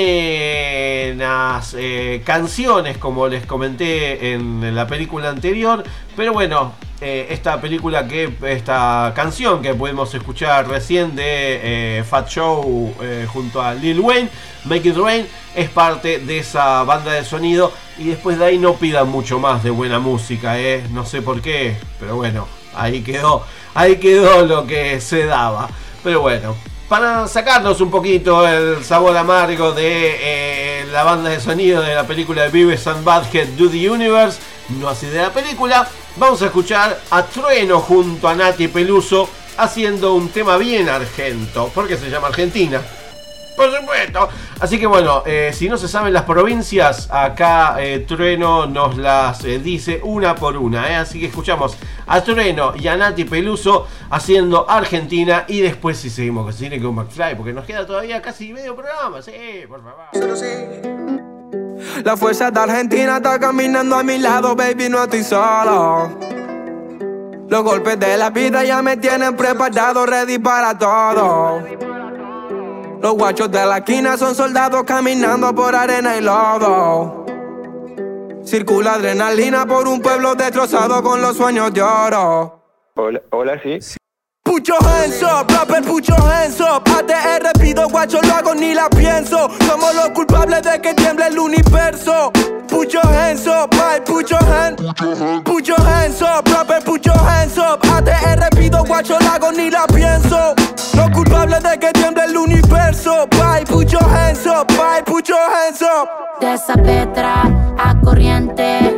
eh, 1.79 2.21
canciones 2.25 2.99
como 2.99 3.29
les 3.29 3.47
comenté 3.47 4.33
en 4.33 4.75
la 4.75 4.89
película 4.89 5.29
anterior, 5.29 5.85
pero 6.17 6.33
bueno, 6.33 6.73
eh, 7.01 7.29
esta 7.31 7.61
película 7.61 8.09
que, 8.09 8.35
esta 8.43 9.13
canción 9.15 9.63
que 9.63 9.73
podemos 9.75 10.13
escuchar 10.15 10.67
recién 10.69 11.15
de 11.15 11.99
eh, 11.99 12.03
Fat 12.03 12.29
Show 12.29 12.93
junto 13.33 13.63
a 13.63 13.73
Lil 13.75 14.01
Wayne, 14.01 14.31
Make 14.65 14.89
It 14.89 14.97
Rain, 14.97 15.29
es 15.55 15.71
parte 15.71 16.19
de 16.19 16.39
esa 16.41 16.83
banda 16.83 17.13
de 17.13 17.25
sonido 17.25 17.73
y 17.99 18.09
después 18.09 18.37
de 18.37 18.47
ahí 18.47 18.59
no 18.59 18.75
pidan 18.75 19.09
mucho 19.09 19.39
más 19.39 19.63
de 19.63 19.71
buena 19.71 20.01
música, 20.01 20.57
no 20.91 21.07
sé 21.07 21.23
por 21.23 21.41
qué, 21.41 21.77
pero 22.01 22.17
bueno, 22.17 22.49
ahí 22.75 23.03
quedó, 23.03 23.45
ahí 23.75 23.97
quedó 23.97 24.47
lo 24.47 24.67
que 24.67 25.01
se 25.01 25.27
daba, 25.27 25.69
pero 26.03 26.21
bueno. 26.21 26.57
Para 26.89 27.29
sacarnos 27.29 27.81
un 27.81 27.91
poquito 27.91 28.47
el 28.49 28.85
sabor 28.85 29.17
amargo 29.17 29.71
de 29.73 30.17
eh, 30.21 30.87
la 30.91 31.05
banda 31.05 31.31
de 31.31 31.39
sonido 31.39 31.83
de 31.83 31.95
la 31.95 32.05
película 32.05 32.43
de 32.43 32.49
Vives 32.49 32.85
and 32.89 33.05
Badhead 33.05 33.47
Do 33.51 33.71
the 33.71 33.89
Universe, 33.89 34.41
no 34.71 34.89
así 34.89 35.07
de 35.07 35.23
la 35.23 35.33
película, 35.33 35.87
vamos 36.17 36.43
a 36.43 36.47
escuchar 36.47 37.01
a 37.13 37.23
Trueno 37.23 37.79
junto 37.79 38.27
a 38.27 38.35
Nati 38.35 38.67
Peluso 38.67 39.29
haciendo 39.57 40.15
un 40.15 40.31
tema 40.31 40.57
bien 40.57 40.89
argento, 40.89 41.71
porque 41.73 41.97
se 41.97 42.11
llama 42.11 42.29
Argentina. 42.29 42.81
Por 43.57 43.75
supuesto. 43.75 44.29
Así 44.61 44.79
que 44.79 44.87
bueno, 44.87 45.23
eh, 45.27 45.51
si 45.53 45.69
no 45.69 45.77
se 45.77 45.89
saben 45.89 46.13
las 46.13 46.23
provincias, 46.25 47.09
acá 47.11 47.77
eh, 47.79 48.05
Trueno 48.07 48.67
nos 48.67 48.97
las 48.97 49.45
eh, 49.45 49.59
dice 49.59 50.01
una 50.03 50.35
por 50.35 50.57
una. 50.57 51.01
Así 51.01 51.21
que 51.21 51.27
escuchamos 51.27 51.77
a 52.07 52.21
Trueno 52.23 52.73
y 52.77 52.89
a 52.89 52.97
Nati 52.97 53.25
Peluso 53.25 53.87
haciendo 54.11 54.69
Argentina 54.69 55.45
y 55.49 55.61
después 55.61 55.99
si 55.99 56.11
seguimos 56.11 56.45
con 56.45 56.53
cine 56.53 56.81
con 56.81 56.95
McFly, 56.95 57.37
porque 57.37 57.53
nos 57.53 57.65
queda 57.65 57.87
todavía 57.87 58.21
casi 58.23 58.53
medio 58.53 58.75
programa. 58.75 59.23
Sí, 59.23 59.33
por 59.69 59.83
favor. 59.83 60.07
La 62.05 62.17
fuerza 62.17 62.51
de 62.51 62.61
Argentina 62.61 63.17
está 63.17 63.39
caminando 63.39 63.97
a 63.97 64.03
mi 64.03 64.19
lado, 64.19 64.55
baby, 64.55 64.89
no 64.89 65.03
estoy 65.03 65.23
solo. 65.23 66.19
Los 67.49 67.65
golpes 67.65 67.99
de 67.99 68.17
la 68.17 68.31
vida 68.31 68.63
ya 68.65 68.81
me 68.81 68.97
tienen 68.97 69.37
preparado, 69.37 70.07
ready 70.07 70.39
para 70.39 70.79
todo. 70.79 71.61
Los 73.03 73.15
guachos 73.15 73.51
de 73.51 73.65
la 73.65 73.79
esquina 73.79 74.17
son 74.19 74.35
soldados 74.35 74.85
caminando 74.85 75.55
por 75.55 75.75
arena 75.75 76.17
y 76.17 76.21
lodo. 76.21 77.25
Circula 78.45 78.95
adrenalina 78.95 79.65
por 79.65 79.89
un 79.89 80.03
pueblo 80.03 80.35
destrozado 80.35 81.03
con 81.03 81.23
los 81.23 81.37
sueños 81.37 81.73
de 81.73 81.83
oro. 81.83 82.63
Hola, 82.97 83.23
hola, 83.31 83.61
sí. 83.63 84.00
Put 84.61 84.69
your 84.69 84.83
hands 84.83 85.23
up, 85.23 85.51
rapper, 85.53 85.81
put 85.81 86.07
your 86.07 86.21
hands 86.21 86.61
up. 86.61 86.85
ATR 86.85 87.51
pido 87.59 87.89
guacho, 87.89 88.21
lo 88.21 88.35
hago 88.35 88.55
ni 88.55 88.75
la 88.75 88.91
pienso. 88.91 89.49
Somos 89.67 89.95
los 89.95 90.11
culpables 90.11 90.61
de 90.61 90.79
que 90.83 90.93
tiemble 90.93 91.29
el 91.29 91.39
universo. 91.39 92.31
Put 92.69 92.93
your 92.93 93.07
hands 93.07 93.47
up, 93.47 93.71
bye, 93.71 94.01
put 94.05 94.29
your 94.29 94.45
hands. 94.45 94.77
Put 95.45 95.67
your 95.67 95.81
hands 95.81 96.21
up, 96.21 96.47
rapper, 96.47 96.83
put 96.85 97.07
your 97.07 97.17
hands 97.17 97.57
up. 97.57 97.81
ATR 97.87 98.51
pido 98.55 98.85
guacho, 98.85 99.19
lo 99.19 99.31
hago 99.31 99.51
ni 99.51 99.71
la 99.71 99.87
pienso. 99.87 100.55
Los 100.95 101.09
culpables 101.13 101.63
de 101.63 101.79
que 101.79 101.91
tiemble 101.93 102.25
el 102.25 102.37
universo. 102.37 103.27
Bye, 103.31 103.65
put 103.65 103.91
your 103.91 104.05
hands 104.05 104.47
up, 104.47 104.69
bye, 104.77 105.03
put 105.03 105.27
your 105.27 105.39
hands 105.39 105.81
up. 105.81 106.39
De 106.39 106.53
esa 106.53 106.75
petra 106.75 107.45
a 107.79 107.99
corriente. 108.03 108.95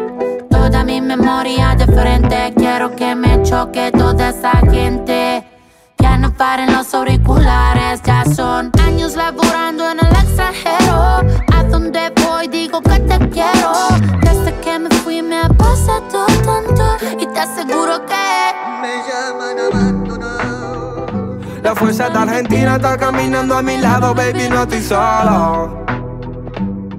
Toda 0.51 0.83
mi 0.83 1.01
memoria 1.01 1.77
de 1.77 1.87
frente. 1.87 2.53
Quiero 2.57 2.97
que 2.97 3.15
me 3.15 3.41
choque 3.45 3.93
toda 3.93 4.31
esa 4.31 4.59
gente. 4.69 5.52
Ya 6.03 6.19
no 6.19 6.31
paren 6.35 6.73
los 6.73 6.93
auriculares. 6.93 8.03
Ya 8.03 8.25
son 8.25 8.71
años 8.85 9.17
laborando 9.17 9.91
en 9.91 9.99
el 10.01 10.13
extranjero. 10.13 11.23
A 11.55 11.63
donde 11.71 12.13
voy 12.27 12.49
digo 12.49 12.83
que 12.83 12.99
te 13.01 13.19
quiero. 13.31 13.73
Desde 14.21 14.55
que 14.61 14.79
me 14.79 14.91
fui 14.97 15.23
me 15.23 15.39
ha 15.41 15.49
pasado 15.49 16.27
tanto. 16.45 16.85
Y 17.19 17.27
te 17.27 17.41
aseguro 17.41 18.05
que 18.05 18.15
me 18.83 18.95
llaman 19.09 19.63
La 21.63 21.77
fuerza 21.77 22.11
de 22.11 22.19
Argentina 22.19 22.75
está 22.75 22.97
caminando 22.97 23.57
a 23.57 23.63
mi 23.63 23.79
lado, 23.79 24.15
baby, 24.15 24.49
no 24.51 24.65
estoy 24.65 24.83
solo. 24.83 25.85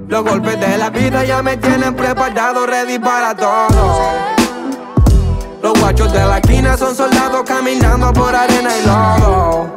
Los 0.08 0.24
golpes 0.24 0.58
de 0.60 0.78
la 0.78 0.90
vida 0.90 1.26
ya 1.26 1.44
me 1.44 1.58
tienen 1.58 1.94
preparado, 1.96 2.66
ready 2.66 2.98
para 2.98 3.36
todo. 3.36 4.33
Los 5.64 5.80
guachos 5.80 6.12
de 6.12 6.20
la 6.20 6.40
esquina 6.40 6.76
son 6.76 6.94
soldados 6.94 7.44
caminando 7.44 8.12
por 8.12 8.36
arena 8.36 8.70
y 8.78 8.86
lodo. 8.86 9.68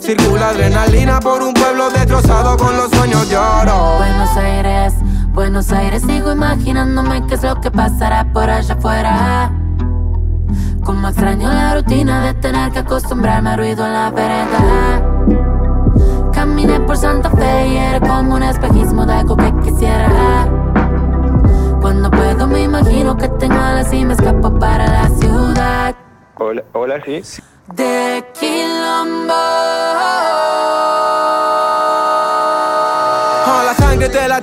Circula 0.00 0.48
adrenalina 0.48 1.20
por 1.20 1.44
un 1.44 1.54
pueblo 1.54 1.88
destrozado 1.90 2.56
con 2.56 2.76
los 2.76 2.90
sueños 2.90 3.30
de 3.30 3.36
oro. 3.36 3.98
Buenos 3.98 4.36
Aires, 4.36 4.94
Buenos 5.32 5.70
Aires, 5.70 6.02
sigo 6.02 6.32
imaginándome 6.32 7.24
qué 7.28 7.36
es 7.36 7.44
lo 7.44 7.60
que 7.60 7.70
pasará 7.70 8.32
por 8.32 8.50
allá 8.50 8.74
afuera. 8.74 9.52
Como 10.82 11.06
extraño 11.06 11.48
la 11.48 11.76
rutina 11.76 12.26
de 12.26 12.34
tener 12.34 12.72
que 12.72 12.80
acostumbrarme 12.80 13.50
al 13.50 13.58
ruido 13.58 13.86
en 13.86 13.92
la 13.92 14.10
vereda. 14.10 15.02
Caminé 16.32 16.80
por 16.80 16.96
Santa 16.96 17.30
Fe 17.30 17.68
y 17.68 17.76
era 17.76 18.00
como 18.00 18.34
un 18.34 18.42
espejismo 18.42 19.06
de 19.06 19.12
algo 19.12 19.36
que 19.36 19.54
quisiera. 19.62 20.57
Cuando 21.88 22.10
puedo 22.10 22.46
me 22.46 22.64
imagino 22.64 23.16
que 23.16 23.26
tengo 23.40 23.54
alas 23.54 23.90
y 23.94 24.04
me 24.04 24.12
escapo 24.12 24.58
para 24.58 24.86
la 24.86 25.08
ciudad 25.08 25.96
Hola, 26.34 26.62
hola, 26.74 27.02
sí. 27.02 27.22
de 27.72 28.22
Quilombo. 28.38 29.32
Ah, 33.46 33.62
la 33.64 33.74
sangre 33.74 34.10
de 34.10 34.28
la 34.28 34.42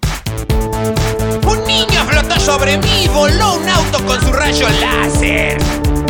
Sobre 2.51 2.77
mí 2.79 3.07
voló 3.07 3.53
un 3.53 3.69
auto 3.69 4.05
con 4.05 4.21
su 4.21 4.33
rayo 4.33 4.67
láser. 4.81 5.57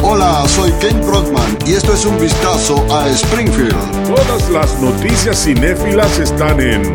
Hola, 0.01 0.43
soy 0.47 0.71
Ken 0.81 0.99
Brockman 1.05 1.55
y 1.67 1.73
esto 1.73 1.93
es 1.93 2.03
un 2.03 2.17
vistazo 2.19 2.83
a 2.91 3.07
Springfield. 3.09 3.75
Todas 4.07 4.49
las 4.49 4.81
noticias 4.81 5.43
cinéfilas 5.43 6.17
están 6.17 6.59
en 6.59 6.91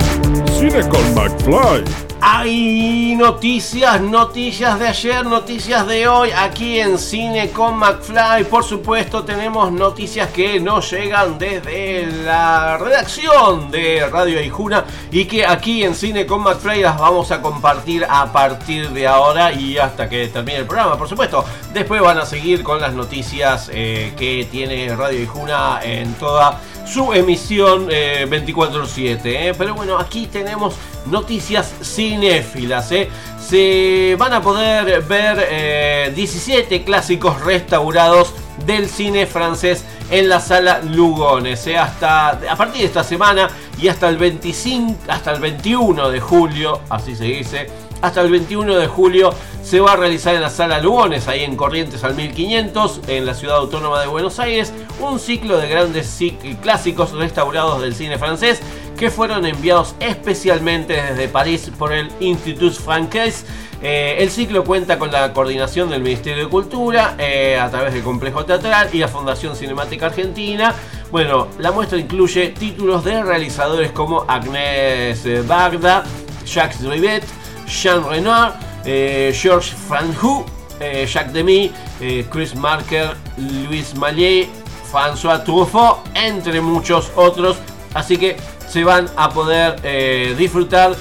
Cine 0.59 0.81
con 0.89 1.14
McFly. 1.14 1.85
Hay 2.28 3.14
noticias, 3.14 4.00
noticias 4.00 4.80
de 4.80 4.88
ayer, 4.88 5.24
noticias 5.24 5.86
de 5.86 6.08
hoy, 6.08 6.30
aquí 6.32 6.80
en 6.80 6.98
Cine 6.98 7.50
con 7.50 7.76
McFly. 7.76 8.46
Por 8.50 8.64
supuesto, 8.64 9.22
tenemos 9.22 9.70
noticias 9.70 10.30
que 10.32 10.58
nos 10.58 10.90
llegan 10.90 11.38
desde 11.38 12.04
la 12.24 12.78
redacción 12.78 13.70
de 13.70 14.08
Radio 14.10 14.40
Aijuna 14.40 14.84
y 15.12 15.26
que 15.26 15.46
aquí 15.46 15.84
en 15.84 15.94
Cine 15.94 16.26
con 16.26 16.42
McFly 16.42 16.80
las 16.80 16.98
vamos 16.98 17.30
a 17.30 17.40
compartir 17.40 18.04
a 18.08 18.32
partir 18.32 18.90
de 18.90 19.06
ahora 19.06 19.52
y 19.52 19.78
hasta 19.78 20.08
que 20.08 20.26
termine 20.26 20.58
el 20.58 20.66
programa, 20.66 20.98
por 20.98 21.08
supuesto. 21.08 21.44
Después 21.72 22.02
van 22.02 22.18
a 22.18 22.26
seguir 22.26 22.64
con 22.64 22.80
las 22.80 22.92
noticias 22.92 23.70
eh, 23.72 24.14
que 24.18 24.48
tiene 24.50 24.96
Radio 24.96 25.20
Aijuna 25.20 25.78
en 25.80 26.12
toda 26.14 26.60
su 26.86 27.12
emisión 27.12 27.88
eh, 27.90 28.26
24/7. 28.28 29.20
eh. 29.24 29.54
Pero 29.56 29.74
bueno, 29.74 29.98
aquí 29.98 30.26
tenemos 30.26 30.74
noticias 31.06 31.72
cinéfilas. 31.82 32.90
eh. 32.92 33.08
Se 33.40 34.16
van 34.18 34.32
a 34.32 34.40
poder 34.42 35.02
ver 35.02 35.46
eh, 35.50 36.12
17 36.14 36.82
clásicos 36.84 37.40
restaurados 37.42 38.32
del 38.64 38.88
cine 38.88 39.26
francés 39.26 39.84
en 40.10 40.28
la 40.28 40.40
sala 40.40 40.80
Lugones. 40.82 41.66
eh. 41.66 41.76
Hasta, 41.76 42.30
a 42.30 42.56
partir 42.56 42.80
de 42.82 42.86
esta 42.86 43.04
semana 43.04 43.48
y 43.80 43.88
hasta 43.88 44.08
el 44.08 44.16
25, 44.16 44.94
hasta 45.08 45.32
el 45.32 45.40
21 45.40 46.10
de 46.10 46.20
julio, 46.20 46.80
así 46.88 47.14
se 47.14 47.24
dice, 47.24 47.68
hasta 48.02 48.20
el 48.20 48.31
21 48.31 48.77
de 48.77 48.86
julio 48.86 49.32
se 49.62 49.81
va 49.81 49.94
a 49.94 49.97
realizar 49.97 50.35
en 50.35 50.43
la 50.43 50.51
sala 50.51 50.81
Lugones, 50.81 51.27
ahí 51.27 51.43
en 51.43 51.56
Corrientes 51.56 52.05
al 52.05 52.14
1500, 52.14 53.01
en 53.09 53.27
la 53.27 53.35
ciudad 53.35 53.56
autónoma 53.56 54.01
de 54.01 54.06
Buenos 54.06 54.39
Aires, 54.39 54.73
un 55.01 55.18
ciclo 55.18 55.59
de 55.59 55.68
grandes 55.68 56.18
clásicos 56.62 57.12
restaurados 57.12 57.81
del 57.81 57.94
cine 57.94 58.16
francés 58.16 58.60
que 58.97 59.10
fueron 59.10 59.44
enviados 59.44 59.94
especialmente 60.01 60.94
desde 60.94 61.28
París 61.28 61.70
por 61.77 61.93
el 61.93 62.09
Institut 62.20 62.73
Francaise. 62.74 63.44
Eh, 63.82 64.16
el 64.20 64.31
ciclo 64.31 64.64
cuenta 64.64 64.98
con 64.98 65.12
la 65.12 65.32
coordinación 65.32 65.90
del 65.90 66.01
Ministerio 66.02 66.44
de 66.44 66.48
Cultura 66.48 67.14
eh, 67.18 67.59
a 67.59 67.68
través 67.68 67.93
del 67.93 68.02
Complejo 68.02 68.44
Teatral 68.44 68.89
y 68.93 68.98
la 68.98 69.09
Fundación 69.09 69.55
Cinemática 69.55 70.06
Argentina. 70.06 70.74
Bueno, 71.10 71.48
la 71.59 71.73
muestra 71.73 71.98
incluye 71.98 72.48
títulos 72.51 73.05
de 73.05 73.23
realizadores 73.23 73.93
como 73.93 74.24
Agnès 74.27 75.47
Varda, 75.47 76.05
Jacques 76.47 76.81
Drivet, 76.82 77.24
Jean 77.66 78.09
Renoir, 78.09 78.55
eh, 78.84 79.32
Georges 79.34 79.74
Franju, 79.74 80.44
eh, 80.78 81.06
Jacques 81.06 81.32
Demy, 81.32 81.72
eh, 82.01 82.26
Chris 82.30 82.55
Marker, 82.55 83.16
Louis 83.38 83.94
Mallet, 83.97 84.48
François 84.90 85.43
Truffaut, 85.43 85.98
entre 86.14 86.60
muchos 86.60 87.10
otros. 87.16 87.56
Así 87.94 88.18
que 88.18 88.36
se 88.68 88.84
van 88.84 89.09
a 89.16 89.30
poder 89.30 89.76
eh, 89.82 90.34
disfrutar, 90.36 90.94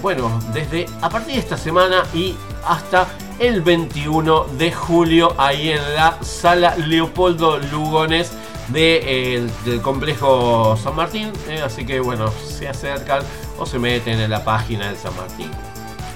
bueno, 0.00 0.40
desde 0.54 0.86
a 1.02 1.10
partir 1.10 1.34
de 1.34 1.40
esta 1.40 1.58
semana 1.58 2.04
y 2.14 2.34
hasta 2.66 3.06
el 3.38 3.60
21 3.60 4.44
de 4.56 4.72
julio 4.72 5.34
ahí 5.36 5.70
en 5.70 5.94
la 5.94 6.16
sala 6.22 6.74
Leopoldo 6.76 7.58
Lugones 7.58 8.32
de, 8.68 9.46
del 9.66 9.82
complejo 9.82 10.78
San 10.82 10.96
Martín. 10.96 11.30
así 11.62 11.84
que 11.84 12.00
bueno, 12.00 12.32
se 12.46 12.68
acercan 12.68 13.22
o 13.58 13.66
se 13.66 13.78
meten 13.78 14.20
en 14.20 14.30
la 14.30 14.44
página 14.44 14.86
del 14.86 14.96
San 14.96 15.14
Martín. 15.16 15.50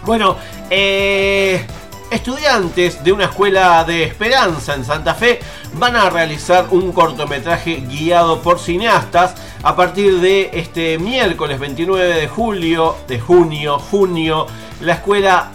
Bueno, 0.04 0.36
eh, 0.70 1.66
estudiantes 2.10 3.02
de 3.04 3.12
una 3.12 3.24
escuela 3.24 3.84
de 3.84 4.04
esperanza 4.04 4.74
en 4.74 4.84
Santa 4.84 5.14
Fe 5.14 5.40
van 5.74 5.96
a 5.96 6.08
realizar 6.10 6.66
un 6.70 6.92
cortometraje 6.92 7.76
guiado 7.86 8.40
por 8.40 8.58
cineastas 8.58 9.34
a 9.62 9.76
partir 9.76 10.20
de 10.20 10.50
este 10.52 10.98
miércoles 10.98 11.58
29 11.58 12.14
de 12.14 12.28
julio, 12.28 12.96
de 13.06 13.20
junio, 13.20 13.78
junio, 13.78 14.46
la 14.80 14.94
escuela 14.94 15.52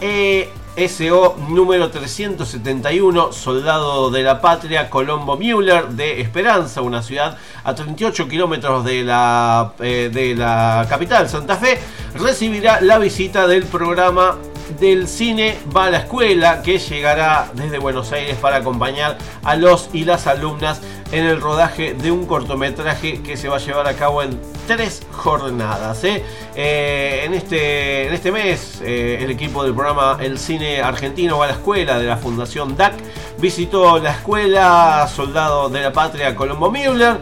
ESO 0.76 1.36
número 1.50 1.91
371, 1.91 3.32
Soldado 3.32 4.10
de 4.10 4.24
la 4.24 4.41
Patria, 4.41 4.90
Colombo 4.90 5.38
Müller 5.38 5.90
de 5.90 6.20
Esperanza, 6.20 6.82
una 6.82 7.04
ciudad 7.04 7.38
a 7.64 7.76
38 7.76 8.28
kilómetros 8.28 8.84
de 8.84 9.04
la, 9.04 9.74
eh, 9.80 10.10
de 10.12 10.36
la 10.36 10.88
capital, 10.90 11.30
Santa 11.30 11.58
Fe, 11.58 11.80
recibirá 12.16 12.82
la 12.82 12.98
visita 12.98 13.48
del 13.48 13.66
programa 13.66 14.38
del 14.80 15.08
cine 15.08 15.58
va 15.76 15.86
a 15.86 15.90
la 15.91 15.98
escuela 16.00 16.62
que 16.62 16.80
llegará 16.80 17.52
desde 17.54 17.78
Buenos 17.78 18.12
Aires 18.12 18.38
para 18.38 18.58
acompañar 18.58 19.18
a 19.44 19.56
los 19.56 19.90
y 19.94 20.06
las 20.06 20.26
alumnas 20.26 20.82
en 21.14 21.26
el 21.26 21.40
rodaje 21.40 21.94
de 21.94 22.11
un 22.11 22.26
cortometraje 22.26 23.22
que 23.22 23.38
se 23.38 23.48
va 23.48 23.57
a 23.57 23.60
llevar 23.60 23.88
a 23.88 23.94
cabo 23.94 24.23
en 24.23 24.40
tres 24.68 25.06
jornadas. 25.11 26.03
¿eh? 26.03 26.23
Eh, 26.56 27.22
en, 27.26 27.35
este, 27.35 28.07
en 28.07 28.14
este 28.14 28.31
mes 28.31 28.81
eh, 28.84 29.19
el 29.22 29.30
equipo 29.30 29.64
del 29.64 29.73
programa 29.73 30.18
El 30.19 30.40
Cine 30.40 30.81
Argentino 30.81 31.38
va 31.38 31.45
a 31.45 31.48
la 31.49 31.53
escuela 31.53 31.99
de 31.99 32.06
la 32.06 32.18
Fundación 32.18 32.76
DAC 32.76 32.94
visitó 33.38 33.99
la 33.99 34.11
escuela 34.11 35.07
Soldado 35.14 35.69
de 35.69 35.81
la 35.81 35.91
Patria 35.91 36.35
Colombo 36.35 36.72
Müller. 36.72 37.18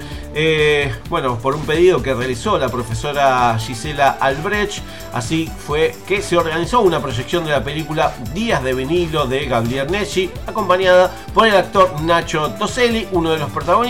bueno, 1.09 1.37
por 1.37 1.55
un 1.55 1.65
pedido 1.65 2.01
que 2.01 2.13
realizó 2.13 2.57
la 2.59 2.69
profesora 2.69 3.57
Gisela 3.59 4.17
Albrecht, 4.19 4.83
así 5.13 5.49
fue 5.65 5.95
que 6.07 6.21
se 6.21 6.37
organizó 6.37 6.81
una 6.81 7.01
proyección 7.01 7.43
de 7.43 7.51
la 7.51 7.63
película 7.63 8.13
Días 8.33 8.63
de 8.63 8.73
vinilo 8.73 9.25
de 9.25 9.45
Gabriel 9.45 9.91
Nesci, 9.91 10.29
acompañada 10.45 11.11
por 11.33 11.47
el 11.47 11.55
actor 11.55 11.99
Nacho 12.01 12.51
Toselli, 12.51 13.07
uno 13.11 13.31
de 13.31 13.39
los 13.39 13.49
protagonistas. 13.49 13.80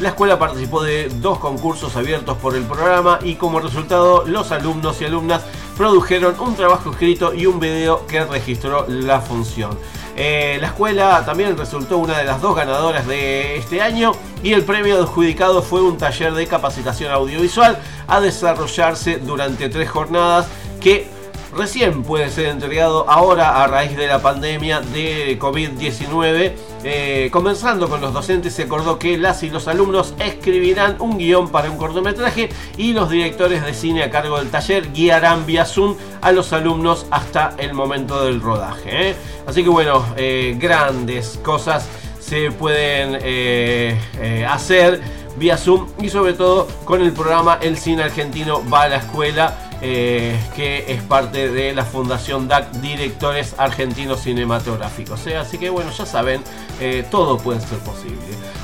La 0.00 0.08
escuela 0.08 0.36
participó 0.36 0.82
de 0.82 1.08
dos 1.08 1.38
concursos 1.38 1.94
abiertos 1.94 2.36
por 2.38 2.56
el 2.56 2.64
programa 2.64 3.20
y 3.22 3.36
como 3.36 3.60
resultado 3.60 4.24
los 4.26 4.50
alumnos 4.50 5.00
y 5.00 5.04
alumnas 5.04 5.42
produjeron 5.76 6.34
un 6.40 6.56
trabajo 6.56 6.90
escrito 6.90 7.32
y 7.32 7.46
un 7.46 7.60
video 7.60 8.04
que 8.08 8.24
registró 8.24 8.84
la 8.88 9.20
función. 9.20 9.78
Eh, 10.16 10.58
la 10.60 10.66
escuela 10.66 11.24
también 11.24 11.56
resultó 11.56 11.98
una 11.98 12.18
de 12.18 12.24
las 12.24 12.40
dos 12.40 12.56
ganadoras 12.56 13.06
de 13.06 13.58
este 13.58 13.80
año 13.80 14.10
y 14.42 14.54
el 14.54 14.64
premio 14.64 15.00
adjudicado 15.00 15.62
fue 15.62 15.82
un 15.82 15.96
taller 15.98 16.34
de 16.34 16.48
capacitación 16.48 17.12
audiovisual 17.12 17.78
a 18.08 18.20
desarrollarse 18.20 19.18
durante 19.18 19.68
tres 19.68 19.88
jornadas 19.88 20.48
que 20.80 21.08
recién 21.56 22.02
puede 22.02 22.30
ser 22.30 22.46
entregado 22.46 23.08
ahora 23.08 23.62
a 23.62 23.66
raíz 23.66 23.96
de 23.96 24.06
la 24.06 24.20
pandemia 24.20 24.80
de 24.80 25.38
COVID-19. 25.38 26.52
Eh, 26.84 27.28
comenzando 27.32 27.88
con 27.88 28.00
los 28.00 28.12
docentes, 28.12 28.54
se 28.54 28.64
acordó 28.64 28.98
que 28.98 29.16
las 29.16 29.42
y 29.42 29.50
los 29.50 29.68
alumnos 29.68 30.14
escribirán 30.18 30.96
un 30.98 31.18
guion 31.18 31.50
para 31.50 31.70
un 31.70 31.76
cortometraje 31.76 32.48
y 32.76 32.92
los 32.92 33.10
directores 33.10 33.64
de 33.64 33.74
cine 33.74 34.02
a 34.02 34.10
cargo 34.10 34.38
del 34.38 34.50
taller 34.50 34.92
guiarán 34.92 35.46
vía 35.46 35.64
Zoom 35.64 35.96
a 36.20 36.32
los 36.32 36.52
alumnos 36.52 37.06
hasta 37.10 37.54
el 37.58 37.74
momento 37.74 38.24
del 38.24 38.40
rodaje. 38.40 39.10
¿eh? 39.10 39.16
Así 39.46 39.62
que 39.62 39.68
bueno, 39.68 40.04
eh, 40.16 40.56
grandes 40.58 41.38
cosas 41.42 41.86
se 42.20 42.50
pueden 42.50 43.18
eh, 43.20 44.46
hacer 44.48 45.00
vía 45.36 45.56
Zoom 45.56 45.88
y 46.00 46.08
sobre 46.08 46.34
todo 46.34 46.68
con 46.84 47.02
el 47.02 47.12
programa 47.12 47.58
El 47.60 47.76
Cine 47.76 48.04
Argentino 48.04 48.62
va 48.70 48.82
a 48.82 48.88
la 48.88 48.96
escuela 48.96 49.71
eh, 49.84 50.38
que 50.54 50.92
es 50.92 51.02
parte 51.02 51.48
de 51.48 51.74
la 51.74 51.84
Fundación 51.84 52.46
DAC 52.46 52.70
Directores 52.74 53.56
Argentinos 53.58 54.20
Cinematográficos. 54.20 55.26
¿eh? 55.26 55.36
Así 55.36 55.58
que 55.58 55.70
bueno, 55.70 55.90
ya 55.90 56.06
saben, 56.06 56.40
eh, 56.80 57.04
todo 57.10 57.36
puede 57.36 57.60
ser 57.60 57.78
posible. 57.78 58.16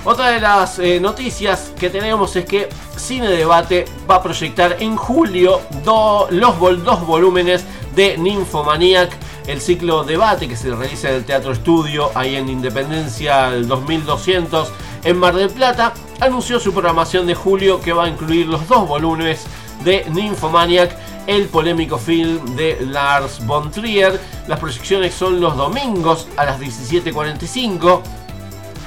Otra 0.04 0.30
de 0.30 0.40
las 0.40 0.78
noticias 1.00 1.72
que 1.78 1.90
tenemos 1.90 2.36
es 2.36 2.44
que 2.44 2.68
Cine 2.96 3.28
Debate 3.28 3.84
va 4.08 4.16
a 4.16 4.22
proyectar 4.22 4.76
en 4.78 4.96
julio 4.96 5.60
los 6.30 6.84
dos 6.84 7.04
volúmenes 7.04 7.64
de 7.96 8.16
Nymphomaniac, 8.16 9.10
el 9.48 9.60
ciclo 9.60 10.04
debate 10.04 10.48
que 10.48 10.56
se 10.56 10.72
realiza 10.74 11.08
en 11.10 11.16
el 11.16 11.24
Teatro 11.24 11.52
Estudio, 11.52 12.12
ahí 12.14 12.36
en 12.36 12.48
Independencia 12.48 13.48
el 13.48 13.66
2200 13.66 14.72
en 15.04 15.18
Mar 15.18 15.34
del 15.34 15.50
Plata, 15.50 15.92
anunció 16.20 16.58
su 16.58 16.72
programación 16.72 17.26
de 17.26 17.34
julio 17.34 17.80
que 17.80 17.92
va 17.92 18.04
a 18.04 18.08
incluir 18.08 18.46
los 18.46 18.66
dos 18.68 18.88
volúmenes 18.88 19.46
de 19.84 20.04
Nymphomaniac, 20.10 20.96
el 21.26 21.46
polémico 21.46 21.98
film 21.98 22.56
de 22.56 22.78
Lars 22.80 23.44
von 23.46 23.70
Trier. 23.70 24.20
Las 24.46 24.58
proyecciones 24.58 25.14
son 25.14 25.40
los 25.40 25.56
domingos 25.56 26.26
a 26.36 26.44
las 26.44 26.60
17.45. 26.60 28.02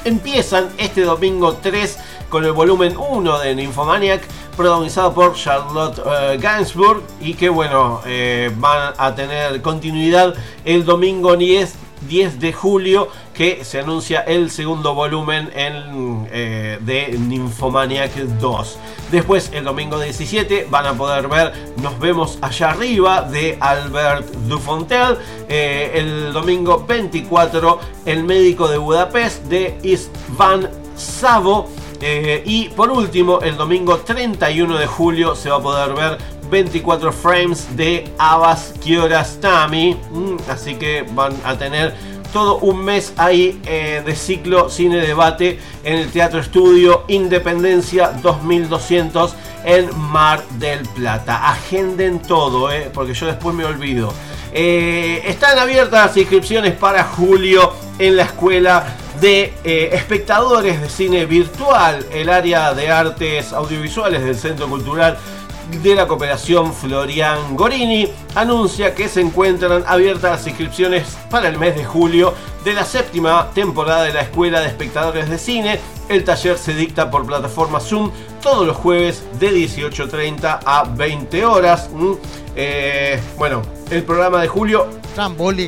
Empiezan 0.03 0.69
este 0.77 1.01
domingo 1.01 1.57
3 1.61 1.97
con 2.29 2.43
el 2.43 2.53
volumen 2.53 2.95
1 2.97 3.39
de 3.39 3.55
Nymphomaniac, 3.55 4.23
protagonizado 4.55 5.13
por 5.13 5.35
Charlotte 5.35 6.01
eh, 6.03 6.37
Gainsbourg, 6.39 7.03
y 7.19 7.35
que 7.35 7.49
bueno, 7.49 8.01
eh, 8.05 8.51
van 8.55 8.93
a 8.97 9.13
tener 9.13 9.61
continuidad 9.61 10.33
el 10.65 10.85
domingo 10.85 11.35
10, 11.35 11.75
10 12.07 12.39
de 12.39 12.53
julio, 12.53 13.09
que 13.41 13.65
se 13.65 13.79
anuncia 13.79 14.19
el 14.19 14.51
segundo 14.51 14.93
volumen 14.93 15.49
en, 15.55 16.27
eh, 16.31 16.77
de 16.79 17.17
Nymphomaniac 17.17 18.13
2. 18.13 18.77
Después, 19.09 19.49
el 19.51 19.63
domingo 19.63 19.99
17, 19.99 20.67
van 20.69 20.85
a 20.85 20.93
poder 20.93 21.27
ver 21.27 21.51
Nos 21.81 21.97
vemos 21.97 22.37
allá 22.39 22.69
arriba 22.69 23.23
de 23.23 23.57
Albert 23.59 24.27
Dufontel. 24.47 25.17
Eh, 25.49 25.91
el 25.95 26.33
domingo 26.33 26.85
24, 26.87 27.79
El 28.05 28.23
médico 28.25 28.67
de 28.67 28.77
Budapest 28.77 29.45
de 29.45 29.75
Istvan 29.81 30.69
Savo. 30.95 31.67
Eh, 31.99 32.43
y 32.45 32.69
por 32.69 32.91
último, 32.91 33.39
el 33.41 33.57
domingo 33.57 33.97
31 33.97 34.77
de 34.77 34.85
julio 34.85 35.35
se 35.35 35.49
va 35.49 35.55
a 35.55 35.61
poder 35.61 35.95
ver 35.95 36.19
24 36.51 37.11
frames 37.11 37.75
de 37.75 38.07
Abbas 38.19 38.75
Kiarostami. 38.83 39.97
Mm, 40.11 40.35
así 40.47 40.75
que 40.75 41.07
van 41.15 41.33
a 41.43 41.57
tener 41.57 41.95
todo 42.31 42.57
un 42.59 42.83
mes 42.83 43.13
ahí 43.17 43.61
eh, 43.65 44.01
de 44.05 44.15
ciclo 44.15 44.69
cine 44.69 44.97
debate 44.97 45.59
en 45.83 45.97
el 45.97 46.11
Teatro 46.11 46.39
Estudio 46.39 47.03
Independencia 47.07 48.11
2200 48.21 49.35
en 49.65 49.89
Mar 49.97 50.43
del 50.57 50.87
Plata. 50.89 51.49
Agenden 51.49 52.19
todo, 52.19 52.71
eh, 52.71 52.89
porque 52.93 53.13
yo 53.13 53.27
después 53.27 53.55
me 53.55 53.65
olvido. 53.65 54.13
Eh, 54.53 55.21
están 55.25 55.59
abiertas 55.59 56.07
las 56.07 56.17
inscripciones 56.17 56.73
para 56.73 57.03
julio 57.03 57.73
en 57.99 58.17
la 58.17 58.23
escuela 58.23 58.85
de 59.19 59.53
espectadores 59.63 60.81
de 60.81 60.89
cine 60.89 61.25
virtual, 61.25 62.03
el 62.11 62.27
área 62.27 62.73
de 62.73 62.89
artes 62.89 63.53
audiovisuales 63.53 64.23
del 64.23 64.35
Centro 64.35 64.67
Cultural 64.67 65.19
de 65.71 65.95
la 65.95 66.07
Cooperación 66.07 66.73
Florian 66.73 67.55
Gorini 67.55 68.07
anuncia 68.35 68.93
que 68.93 69.07
se 69.07 69.21
encuentran 69.21 69.83
abiertas 69.87 70.31
las 70.31 70.47
inscripciones 70.47 71.17
para 71.29 71.47
el 71.47 71.57
mes 71.57 71.75
de 71.75 71.85
julio 71.85 72.33
de 72.63 72.73
la 72.73 72.85
séptima 72.85 73.49
temporada 73.53 74.03
de 74.03 74.13
la 74.13 74.21
Escuela 74.21 74.59
de 74.59 74.67
Espectadores 74.67 75.29
de 75.29 75.37
Cine. 75.37 75.79
El 76.09 76.23
taller 76.23 76.57
se 76.57 76.73
dicta 76.73 77.09
por 77.09 77.25
plataforma 77.25 77.79
Zoom 77.79 78.11
todos 78.41 78.67
los 78.67 78.77
jueves 78.77 79.23
de 79.39 79.51
18.30 79.51 80.59
a 80.65 80.83
20 80.83 81.45
horas. 81.45 81.89
Mm, 81.93 82.13
eh, 82.55 83.19
bueno, 83.37 83.61
el 83.89 84.03
programa 84.03 84.41
de 84.41 84.47
julio 84.47 84.87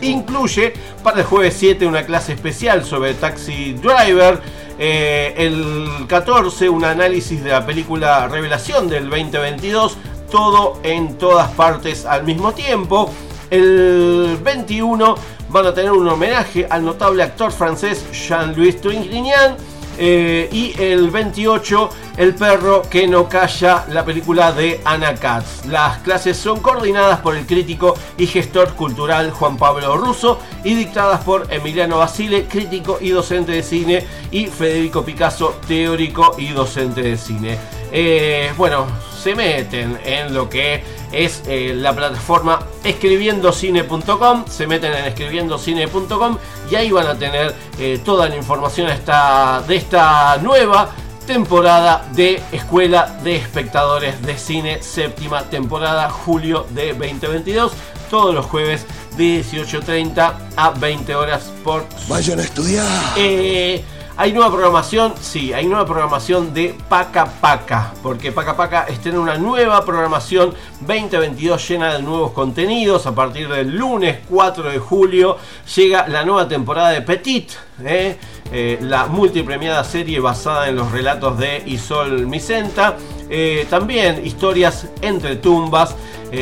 incluye 0.02 0.74
para 1.04 1.20
el 1.20 1.26
jueves 1.26 1.56
7 1.58 1.86
una 1.86 2.06
clase 2.06 2.34
especial 2.34 2.84
sobre 2.84 3.14
Taxi 3.14 3.74
Driver. 3.74 4.42
Eh, 4.86 5.34
el 5.38 6.08
14 6.08 6.68
un 6.68 6.84
análisis 6.84 7.42
de 7.42 7.52
la 7.52 7.66
película 7.66 8.28
Revelación 8.28 8.90
del 8.90 9.10
2022. 9.10 9.98
Todo 10.30 10.82
en 10.84 11.18
todas 11.18 11.50
partes 11.52 12.06
al 12.06 12.26
mismo 12.26 12.52
tiempo. 12.52 13.10
El 13.50 14.38
21 14.44 15.16
van 15.48 15.68
a 15.68 15.74
tener 15.74 15.94
un 15.94 16.10
homenaje 16.10 16.68
al 16.70 16.84
notable 16.84 17.24
actor 17.24 17.54
francés 17.54 18.06
Jean-Louis 18.12 18.82
Trintignant. 18.82 19.58
Eh, 19.98 20.50
y 20.52 20.74
el 20.82 21.10
28, 21.12 21.90
El 22.18 22.36
perro 22.36 22.84
que 22.84 23.08
no 23.08 23.28
calla, 23.28 23.86
la 23.90 24.06
película 24.06 24.52
de 24.52 24.82
Ana 24.86 25.16
Katz. 25.16 25.66
Las 25.66 26.00
clases 26.00 26.38
son 26.38 26.60
coordinadas 26.60 27.20
por 27.20 27.36
el 27.36 27.46
crítico 27.46 27.96
y 28.18 28.28
gestor 28.28 28.74
cultural 28.76 29.32
Juan 29.32 29.58
Pablo 29.58 29.98
Russo 29.98 30.40
y 30.64 30.76
dictadas 30.76 31.24
por 31.24 31.52
Emiliano 31.52 31.98
Basile, 31.98 32.46
crítico 32.46 32.98
y 33.02 33.10
docente 33.10 33.54
de 33.54 33.64
cine, 33.64 34.06
y 34.32 34.48
Federico 34.48 35.04
Picasso, 35.04 35.56
teórico 35.68 36.36
y 36.38 36.50
docente 36.50 37.02
de 37.02 37.18
cine. 37.18 37.83
Eh, 37.96 38.52
bueno, 38.58 38.88
se 39.22 39.36
meten 39.36 40.00
en 40.04 40.34
lo 40.34 40.50
que 40.50 40.84
es 41.12 41.44
eh, 41.46 41.74
la 41.76 41.96
plataforma 41.96 42.60
escribiendocine.com, 42.84 44.46
se 44.50 44.66
meten 44.66 44.94
en 44.94 45.06
escribiendocine.com 45.06 46.38
y 46.72 46.76
ahí 46.76 46.92
van 46.92 47.06
a 47.06 47.16
tener 47.16 47.54
eh, 47.78 48.02
toda 48.04 48.28
la 48.28 48.36
información 48.36 48.90
esta, 48.90 49.64
de 49.68 49.76
esta 49.76 50.38
nueva 50.38 50.90
temporada 51.28 52.10
de 52.14 52.42
Escuela 52.52 53.20
de 53.24 53.36
Espectadores 53.36 54.20
de 54.24 54.40
Cine, 54.40 54.82
séptima 54.82 55.44
temporada, 55.44 56.10
julio 56.10 56.66
de 56.72 56.94
2022, 56.94 57.74
todos 58.10 58.34
los 58.34 58.48
jueves 58.48 58.88
de 59.16 59.42
18.30 59.42 60.34
a 60.56 60.70
20 60.72 61.16
horas 61.16 61.52
por... 61.64 61.86
Vayan 62.08 62.40
a 62.40 62.44
estudiar. 62.44 62.88
Eh, 63.18 63.84
¿Hay 64.16 64.32
nueva 64.32 64.52
programación? 64.52 65.16
Sí, 65.20 65.54
hay 65.54 65.66
nueva 65.66 65.88
programación 65.88 66.54
de 66.54 66.76
Paca 66.88 67.26
Paca, 67.26 67.94
porque 68.04 68.32
Paca 68.32 68.56
Paca 68.56 68.84
estrena 68.84 69.20
una 69.20 69.40
nueva 69.40 69.84
programación 69.84 70.54
2022 70.82 71.68
llena 71.68 71.94
de 71.96 72.04
nuevos 72.04 72.32
contenidos. 72.32 73.08
A 73.08 73.16
partir 73.16 73.50
del 73.50 73.76
lunes 73.76 74.20
4 74.30 74.70
de 74.70 74.78
julio 74.78 75.38
llega 75.76 76.08
la 76.08 76.24
nueva 76.24 76.48
temporada 76.48 76.90
de 76.90 77.02
Petit, 77.02 77.54
¿eh? 77.84 78.16
Eh, 78.52 78.78
la 78.82 79.08
multipremiada 79.08 79.84
serie 79.84 80.20
basada 80.20 80.70
en 80.70 80.76
los 80.76 80.92
relatos 80.92 81.40
de 81.40 81.64
Isol 81.66 82.28
Micenta. 82.28 82.98
Eh, 83.32 83.66
también 83.68 84.24
historias 84.24 84.90
entre 85.02 85.38
tumbas. 85.38 85.96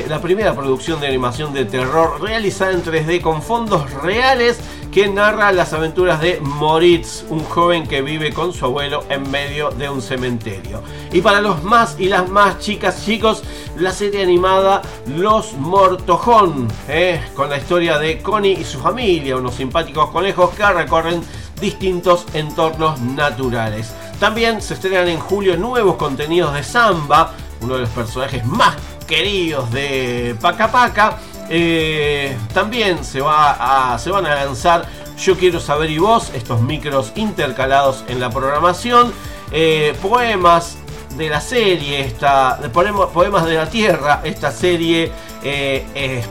la 0.07 0.21
primera 0.21 0.55
producción 0.55 1.01
de 1.01 1.07
animación 1.07 1.53
de 1.53 1.65
terror 1.65 2.21
realizada 2.21 2.71
en 2.71 2.81
3D 2.81 3.19
con 3.19 3.41
fondos 3.41 3.91
reales 3.91 4.57
que 4.91 5.07
narra 5.07 5.53
las 5.53 5.71
aventuras 5.71 6.19
de 6.19 6.41
Moritz, 6.41 7.23
un 7.29 7.43
joven 7.45 7.87
que 7.87 8.01
vive 8.01 8.33
con 8.33 8.51
su 8.51 8.65
abuelo 8.65 9.05
en 9.09 9.29
medio 9.31 9.69
de 9.69 9.89
un 9.89 10.01
cementerio. 10.01 10.83
Y 11.13 11.21
para 11.21 11.39
los 11.39 11.63
más 11.63 11.95
y 11.97 12.09
las 12.09 12.29
más 12.29 12.59
chicas, 12.59 13.05
chicos, 13.05 13.41
la 13.77 13.91
serie 13.91 14.21
animada 14.21 14.81
Los 15.07 15.53
Mortojón, 15.53 16.67
¿eh? 16.89 17.21
con 17.35 17.49
la 17.49 17.57
historia 17.57 17.97
de 17.99 18.21
Connie 18.21 18.57
y 18.59 18.65
su 18.65 18.79
familia, 18.79 19.37
unos 19.37 19.55
simpáticos 19.55 20.09
conejos 20.09 20.49
que 20.55 20.65
recorren 20.65 21.21
distintos 21.61 22.25
entornos 22.33 22.99
naturales. 22.99 23.93
También 24.19 24.61
se 24.61 24.73
estrenan 24.73 25.07
en 25.07 25.19
julio 25.19 25.55
nuevos 25.55 25.95
contenidos 25.95 26.53
de 26.53 26.63
Samba, 26.63 27.33
uno 27.61 27.75
de 27.75 27.81
los 27.81 27.89
personajes 27.89 28.45
más 28.45 28.75
queridos 29.07 29.71
de 29.71 30.35
Paca 30.41 30.71
Paca. 30.71 31.17
Eh, 31.53 32.33
también 32.53 33.03
se, 33.03 33.19
va 33.19 33.93
a, 33.93 33.99
se 33.99 34.09
van 34.09 34.25
a 34.25 34.35
lanzar 34.35 34.85
Yo 35.17 35.37
Quiero 35.37 35.59
Saber 35.59 35.89
y 35.89 35.97
Vos, 35.97 36.31
estos 36.33 36.61
micros 36.61 37.11
intercalados 37.15 38.05
en 38.07 38.21
la 38.21 38.29
programación. 38.29 39.11
Eh, 39.51 39.93
poemas 40.01 40.77
de 41.17 41.27
la 41.27 41.41
serie, 41.41 41.99
esta, 41.99 42.57
Poemas 42.71 43.45
de 43.45 43.55
la 43.55 43.69
Tierra, 43.69 44.21
esta 44.23 44.49
serie 44.49 45.11
eh, 45.43 46.23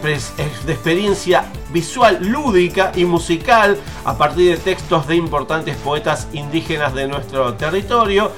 de 0.65 0.73
experiencia 0.73 1.45
visual, 1.71 2.21
lúdica 2.23 2.91
y 2.97 3.05
musical 3.05 3.77
a 4.07 4.17
partir 4.17 4.53
de 4.53 4.57
textos 4.57 5.07
de 5.07 5.17
importantes 5.17 5.77
poetas 5.77 6.29
indígenas 6.33 6.95
de 6.95 7.09
nuestro 7.09 7.53
territorio. 7.55 8.33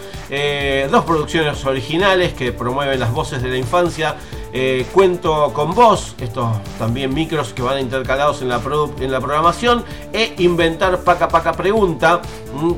dos 0.91 1.05
producciones 1.05 1.65
originales 1.65 2.33
que 2.33 2.51
promueven 2.51 2.99
las 2.99 3.13
voces 3.13 3.41
de 3.41 3.51
la 3.51 3.57
infancia 3.57 4.17
eh, 4.53 4.87
cuento 4.93 5.53
con 5.55 5.75
vos, 5.75 6.15
estos 6.19 6.49
también 6.79 7.15
micros 7.15 7.53
que 7.53 7.63
van 7.63 7.81
intercalados 7.81 8.43
en 8.43 8.49
la, 8.49 8.61
en 9.01 9.11
la 9.11 9.21
programación, 9.21 9.85
e 10.13 10.35
Inventar 10.39 11.01
Paca 11.01 11.29
Paca 11.29 11.53
Pregunta, 11.53 12.21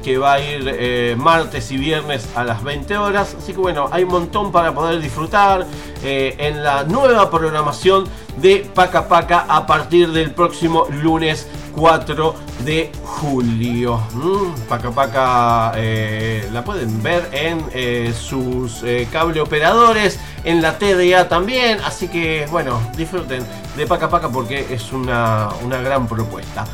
que 0.03 0.19
va 0.19 0.35
a 0.35 0.41
ir 0.41 0.63
eh, 0.67 1.17
martes 1.19 1.71
y 1.71 1.77
viernes 1.77 2.29
a 2.35 2.45
las 2.45 2.63
20 2.63 2.97
horas. 2.97 3.37
Así 3.39 3.53
que 3.53 3.59
bueno, 3.59 3.89
hay 3.91 4.05
un 4.05 4.11
montón 4.11 4.53
para 4.53 4.75
poder 4.75 5.01
disfrutar 5.01 5.67
eh, 6.03 6.35
en 6.39 6.63
la 6.63 6.85
nueva 6.85 7.31
programación 7.31 8.05
de 8.37 8.67
Paca 8.75 9.09
Paca 9.09 9.47
a 9.49 9.67
partir 9.67 10.11
del 10.13 10.33
próximo 10.33 10.87
lunes 10.91 11.49
4 11.75 12.35
de 12.65 12.93
julio. 13.05 14.01
Mm, 14.13 14.69
Paca 14.69 14.91
Paca 14.91 15.73
eh, 15.77 16.49
la 16.53 16.65
pueden 16.65 17.03
ver 17.03 17.29
en 17.33 18.15
sus 18.15 18.85
cable 19.11 19.41
operadores, 19.41 20.19
en 20.45 20.63
la 20.63 20.79
TDA 20.79 21.29
también. 21.29 21.79
Así 21.85 22.09
que 22.09 22.47
bueno, 22.51 22.81
disfruten 22.97 23.45
de 23.77 23.87
Paca 23.87 24.09
Paca 24.09 24.29
porque 24.29 24.67
es 24.71 24.93
una, 24.93 25.49
una 25.65 25.79
gran 25.81 26.07
propuesta. 26.07 26.65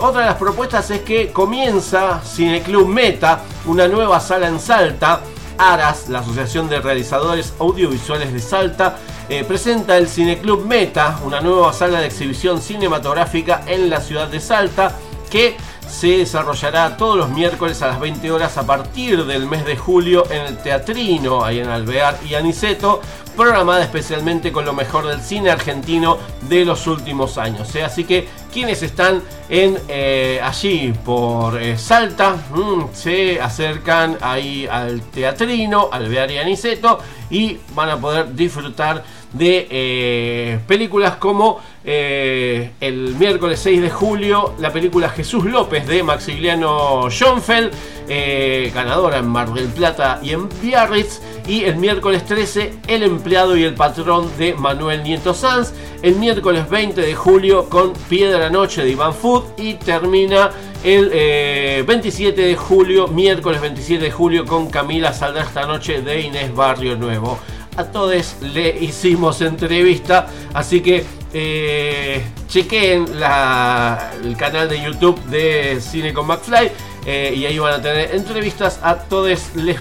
Otra 0.00 0.20
de 0.22 0.26
las 0.26 0.36
propuestas 0.36 0.90
es 0.90 1.02
que 1.02 1.32
comienza 1.32 2.20
Cineclub 2.24 2.88
Meta, 2.88 3.42
una 3.66 3.86
nueva 3.86 4.20
sala 4.20 4.48
en 4.48 4.58
Salta. 4.58 5.20
ARAS, 5.58 6.08
la 6.08 6.18
Asociación 6.18 6.68
de 6.68 6.80
Realizadores 6.80 7.54
Audiovisuales 7.58 8.32
de 8.32 8.40
Salta, 8.40 8.98
eh, 9.28 9.44
presenta 9.44 9.96
el 9.96 10.08
Cineclub 10.08 10.66
Meta, 10.66 11.18
una 11.24 11.40
nueva 11.40 11.72
sala 11.72 12.00
de 12.00 12.06
exhibición 12.06 12.60
cinematográfica 12.60 13.62
en 13.66 13.88
la 13.88 14.00
ciudad 14.00 14.28
de 14.28 14.40
Salta, 14.40 14.96
que 15.30 15.56
se 15.88 16.18
desarrollará 16.18 16.96
todos 16.96 17.16
los 17.16 17.30
miércoles 17.30 17.80
a 17.82 17.88
las 17.88 18.00
20 18.00 18.30
horas 18.30 18.58
a 18.58 18.66
partir 18.66 19.24
del 19.24 19.46
mes 19.46 19.64
de 19.64 19.76
julio 19.76 20.24
en 20.30 20.42
el 20.42 20.58
Teatrino, 20.58 21.44
ahí 21.44 21.60
en 21.60 21.68
Alvear 21.68 22.18
y 22.28 22.34
Aniceto, 22.34 23.00
programada 23.36 23.82
especialmente 23.82 24.50
con 24.50 24.64
lo 24.64 24.72
mejor 24.72 25.06
del 25.06 25.20
cine 25.20 25.50
argentino 25.50 26.18
de 26.48 26.64
los 26.64 26.86
últimos 26.86 27.38
años. 27.38 27.74
¿eh? 27.74 27.84
Así 27.84 28.04
que 28.04 28.28
quienes 28.52 28.82
están 28.82 29.22
en 29.48 29.78
eh, 29.88 30.40
allí 30.42 30.92
por 31.04 31.58
Salta 31.76 32.36
mm, 32.50 32.94
se 32.94 33.40
acercan 33.40 34.18
ahí 34.20 34.66
al 34.66 35.02
Teatrino, 35.02 35.88
Alvear 35.92 36.30
y 36.30 36.38
Aniceto 36.38 36.98
y 37.30 37.58
van 37.74 37.90
a 37.90 38.00
poder 38.00 38.34
disfrutar 38.34 39.04
de 39.32 39.66
eh, 39.70 40.58
películas 40.66 41.16
como 41.16 41.60
eh, 41.88 42.72
el 42.80 43.14
miércoles 43.14 43.60
6 43.60 43.80
de 43.80 43.90
julio 43.90 44.54
la 44.58 44.72
película 44.72 45.08
Jesús 45.08 45.44
López 45.44 45.86
de 45.86 46.02
Maximiliano 46.02 47.08
Schoenfeld, 47.08 47.70
eh, 48.08 48.72
ganadora 48.74 49.18
en 49.18 49.28
Mar 49.28 49.52
del 49.52 49.68
Plata 49.68 50.18
y 50.20 50.30
en 50.30 50.48
Biarritz. 50.60 51.20
Y 51.46 51.62
el 51.62 51.76
miércoles 51.76 52.24
13 52.24 52.80
El 52.88 53.04
empleado 53.04 53.56
y 53.56 53.62
el 53.62 53.74
patrón 53.74 54.28
de 54.36 54.54
Manuel 54.54 55.04
Nieto 55.04 55.32
Sanz. 55.32 55.72
El 56.02 56.16
miércoles 56.16 56.68
20 56.68 57.00
de 57.00 57.14
julio 57.14 57.68
con 57.68 57.92
Piedra 58.08 58.50
Noche 58.50 58.82
de 58.82 58.90
Iván 58.90 59.14
Food. 59.14 59.44
Y 59.56 59.74
termina 59.74 60.50
el 60.82 61.10
eh, 61.12 61.84
27 61.86 62.40
de 62.40 62.56
julio, 62.56 63.06
miércoles 63.06 63.60
27 63.60 64.04
de 64.04 64.10
julio 64.10 64.44
con 64.44 64.68
Camila 64.70 65.12
Saldrá 65.12 65.44
esta 65.44 65.66
noche 65.66 66.02
de 66.02 66.20
Inés 66.20 66.52
Barrio 66.52 66.96
Nuevo. 66.96 67.38
A 67.76 67.84
todos 67.84 68.36
le 68.40 68.70
hicimos 68.80 69.42
entrevista, 69.42 70.28
así 70.54 70.80
que 70.80 71.04
eh, 71.38 72.24
chequen 72.48 73.20
la- 73.20 74.10
el 74.24 74.34
canal 74.38 74.70
de 74.70 74.80
YouTube 74.82 75.22
de 75.26 75.82
Cine 75.82 76.14
con 76.14 76.26
McFly 76.26 76.70
eh, 77.04 77.34
y 77.36 77.44
ahí 77.44 77.58
van 77.58 77.74
a 77.74 77.82
tener 77.82 78.14
entrevistas 78.14 78.80
a 78.82 78.94
todos 78.96 79.28
los 79.54 79.76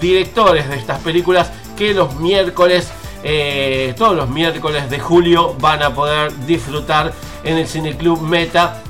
directores 0.00 0.68
de 0.68 0.76
estas 0.76 1.00
películas 1.00 1.50
que 1.76 1.92
los 1.94 2.14
miércoles, 2.14 2.88
eh, 3.24 3.92
todos 3.98 4.14
los 4.14 4.28
miércoles 4.28 4.88
de 4.88 5.00
julio 5.00 5.54
van 5.58 5.82
a 5.82 5.92
poder 5.92 6.32
disfrutar 6.46 7.12
en 7.42 7.58
el 7.58 7.66
Cineclub 7.66 8.20
Meta 8.22 8.80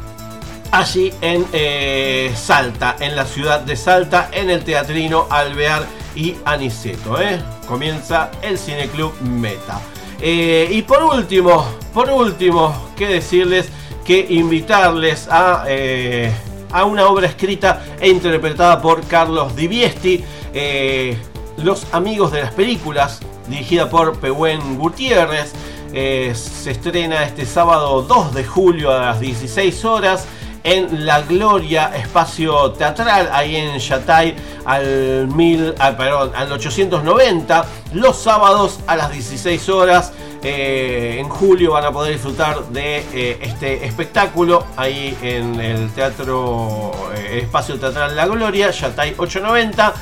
allí 0.73 1.13
en 1.23 1.47
eh, 1.55 2.33
Salta, 2.37 2.97
en 3.01 3.17
la 3.17 3.25
ciudad 3.25 3.61
de 3.61 3.77
Salta, 3.77 4.29
en 4.31 4.51
el 4.51 4.63
Teatrino 4.63 5.27
Alvear 5.31 5.85
y 6.15 6.37
Aniceto. 6.45 7.19
¿eh? 7.19 7.41
Comienza 7.67 8.31
el 8.43 8.59
Cineclub 8.59 9.13
Meta. 9.23 9.81
Eh, 10.21 10.69
y 10.71 10.83
por 10.83 11.03
último, 11.03 11.65
por 11.95 12.11
último, 12.11 12.75
que 12.97 13.07
decirles 13.07 13.69
que 14.05 14.27
invitarles 14.31 15.29
a, 15.31 15.65
eh, 15.69 16.33
a 16.73 16.85
una 16.85 17.07
obra 17.07 17.27
escrita 17.27 17.83
e 18.01 18.09
interpretada 18.09 18.81
por 18.81 19.07
Carlos 19.07 19.57
Diviesti, 19.57 20.23
eh, 20.53 21.17
Los 21.59 21.87
Amigos 21.93 22.33
de 22.33 22.43
las 22.43 22.53
Películas, 22.53 23.21
dirigida 23.49 23.89
por 23.89 24.19
Pehuen 24.19 24.79
Gutiérrez. 24.79 25.53
Eh, 25.93 26.33
se 26.35 26.71
estrena 26.71 27.25
este 27.25 27.45
sábado 27.47 28.03
2 28.03 28.35
de 28.35 28.45
julio 28.45 28.93
a 28.93 29.01
las 29.01 29.21
16 29.21 29.85
horas 29.85 30.27
en 30.65 31.07
La 31.07 31.23
Gloria 31.23 31.93
Espacio 31.97 32.73
Teatral, 32.73 33.29
ahí 33.33 33.57
en 33.57 33.79
Yatay, 33.79 34.35
al, 34.65 35.29
mil, 35.29 35.75
ah, 35.79 35.97
perdón, 35.97 36.33
al 36.35 36.53
890, 36.53 37.65
los 37.95 38.17
sábados 38.17 38.81
a 38.87 38.97
las 38.97 39.13
16 39.13 39.69
horas. 39.69 40.13
Eh, 40.43 41.19
en 41.21 41.29
julio 41.29 41.73
van 41.73 41.85
a 41.85 41.93
poder 41.93 42.15
disfrutar 42.15 42.65
de 42.69 43.05
eh, 43.13 43.39
este 43.43 43.85
espectáculo 43.85 44.65
ahí 44.75 45.15
en 45.21 45.61
el 45.61 45.91
Teatro 45.91 46.93
eh, 47.15 47.41
Espacio 47.43 47.79
Teatral 47.79 48.17
La 48.17 48.27
Gloria, 48.27 48.71
Yatay 48.71 49.15
890. 49.19 49.95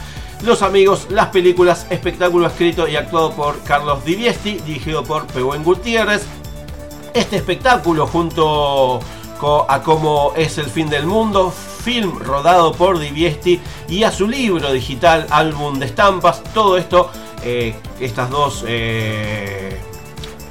Los 0.44 0.62
amigos, 0.62 1.08
las 1.10 1.26
películas, 1.28 1.86
espectáculo 1.90 2.46
escrito 2.46 2.86
y 2.86 2.94
actuado 2.94 3.32
por 3.32 3.60
Carlos 3.64 4.04
Diviesti, 4.04 4.60
dirigido 4.64 5.02
por 5.02 5.26
Pehuen 5.26 5.64
Gutiérrez. 5.64 6.24
Este 7.12 7.36
espectáculo 7.36 8.06
junto 8.06 9.00
a 9.40 9.82
cómo 9.84 10.32
es 10.36 10.58
el 10.58 10.66
fin 10.66 10.90
del 10.90 11.06
mundo, 11.06 11.52
film 11.52 12.18
rodado 12.18 12.72
por 12.72 12.98
Diviesti 12.98 13.60
y 13.88 14.02
a 14.02 14.10
su 14.10 14.26
libro 14.26 14.72
digital, 14.72 15.28
álbum 15.30 15.78
de 15.78 15.86
estampas, 15.86 16.42
todo 16.52 16.76
esto, 16.76 17.08
eh, 17.44 17.76
estas 18.00 18.30
dos 18.30 18.64
eh, 18.66 19.78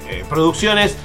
eh, 0.10 0.24
producciones 0.30 0.96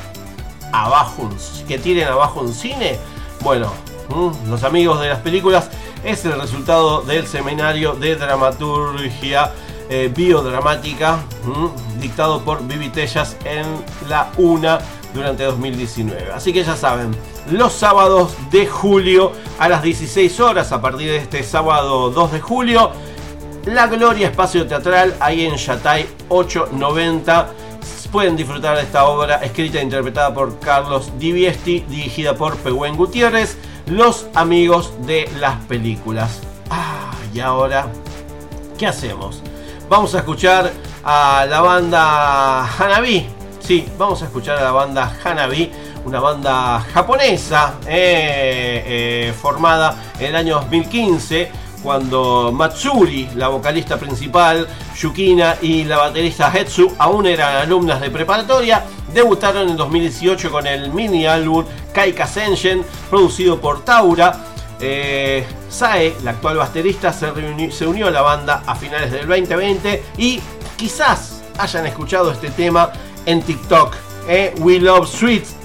abajo 0.73 1.22
un, 1.22 1.38
que 1.65 1.80
tienen 1.80 2.10
abajo 2.10 2.41
un 2.41 2.53
cine? 2.53 2.99
Bueno, 3.40 3.72
mm, 4.10 4.49
los 4.49 4.65
amigos 4.65 4.99
de 4.99 5.07
las 5.07 5.19
películas 5.19 5.69
es 6.03 6.26
el 6.26 6.38
resultado 6.41 7.03
del 7.03 7.26
seminario 7.26 7.94
de 7.94 8.18
dramaturgia 8.18 9.53
eh, 9.90 10.11
biodramática 10.14 11.19
mm, 11.45 12.02
dictado 12.02 12.41
por 12.41 12.68
Vivi 12.68 12.90
Tellas 12.90 13.38
en 13.45 13.65
la 14.10 14.30
UNA 14.35 14.80
durante 15.14 15.44
2019. 15.44 16.31
Así 16.34 16.52
que 16.53 16.64
ya 16.64 16.76
saben, 16.76 17.11
los 17.52 17.73
sábados 17.73 18.35
de 18.52 18.65
julio 18.68 19.31
a 19.60 19.69
las 19.69 19.84
16 19.84 20.40
horas, 20.40 20.72
a 20.72 20.81
partir 20.81 21.10
de 21.10 21.18
este 21.18 21.44
sábado 21.44 22.10
2 22.10 22.31
de 22.31 22.41
julio, 22.41 22.91
La 23.65 23.88
Gloria 23.88 24.27
Espacio 24.27 24.68
Teatral, 24.68 25.15
ahí 25.19 25.45
en 25.45 25.56
Yatay 25.56 26.07
890. 26.30 27.52
Pueden 28.11 28.35
disfrutar 28.35 28.77
de 28.77 28.84
esta 28.84 29.06
obra 29.06 29.38
escrita 29.38 29.80
e 29.80 29.81
interpretada 29.81 30.31
por 30.31 30.60
Carlos 30.60 31.11
Diviesti, 31.18 31.80
dirigida 31.90 32.35
por 32.35 32.56
Pehuen 32.57 32.95
Gutiérrez, 32.95 33.57
Los 33.88 34.27
Amigos 34.35 34.94
de 35.07 35.27
las 35.40 35.56
Películas. 35.65 36.41
Ah, 36.69 37.11
y 37.34 37.40
ahora, 37.40 37.88
¿qué 38.77 38.85
hacemos? 38.85 39.41
Vamos 39.90 40.14
a 40.14 40.19
escuchar 40.19 40.72
a 41.03 41.48
la 41.49 41.61
banda 41.61 42.68
Hanabi. 42.77 43.43
Sí, 43.64 43.88
vamos 43.98 44.22
a 44.22 44.26
escuchar 44.26 44.57
a 44.57 44.64
la 44.64 44.72
banda 44.72 45.18
Hanabi, 45.23 45.72
una 46.03 46.19
banda 46.19 46.81
japonesa 46.94 47.76
eh, 47.88 48.84
eh, 49.30 49.34
formada 49.41 50.11
en 50.19 50.26
el 50.26 50.35
año 50.35 50.56
2015 50.56 51.49
cuando 51.81 52.52
Matsuri, 52.52 53.30
la 53.35 53.48
vocalista 53.48 53.98
principal, 53.98 54.68
Yukina 54.98 55.56
y 55.61 55.85
la 55.85 55.98
baterista 55.98 56.52
Hetsu 56.53 56.94
aún 56.98 57.26
eran 57.26 57.56
alumnas 57.56 58.02
de 58.02 58.11
preparatoria, 58.11 58.84
debutaron 59.14 59.69
en 59.69 59.77
2018 59.77 60.52
con 60.52 60.68
el 60.68 60.91
mini 60.91 61.26
álbum 61.26 61.64
Kaika 61.94 62.27
Senshin, 62.27 62.84
producido 63.10 63.61
por 63.61 63.85
Taura. 63.85 64.45
Eh, 64.81 65.45
Sae, 65.69 66.14
la 66.23 66.31
actual 66.31 66.57
baterista, 66.57 67.14
se 67.14 67.88
unió 67.88 68.07
a 68.07 68.11
la 68.11 68.22
banda 68.22 68.64
a 68.65 68.76
finales 68.76 69.10
del 69.10 69.26
2020 69.26 70.03
y 70.18 70.41
quizás 70.76 71.44
hayan 71.57 71.85
escuchado 71.85 72.31
este 72.31 72.49
tema 72.49 72.91
en 73.26 73.41
TikTok, 73.41 73.95
eh, 74.28 74.54
We 74.60 74.80
Love 74.80 75.08
Sweets. 75.08 75.56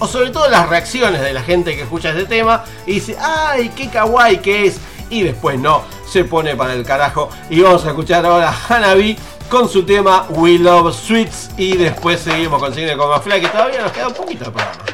O 0.00 0.06
sobre 0.06 0.30
todo 0.30 0.48
las 0.48 0.68
reacciones 0.68 1.20
de 1.20 1.32
la 1.32 1.42
gente 1.42 1.76
que 1.76 1.82
escucha 1.82 2.10
este 2.10 2.24
tema 2.24 2.64
y 2.86 2.94
dice, 2.94 3.16
¡ay, 3.20 3.70
qué 3.76 3.88
kawaii 3.88 4.38
que 4.38 4.66
es! 4.66 4.78
Y 5.08 5.22
después 5.22 5.58
no, 5.58 5.82
se 6.08 6.24
pone 6.24 6.56
para 6.56 6.74
el 6.74 6.84
carajo. 6.84 7.28
Y 7.48 7.60
vamos 7.60 7.84
a 7.84 7.90
escuchar 7.90 8.26
ahora 8.26 8.50
a 8.50 8.74
Hanabi 8.74 9.16
con 9.48 9.68
su 9.68 9.84
tema 9.84 10.26
We 10.30 10.58
Love 10.58 10.94
Sweets. 10.94 11.50
Y 11.56 11.76
después 11.76 12.20
seguimos 12.20 12.60
con 12.60 12.74
Cine 12.74 12.96
con 12.96 13.08
Mafla, 13.08 13.40
que 13.40 13.48
todavía 13.48 13.82
nos 13.82 13.92
queda 13.92 14.08
un 14.08 14.14
poquito 14.14 14.46
de 14.46 14.50
programa. 14.50 14.93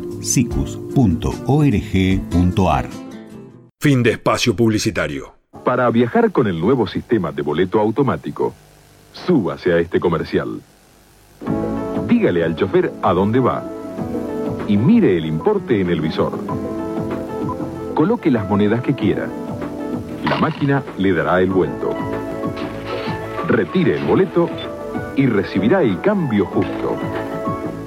sicus.org.ar 0.21 1.01
Fin 3.79 4.03
de 4.03 4.11
espacio 4.11 4.55
publicitario. 4.55 5.33
Para 5.65 5.89
viajar 5.89 6.31
con 6.31 6.47
el 6.47 6.59
nuevo 6.59 6.85
sistema 6.85 7.31
de 7.31 7.41
boleto 7.41 7.79
automático, 7.79 8.53
súbase 9.11 9.73
a 9.73 9.79
este 9.79 9.99
comercial. 9.99 10.61
Dígale 12.07 12.43
al 12.43 12.55
chofer 12.55 12.91
a 13.01 13.13
dónde 13.13 13.39
va 13.39 13.63
y 14.67 14.77
mire 14.77 15.17
el 15.17 15.25
importe 15.25 15.81
en 15.81 15.89
el 15.89 15.99
visor. 15.99 16.37
Coloque 17.95 18.29
las 18.29 18.47
monedas 18.47 18.81
que 18.81 18.93
quiera. 18.93 19.27
La 20.25 20.37
máquina 20.37 20.83
le 20.97 21.13
dará 21.13 21.41
el 21.41 21.49
vuelto. 21.49 21.95
Retire 23.47 23.97
el 23.97 24.05
boleto 24.05 24.49
y 25.15 25.25
recibirá 25.25 25.81
el 25.81 25.99
cambio 26.01 26.45
justo. 26.45 26.97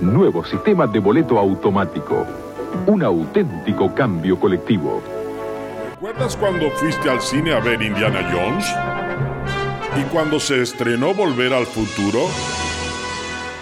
Nuevo 0.05 0.45
sistema 0.45 0.87
de 0.87 0.99
boleto 0.99 1.39
automático. 1.39 2.27
Un 2.87 3.03
auténtico 3.03 3.95
cambio 3.95 4.39
colectivo. 4.39 5.03
¿Recuerdas 5.93 6.37
cuando 6.37 6.71
fuiste 6.73 7.09
al 7.09 7.23
cine 7.23 7.55
a 7.55 7.61
ver 7.61 7.81
Indiana 7.81 8.21
Jones? 8.31 8.67
¿Y 9.99 10.03
cuando 10.13 10.39
se 10.39 10.61
estrenó 10.61 11.15
Volver 11.15 11.55
al 11.55 11.65
Futuro? 11.65 12.27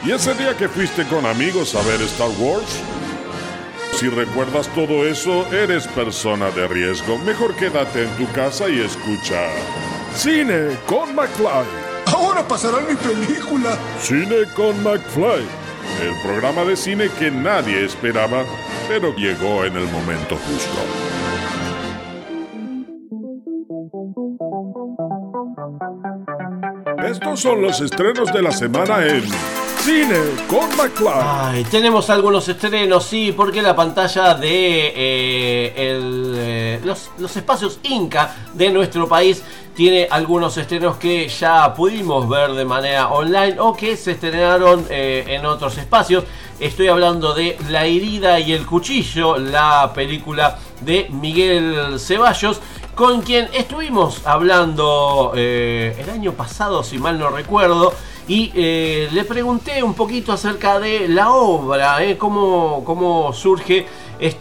¿Y 0.04 0.10
ese 0.10 0.34
día 0.34 0.56
que 0.56 0.68
fuiste 0.68 1.04
con 1.04 1.26
amigos 1.26 1.76
a 1.76 1.82
ver 1.86 2.02
Star 2.02 2.30
Wars? 2.40 2.82
Si 3.92 4.08
recuerdas 4.08 4.66
todo 4.74 5.06
eso, 5.06 5.46
eres 5.52 5.86
persona 5.86 6.50
de 6.50 6.66
riesgo. 6.66 7.18
Mejor 7.18 7.54
quédate 7.54 8.02
en 8.02 8.10
tu 8.16 8.26
casa 8.32 8.68
y 8.68 8.80
escucha 8.80 9.48
Cine 10.16 10.76
con 10.86 11.14
McFly. 11.14 11.66
Ahora 12.06 12.42
pasará 12.42 12.80
mi 12.80 12.96
película. 12.96 13.78
Cine 14.00 14.44
con 14.56 14.82
McFly. 14.82 15.61
El 16.00 16.14
programa 16.22 16.64
de 16.64 16.76
cine 16.76 17.08
que 17.18 17.30
nadie 17.30 17.84
esperaba, 17.84 18.44
pero 18.88 19.14
llegó 19.16 19.64
en 19.64 19.76
el 19.76 19.86
momento 19.88 20.36
justo. 20.36 21.12
Estos 27.04 27.40
son 27.40 27.62
los 27.62 27.80
estrenos 27.80 28.32
de 28.32 28.42
la 28.42 28.52
semana 28.52 29.04
en 29.06 29.22
Cine 29.82 30.16
con 30.46 30.68
McFly. 30.76 31.10
Ay, 31.12 31.64
tenemos 31.64 32.08
algunos 32.08 32.48
estrenos, 32.48 33.04
sí, 33.04 33.34
porque 33.36 33.60
la 33.60 33.74
pantalla 33.74 34.34
de 34.34 34.86
eh, 34.86 35.72
eh, 35.76 36.80
los 37.18 37.36
espacios 37.36 37.80
Inca 37.82 38.32
de 38.54 38.70
nuestro 38.70 39.08
país 39.08 39.42
tiene 39.74 40.06
algunos 40.10 40.56
estrenos 40.58 40.96
que 40.96 41.28
ya 41.28 41.72
pudimos 41.74 42.28
ver 42.28 42.52
de 42.52 42.64
manera 42.64 43.08
online 43.08 43.58
o 43.58 43.74
que 43.74 43.96
se 43.96 44.12
estrenaron 44.12 44.86
eh, 44.90 45.24
en 45.28 45.46
otros 45.46 45.78
espacios. 45.78 46.24
Estoy 46.60 46.88
hablando 46.88 47.34
de 47.34 47.56
La 47.70 47.86
herida 47.86 48.38
y 48.38 48.52
el 48.52 48.66
cuchillo, 48.66 49.38
la 49.38 49.92
película 49.94 50.58
de 50.80 51.08
Miguel 51.10 51.98
Ceballos, 51.98 52.60
con 52.94 53.22
quien 53.22 53.48
estuvimos 53.54 54.26
hablando 54.26 55.32
eh, 55.34 55.96
el 55.98 56.10
año 56.10 56.32
pasado, 56.32 56.82
si 56.82 56.98
mal 56.98 57.18
no 57.18 57.30
recuerdo. 57.30 57.92
Y 58.28 58.52
eh, 58.54 59.08
le 59.10 59.24
pregunté 59.24 59.82
un 59.82 59.94
poquito 59.94 60.32
acerca 60.32 60.78
de 60.78 61.08
la 61.08 61.32
obra, 61.32 61.98
cómo, 62.18 62.84
cómo 62.84 63.32
surge 63.32 63.86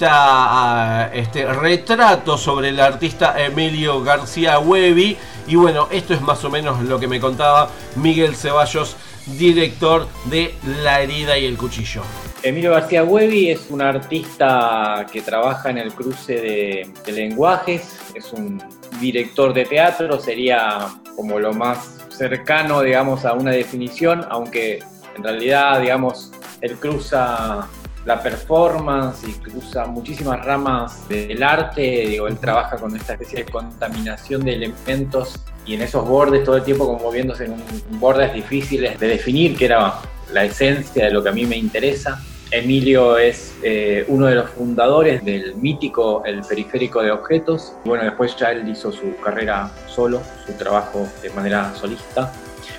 ah, 0.01 1.09
este 1.13 1.45
retrato 1.45 2.37
sobre 2.37 2.69
el 2.69 2.79
artista 2.79 3.35
Emilio 3.41 4.03
García 4.03 4.59
Huevi. 4.59 5.17
Y 5.47 5.55
bueno, 5.55 5.87
esto 5.91 6.13
es 6.13 6.21
más 6.21 6.43
o 6.43 6.49
menos 6.49 6.81
lo 6.83 6.99
que 6.99 7.07
me 7.07 7.19
contaba 7.19 7.69
Miguel 7.95 8.35
Ceballos, 8.35 8.95
director 9.37 10.07
de 10.25 10.55
La 10.83 11.01
herida 11.01 11.37
y 11.37 11.45
el 11.45 11.57
cuchillo. 11.57 12.01
Emilio 12.43 12.71
García 12.71 13.03
Huevi 13.03 13.49
es 13.49 13.69
un 13.69 13.81
artista 13.81 15.05
que 15.11 15.21
trabaja 15.21 15.69
en 15.69 15.77
el 15.77 15.93
cruce 15.93 16.33
de, 16.33 16.91
de 17.05 17.11
lenguajes, 17.11 17.99
es 18.15 18.33
un 18.33 18.61
director 18.99 19.53
de 19.53 19.65
teatro, 19.65 20.19
sería 20.19 20.87
como 21.15 21.39
lo 21.39 21.53
más 21.53 22.07
cercano, 22.09 22.81
digamos, 22.81 23.25
a 23.25 23.33
una 23.33 23.51
definición, 23.51 24.25
aunque 24.29 24.79
en 25.15 25.23
realidad, 25.23 25.81
digamos, 25.81 26.31
él 26.61 26.77
cruza 26.77 27.67
la 28.05 28.21
performance 28.21 29.27
y 29.27 29.33
cruza 29.33 29.85
muchísimas 29.85 30.43
ramas 30.43 31.07
del 31.07 31.41
arte, 31.43 31.81
digo, 31.81 32.27
él 32.27 32.37
trabaja 32.37 32.77
con 32.77 32.95
esta 32.95 33.13
especie 33.13 33.43
de 33.43 33.51
contaminación 33.51 34.43
de 34.43 34.55
elementos 34.55 35.39
y 35.65 35.75
en 35.75 35.81
esos 35.81 36.07
bordes 36.07 36.43
todo 36.43 36.57
el 36.57 36.63
tiempo 36.63 36.85
como 36.85 36.99
moviéndose 36.99 37.45
en 37.45 37.55
bordes 37.99 38.33
difíciles 38.33 38.99
de 38.99 39.07
definir, 39.07 39.55
que 39.55 39.65
era 39.65 39.93
la 40.33 40.45
esencia 40.45 41.05
de 41.05 41.11
lo 41.11 41.21
que 41.21 41.29
a 41.29 41.31
mí 41.31 41.45
me 41.45 41.57
interesa. 41.57 42.21
Emilio 42.49 43.17
es 43.17 43.53
eh, 43.63 44.03
uno 44.09 44.25
de 44.25 44.35
los 44.35 44.49
fundadores 44.49 45.23
del 45.23 45.55
mítico 45.55 46.23
El 46.25 46.41
Periférico 46.41 47.01
de 47.01 47.11
Objetos. 47.11 47.73
Bueno, 47.85 48.03
después 48.03 48.35
ya 48.35 48.51
él 48.51 48.67
hizo 48.67 48.91
su 48.91 49.15
carrera 49.23 49.71
solo, 49.87 50.21
su 50.45 50.53
trabajo 50.53 51.07
de 51.21 51.29
manera 51.29 51.73
solista. 51.75 52.33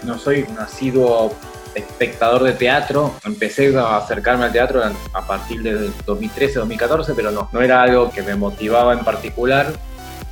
No 0.04 0.18
soy 0.18 0.44
un 0.46 0.58
asiduo 0.58 1.34
espectador 1.74 2.42
de 2.42 2.52
teatro. 2.52 3.14
Empecé 3.24 3.76
a 3.76 3.96
acercarme 3.96 4.44
al 4.44 4.52
teatro 4.52 4.82
a 5.12 5.26
partir 5.26 5.62
del 5.62 5.92
2013-2014, 6.06 7.12
pero 7.14 7.30
no, 7.30 7.48
no 7.52 7.60
era 7.60 7.82
algo 7.82 8.10
que 8.10 8.22
me 8.22 8.34
motivaba 8.34 8.92
en 8.92 9.04
particular. 9.04 9.72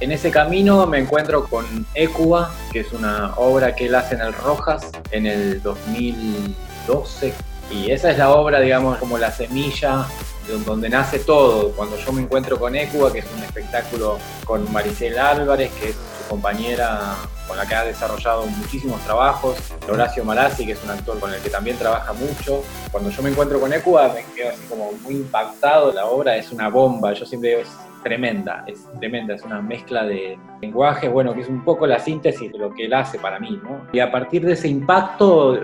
En 0.01 0.13
ese 0.13 0.31
camino 0.31 0.87
me 0.87 0.99
encuentro 0.99 1.45
con 1.45 1.87
Ecuba, 1.95 2.51
que 2.73 2.81
es 2.81 2.93
una 2.93 3.35
obra 3.37 3.75
que 3.75 3.87
él 3.87 3.95
hace 3.95 4.15
en 4.15 4.23
el 4.23 4.33
Rojas 4.33 4.91
en 5.11 5.27
el 5.27 5.63
2012. 5.63 7.35
Y 7.71 7.91
esa 7.91 8.11
es 8.11 8.19
la 8.19 8.31
obra, 8.31 8.61
digamos, 8.61 8.99
como 8.99 9.19
la 9.19 9.31
semilla 9.31 10.07
de 10.49 10.59
donde 10.65 10.89
nace 10.89 11.19
todo. 11.19 11.73
Cuando 11.73 11.99
yo 11.99 12.13
me 12.13 12.23
encuentro 12.23 12.59
con 12.59 12.75
Ecuba, 12.75 13.13
que 13.13 13.21
es 13.21 13.27
un 13.37 13.43
espectáculo 13.43 14.19
con 14.45 14.73
Maricel 14.73 15.19
Álvarez, 15.19 15.71
que 15.79 15.91
es 15.91 15.97
compañera 16.31 17.17
con 17.49 17.57
la 17.57 17.67
que 17.67 17.75
ha 17.75 17.85
desarrollado 17.85 18.47
muchísimos 18.47 19.01
trabajos, 19.03 19.59
Horacio 19.89 20.25
Marazzi, 20.25 20.65
que 20.65 20.73
es 20.73 20.85
un 20.85 20.91
actor 20.91 21.19
con 21.19 21.35
el 21.35 21.41
que 21.41 21.51
también 21.51 21.77
trabaja 21.77 22.13
mucho. 22.13 22.63
Cuando 22.93 23.11
yo 23.11 23.23
me 23.23 23.31
encuentro 23.31 23.61
con 23.61 23.73
Ecuba, 23.73 24.13
me 24.15 24.25
quedo 24.35 24.51
así 24.51 24.63
como 24.69 24.93
muy 25.03 25.17
impactado. 25.17 25.93
La 25.93 26.07
obra 26.07 26.37
es 26.37 26.53
una 26.53 26.69
bomba. 26.69 27.13
Yo 27.13 27.27
siempre 27.27 27.57
digo, 27.57 27.63
tremenda, 28.05 28.65
es 28.69 28.87
tremenda, 29.01 29.35
es 29.35 29.43
una 29.43 29.61
mezcla 29.61 30.05
de 30.05 30.39
lenguajes, 30.63 31.11
bueno, 31.11 31.35
que 31.35 31.41
es 31.41 31.49
un 31.49 31.65
poco 31.65 31.87
la 31.87 31.99
síntesis 31.99 32.53
de 32.53 32.59
lo 32.59 32.73
que 32.73 32.85
él 32.85 32.95
hace 32.95 33.19
para 33.19 33.41
mí, 33.41 33.61
¿no? 33.63 33.87
Y 33.93 33.99
a 33.99 34.11
partir 34.11 34.47
de 34.47 34.53
ese 34.53 34.69
impacto, 34.69 35.59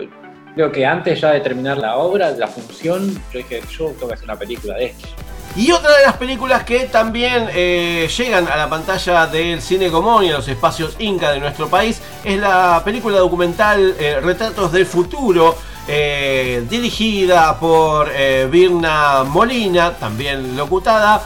creo 0.56 0.72
que 0.72 0.84
antes 0.84 1.20
ya 1.20 1.30
de 1.30 1.40
terminar 1.40 1.78
la 1.78 1.97
obra, 1.97 2.30
la 2.32 2.48
función, 2.48 3.14
yo 3.32 3.38
dije, 3.38 3.60
yo 3.70 3.90
tengo 3.90 4.09
que 4.09 4.14
hacer 4.14 4.24
una 4.24 4.36
película 4.36 4.74
de 4.74 4.86
esto. 4.86 5.09
Y 5.57 5.73
otra 5.73 5.97
de 5.97 6.05
las 6.05 6.16
películas 6.16 6.65
que 6.65 6.81
también 6.81 7.49
eh, 7.55 8.11
llegan 8.15 8.47
a 8.47 8.57
la 8.57 8.69
pantalla 8.69 9.27
del 9.27 9.62
cine 9.62 9.91
común 9.91 10.24
y 10.24 10.31
a 10.31 10.35
los 10.35 10.47
espacios 10.49 10.97
Inca 10.99 11.33
de 11.33 11.41
nuestro 11.41 11.69
país 11.69 12.03
es 12.23 12.39
la 12.39 12.83
película 12.85 13.16
documental 13.19 13.97
eh, 13.99 14.20
Retratos 14.20 14.70
del 14.70 14.85
Futuro, 14.85 15.57
eh, 15.89 16.66
dirigida 16.69 17.59
por 17.59 18.11
Virna 18.51 19.24
Molina, 19.24 19.93
también 19.93 20.59
locutada, 20.59 21.23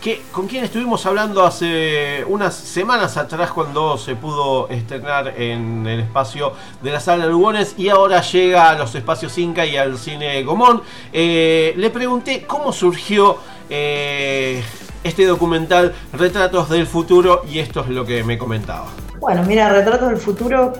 que, 0.00 0.22
con 0.32 0.46
quien 0.46 0.64
estuvimos 0.64 1.04
hablando 1.06 1.44
hace 1.44 2.24
unas 2.26 2.54
semanas 2.54 3.16
atrás 3.16 3.50
cuando 3.50 3.98
se 3.98 4.14
pudo 4.16 4.68
estrenar 4.68 5.34
en 5.40 5.86
el 5.86 6.00
espacio 6.00 6.52
de 6.82 6.90
la 6.90 7.00
sala 7.00 7.26
Lugones 7.26 7.74
y 7.76 7.88
ahora 7.88 8.22
llega 8.22 8.70
a 8.70 8.78
los 8.78 8.94
espacios 8.94 9.36
Inca 9.38 9.66
y 9.66 9.76
al 9.76 9.98
cine 9.98 10.42
Gomón. 10.42 10.82
Eh, 11.12 11.74
le 11.76 11.90
pregunté 11.90 12.44
cómo 12.46 12.72
surgió 12.72 13.38
eh, 13.68 14.62
este 15.04 15.26
documental 15.26 15.94
Retratos 16.12 16.70
del 16.70 16.86
Futuro 16.86 17.42
y 17.50 17.58
esto 17.58 17.80
es 17.80 17.88
lo 17.88 18.04
que 18.04 18.24
me 18.24 18.38
comentaba. 18.38 18.86
Bueno, 19.18 19.42
mira, 19.42 19.68
Retratos 19.68 20.08
del 20.08 20.18
Futuro 20.18 20.72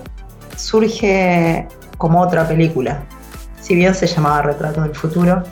surge 0.57 1.69
como 1.99 2.23
otra 2.23 2.49
película. 2.49 3.05
Si 3.61 3.75
bien 3.75 3.95
se 3.95 4.07
llamaba 4.07 4.43
Retratos 4.43 4.85
del 4.85 4.95
Futuro, 4.95 5.43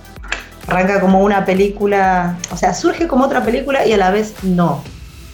arranca 0.69 1.01
como 1.01 1.23
una 1.23 1.45
película, 1.45 2.39
o 2.53 2.57
sea, 2.57 2.75
surge 2.75 3.09
como 3.09 3.25
otra 3.25 3.43
película 3.43 3.87
y 3.87 3.93
a 3.95 3.97
la 3.97 4.11
vez 4.11 4.35
no. 4.43 4.85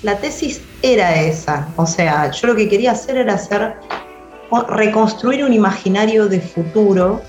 La 0.02 0.18
tesis 0.18 0.60
era 0.82 1.20
esa, 1.20 1.68
o 1.76 1.86
sea, 1.86 2.30
yo 2.30 2.46
lo 2.46 2.54
que 2.54 2.68
quería 2.68 2.92
hacer 2.92 3.16
era 3.16 3.34
hacer, 3.34 3.74
reconstruir 4.68 5.44
un 5.44 5.52
imaginario 5.52 6.28
de 6.28 6.40
futuro 6.40 7.20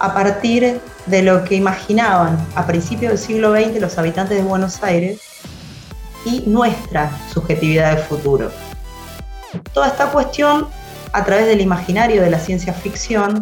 a 0.00 0.12
partir 0.12 0.80
de 1.06 1.22
lo 1.22 1.44
que 1.44 1.54
imaginaban 1.54 2.44
a 2.56 2.66
principios 2.66 3.12
del 3.12 3.18
siglo 3.18 3.52
XX 3.52 3.80
los 3.80 3.96
habitantes 3.96 4.36
de 4.38 4.42
Buenos 4.42 4.82
Aires 4.82 5.20
y 6.24 6.42
nuestra 6.46 7.10
subjetividad 7.32 7.96
de 7.96 8.02
futuro. 8.02 8.50
Toda 9.72 9.88
esta 9.88 10.06
cuestión 10.06 10.66
a 11.12 11.24
través 11.24 11.46
del 11.46 11.60
imaginario 11.60 12.20
de 12.20 12.30
la 12.30 12.40
ciencia 12.40 12.72
ficción 12.72 13.38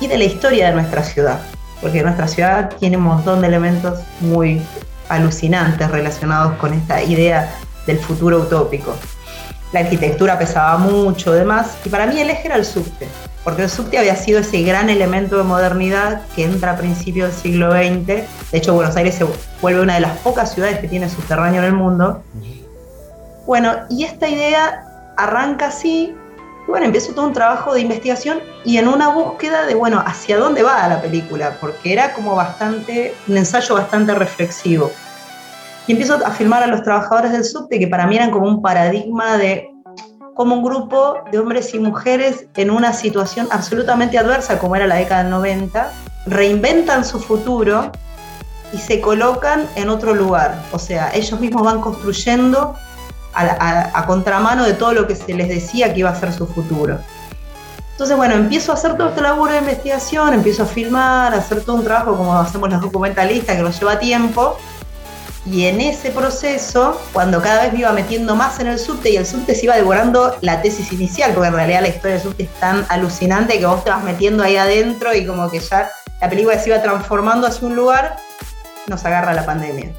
y 0.00 0.08
de 0.08 0.18
la 0.18 0.24
historia 0.24 0.66
de 0.66 0.74
nuestra 0.74 1.02
ciudad 1.02 1.40
porque 1.82 2.02
nuestra 2.02 2.28
ciudad 2.28 2.70
tiene 2.78 2.96
un 2.96 3.02
montón 3.02 3.42
de 3.42 3.48
elementos 3.48 3.98
muy 4.20 4.62
alucinantes 5.08 5.90
relacionados 5.90 6.54
con 6.56 6.72
esta 6.72 7.02
idea 7.02 7.52
del 7.86 7.98
futuro 7.98 8.38
utópico. 8.38 8.94
La 9.72 9.80
arquitectura 9.80 10.38
pesaba 10.38 10.78
mucho, 10.78 11.32
demás, 11.32 11.76
y 11.84 11.88
para 11.88 12.06
mí 12.06 12.18
el 12.20 12.30
eje 12.30 12.46
era 12.46 12.56
el 12.56 12.64
subte, 12.64 13.08
porque 13.42 13.62
el 13.62 13.70
subte 13.70 13.98
había 13.98 14.16
sido 14.16 14.40
ese 14.40 14.62
gran 14.62 14.90
elemento 14.90 15.36
de 15.36 15.42
modernidad 15.42 16.22
que 16.36 16.44
entra 16.44 16.72
a 16.72 16.76
principios 16.76 17.30
del 17.30 17.40
siglo 17.40 17.72
XX. 17.72 18.06
De 18.06 18.26
hecho, 18.52 18.74
Buenos 18.74 18.96
Aires 18.96 19.14
se 19.16 19.26
vuelve 19.60 19.80
una 19.80 19.94
de 19.94 20.00
las 20.00 20.18
pocas 20.18 20.54
ciudades 20.54 20.78
que 20.78 20.88
tiene 20.88 21.08
subterráneo 21.08 21.62
en 21.62 21.66
el 21.66 21.74
mundo. 21.74 22.22
Bueno, 23.46 23.74
y 23.90 24.04
esta 24.04 24.28
idea 24.28 24.84
arranca 25.16 25.66
así, 25.66 26.14
y 26.66 26.70
bueno, 26.70 26.86
empiezo 26.86 27.12
todo 27.12 27.26
un 27.26 27.32
trabajo 27.32 27.74
de 27.74 27.80
investigación 27.80 28.40
y 28.64 28.78
en 28.78 28.88
una 28.88 29.08
búsqueda 29.08 29.66
de, 29.66 29.74
bueno, 29.74 30.02
hacia 30.04 30.38
dónde 30.38 30.62
va 30.62 30.86
la 30.88 31.00
película, 31.00 31.56
porque 31.60 31.92
era 31.92 32.12
como 32.12 32.34
bastante, 32.36 33.14
un 33.28 33.36
ensayo 33.36 33.74
bastante 33.74 34.14
reflexivo. 34.14 34.90
Y 35.86 35.92
empiezo 35.92 36.14
a 36.24 36.30
filmar 36.30 36.62
a 36.62 36.68
los 36.68 36.82
trabajadores 36.82 37.32
del 37.32 37.44
subte, 37.44 37.78
que 37.78 37.88
para 37.88 38.06
mí 38.06 38.16
eran 38.16 38.30
como 38.30 38.46
un 38.46 38.62
paradigma 38.62 39.36
de 39.36 39.68
cómo 40.34 40.54
un 40.56 40.62
grupo 40.62 41.16
de 41.30 41.38
hombres 41.40 41.74
y 41.74 41.80
mujeres 41.80 42.46
en 42.56 42.70
una 42.70 42.92
situación 42.92 43.48
absolutamente 43.50 44.16
adversa, 44.16 44.58
como 44.58 44.76
era 44.76 44.86
la 44.86 44.94
década 44.94 45.22
del 45.24 45.32
90, 45.32 45.92
reinventan 46.26 47.04
su 47.04 47.18
futuro 47.18 47.90
y 48.72 48.78
se 48.78 49.00
colocan 49.00 49.68
en 49.74 49.88
otro 49.88 50.14
lugar. 50.14 50.62
O 50.70 50.78
sea, 50.78 51.10
ellos 51.12 51.38
mismos 51.40 51.64
van 51.64 51.80
construyendo 51.80 52.76
a, 53.34 54.04
contramano 54.06 54.64
de 54.64 54.74
todo 54.74 54.92
lo 54.92 55.06
que 55.06 55.16
se 55.16 55.34
les 55.34 55.48
decía 55.48 55.92
que 55.92 56.00
iba 56.00 56.10
a 56.10 56.14
ser 56.14 56.32
su 56.32 56.46
futuro. 56.46 56.98
Entonces, 57.92 58.16
bueno, 58.16 58.34
empiezo 58.34 58.72
a 58.72 58.74
hacer 58.74 58.96
todo 58.96 59.10
este 59.10 59.20
laburo 59.20 59.52
de 59.52 59.58
investigación, 59.58 60.34
empiezo 60.34 60.64
a 60.64 60.66
filmar, 60.66 61.34
a 61.34 61.38
hacer 61.38 61.62
todo 61.62 61.76
un 61.76 61.84
trabajo 61.84 62.16
como 62.16 62.34
hacemos 62.36 62.70
los 62.70 62.80
documentalistas, 62.80 63.56
que 63.56 63.62
nos 63.62 63.78
lleva 63.78 63.98
tiempo. 63.98 64.58
Y 65.44 65.66
en 65.66 65.80
ese 65.80 66.10
proceso, 66.10 67.00
cuando 67.12 67.42
cada 67.42 67.64
vez 67.64 67.72
me 67.72 67.80
iba 67.80 67.92
metiendo 67.92 68.36
más 68.36 68.60
en 68.60 68.68
el 68.68 68.78
subte 68.78 69.10
y 69.10 69.16
el 69.16 69.26
subte 69.26 69.54
se 69.54 69.64
iba 69.64 69.76
devorando 69.76 70.36
la 70.40 70.62
tesis 70.62 70.92
inicial, 70.92 71.32
porque 71.32 71.48
en 71.48 71.54
realidad 71.54 71.82
la 71.82 71.88
historia 71.88 72.12
del 72.12 72.22
subte 72.22 72.44
es 72.44 72.50
tan 72.60 72.86
alucinante 72.88 73.58
que 73.58 73.66
vos 73.66 73.82
te 73.82 73.90
vas 73.90 74.04
metiendo 74.04 74.44
ahí 74.44 74.56
adentro 74.56 75.12
y 75.14 75.26
como 75.26 75.50
que 75.50 75.58
ya 75.58 75.90
la 76.20 76.30
película 76.30 76.58
se 76.58 76.70
iba 76.70 76.80
transformando 76.80 77.48
hacia 77.48 77.66
un 77.66 77.74
lugar, 77.74 78.16
nos 78.86 79.04
agarra 79.04 79.34
la 79.34 79.44
pandemia. 79.44 79.90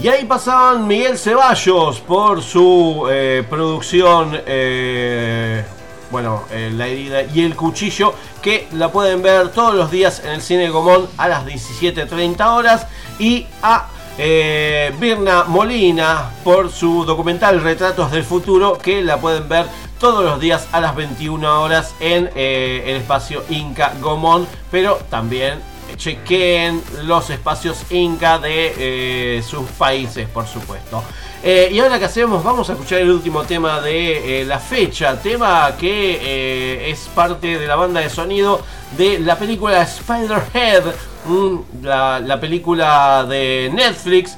Y 0.00 0.06
ahí 0.06 0.24
pasaban 0.26 0.86
Miguel 0.86 1.18
Ceballos 1.18 1.98
por 1.98 2.40
su 2.40 3.08
eh, 3.10 3.42
producción, 3.50 4.40
eh, 4.46 5.64
bueno, 6.12 6.44
eh, 6.52 6.70
La 6.72 6.86
herida 6.86 7.22
y 7.22 7.42
el 7.42 7.56
cuchillo, 7.56 8.14
que 8.40 8.68
la 8.74 8.92
pueden 8.92 9.22
ver 9.22 9.48
todos 9.48 9.74
los 9.74 9.90
días 9.90 10.22
en 10.24 10.30
el 10.30 10.40
Cine 10.40 10.70
Gomón 10.70 11.08
a 11.16 11.26
las 11.26 11.44
17.30 11.44 12.46
horas. 12.46 12.86
Y 13.18 13.48
a 13.60 13.88
Birna 15.00 15.44
Molina 15.44 16.30
por 16.44 16.70
su 16.70 17.04
documental 17.04 17.60
Retratos 17.60 18.12
del 18.12 18.22
Futuro, 18.22 18.78
que 18.78 19.02
la 19.02 19.20
pueden 19.20 19.48
ver 19.48 19.66
todos 19.98 20.24
los 20.24 20.38
días 20.38 20.68
a 20.70 20.80
las 20.80 20.94
21 20.94 21.62
horas 21.62 21.94
en 21.98 22.30
el 22.36 22.96
espacio 22.96 23.42
Inca 23.48 23.94
Gomón, 24.00 24.46
pero 24.70 25.00
también 25.10 25.60
chequeen 25.96 26.82
los 27.04 27.30
espacios 27.30 27.84
Inca 27.90 28.38
de 28.38 28.74
eh, 29.38 29.42
sus 29.42 29.68
países, 29.70 30.28
por 30.28 30.46
supuesto. 30.46 31.02
Eh, 31.42 31.68
y 31.72 31.78
ahora 31.78 31.98
que 31.98 32.06
hacemos, 32.06 32.42
vamos 32.42 32.68
a 32.68 32.72
escuchar 32.72 33.00
el 33.00 33.10
último 33.10 33.44
tema 33.44 33.80
de 33.80 34.40
eh, 34.40 34.44
la 34.44 34.58
fecha, 34.58 35.20
tema 35.20 35.72
que 35.78 36.90
es 36.90 37.08
parte 37.14 37.58
de 37.58 37.66
la 37.66 37.76
banda 37.76 38.00
de 38.00 38.10
sonido 38.10 38.60
de 38.96 39.20
la 39.20 39.38
película 39.38 39.82
Spider-Head, 39.82 40.82
la, 41.82 42.38
película 42.40 43.24
de 43.28 43.70
Netflix. 43.72 44.36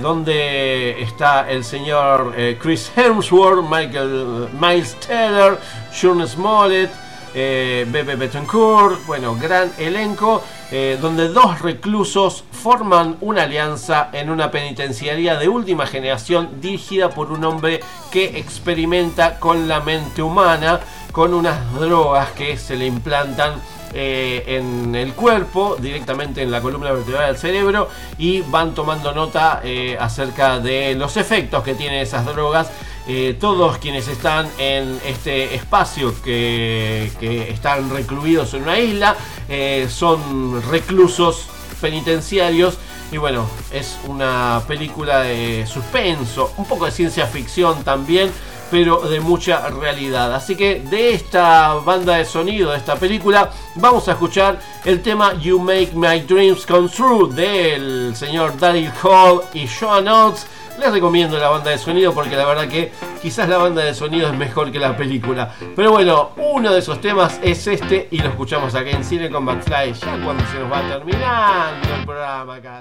donde 0.00 1.02
está 1.02 1.50
el 1.50 1.62
señor 1.62 2.34
Chris 2.58 2.90
Hemsworth, 2.96 3.62
Michael, 3.68 4.48
Miles 4.58 4.96
Teller, 5.00 5.58
Sean 5.92 6.26
Smollett, 6.26 6.90
Bebe 7.34 8.16
Betancourt, 8.16 9.04
bueno, 9.06 9.36
gran 9.36 9.70
elenco. 9.78 10.42
Eh, 10.74 10.96
donde 10.98 11.28
dos 11.28 11.60
reclusos 11.60 12.44
forman 12.50 13.18
una 13.20 13.42
alianza 13.42 14.08
en 14.14 14.30
una 14.30 14.50
penitenciaría 14.50 15.36
de 15.36 15.46
última 15.46 15.86
generación 15.86 16.62
dirigida 16.62 17.10
por 17.10 17.30
un 17.30 17.44
hombre 17.44 17.80
que 18.10 18.38
experimenta 18.38 19.38
con 19.38 19.68
la 19.68 19.80
mente 19.80 20.22
humana, 20.22 20.80
con 21.12 21.34
unas 21.34 21.74
drogas 21.74 22.30
que 22.30 22.56
se 22.56 22.76
le 22.76 22.86
implantan 22.86 23.60
eh, 23.92 24.44
en 24.46 24.94
el 24.94 25.12
cuerpo, 25.12 25.76
directamente 25.78 26.40
en 26.40 26.50
la 26.50 26.62
columna 26.62 26.90
vertebral 26.92 27.26
del 27.26 27.36
cerebro, 27.36 27.90
y 28.16 28.40
van 28.40 28.74
tomando 28.74 29.12
nota 29.12 29.60
eh, 29.62 29.98
acerca 30.00 30.58
de 30.58 30.94
los 30.94 31.18
efectos 31.18 31.62
que 31.62 31.74
tienen 31.74 32.00
esas 32.00 32.24
drogas 32.24 32.70
eh, 33.08 33.36
todos 33.40 33.78
quienes 33.78 34.06
están 34.08 34.48
en 34.58 35.00
este 35.06 35.54
espacio 35.54 36.14
que, 36.22 37.10
están 37.50 37.90
recluidos 37.90 38.54
en 38.54 38.62
una 38.62 38.78
isla 38.78 39.16
eh, 39.48 39.88
son 39.90 40.62
reclusos 40.70 41.46
penitenciarios 41.80 42.78
y 43.12 43.18
bueno, 43.18 43.46
es 43.70 43.98
una 44.08 44.62
película 44.66 45.20
de 45.20 45.66
suspenso, 45.66 46.54
un 46.56 46.64
poco 46.64 46.86
de 46.86 46.92
ciencia 46.92 47.26
ficción 47.26 47.84
también, 47.84 48.30
pero 48.70 49.00
de 49.00 49.20
mucha 49.20 49.68
realidad. 49.68 50.34
Así 50.34 50.56
que 50.56 50.80
de 50.80 51.12
esta 51.12 51.74
banda 51.74 52.16
de 52.16 52.24
sonido, 52.24 52.70
de 52.70 52.78
esta 52.78 52.96
película, 52.96 53.50
vamos 53.74 54.08
a 54.08 54.12
escuchar 54.12 54.58
el 54.86 55.02
tema 55.02 55.34
You 55.34 55.58
Make 55.58 55.90
My 55.94 56.20
Dreams 56.20 56.64
Come 56.64 56.88
True 56.88 57.34
del 57.34 58.16
señor 58.16 58.56
Daryl 58.58 58.90
Hall 59.02 59.42
y 59.52 59.68
Joan 59.68 60.08
Oates. 60.08 60.46
Les 60.78 60.90
recomiendo 60.90 61.38
la 61.38 61.48
banda 61.48 61.70
de 61.70 61.78
sonido 61.78 62.12
porque 62.12 62.36
la 62.36 62.46
verdad 62.46 62.68
que 62.68 62.92
quizás 63.20 63.48
la 63.48 63.58
banda 63.58 63.82
de 63.82 63.94
sonido 63.94 64.28
es 64.28 64.34
mejor 64.36 64.72
que 64.72 64.78
la 64.78 64.96
película. 64.96 65.54
Pero 65.76 65.92
bueno, 65.92 66.30
uno 66.36 66.72
de 66.72 66.78
esos 66.78 67.00
temas 67.00 67.38
es 67.42 67.66
este 67.66 68.08
y 68.10 68.18
lo 68.18 68.28
escuchamos 68.28 68.74
acá 68.74 68.90
en 68.90 69.04
Cine 69.04 69.30
con 69.30 69.44
Backfly 69.44 69.92
ya 69.92 70.24
cuando 70.24 70.44
se 70.46 70.58
nos 70.58 70.72
va 70.72 70.82
terminando 70.88 71.94
el 71.94 72.04
programa 72.04 72.54
acá. 72.54 72.80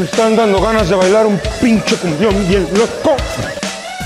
Me 0.00 0.06
están 0.06 0.34
dando 0.34 0.62
ganas 0.62 0.88
de 0.88 0.96
bailar 0.96 1.26
un 1.26 1.38
pinche 1.60 1.94
cumbión 1.96 2.32
bien 2.48 2.66
loco. 2.72 3.18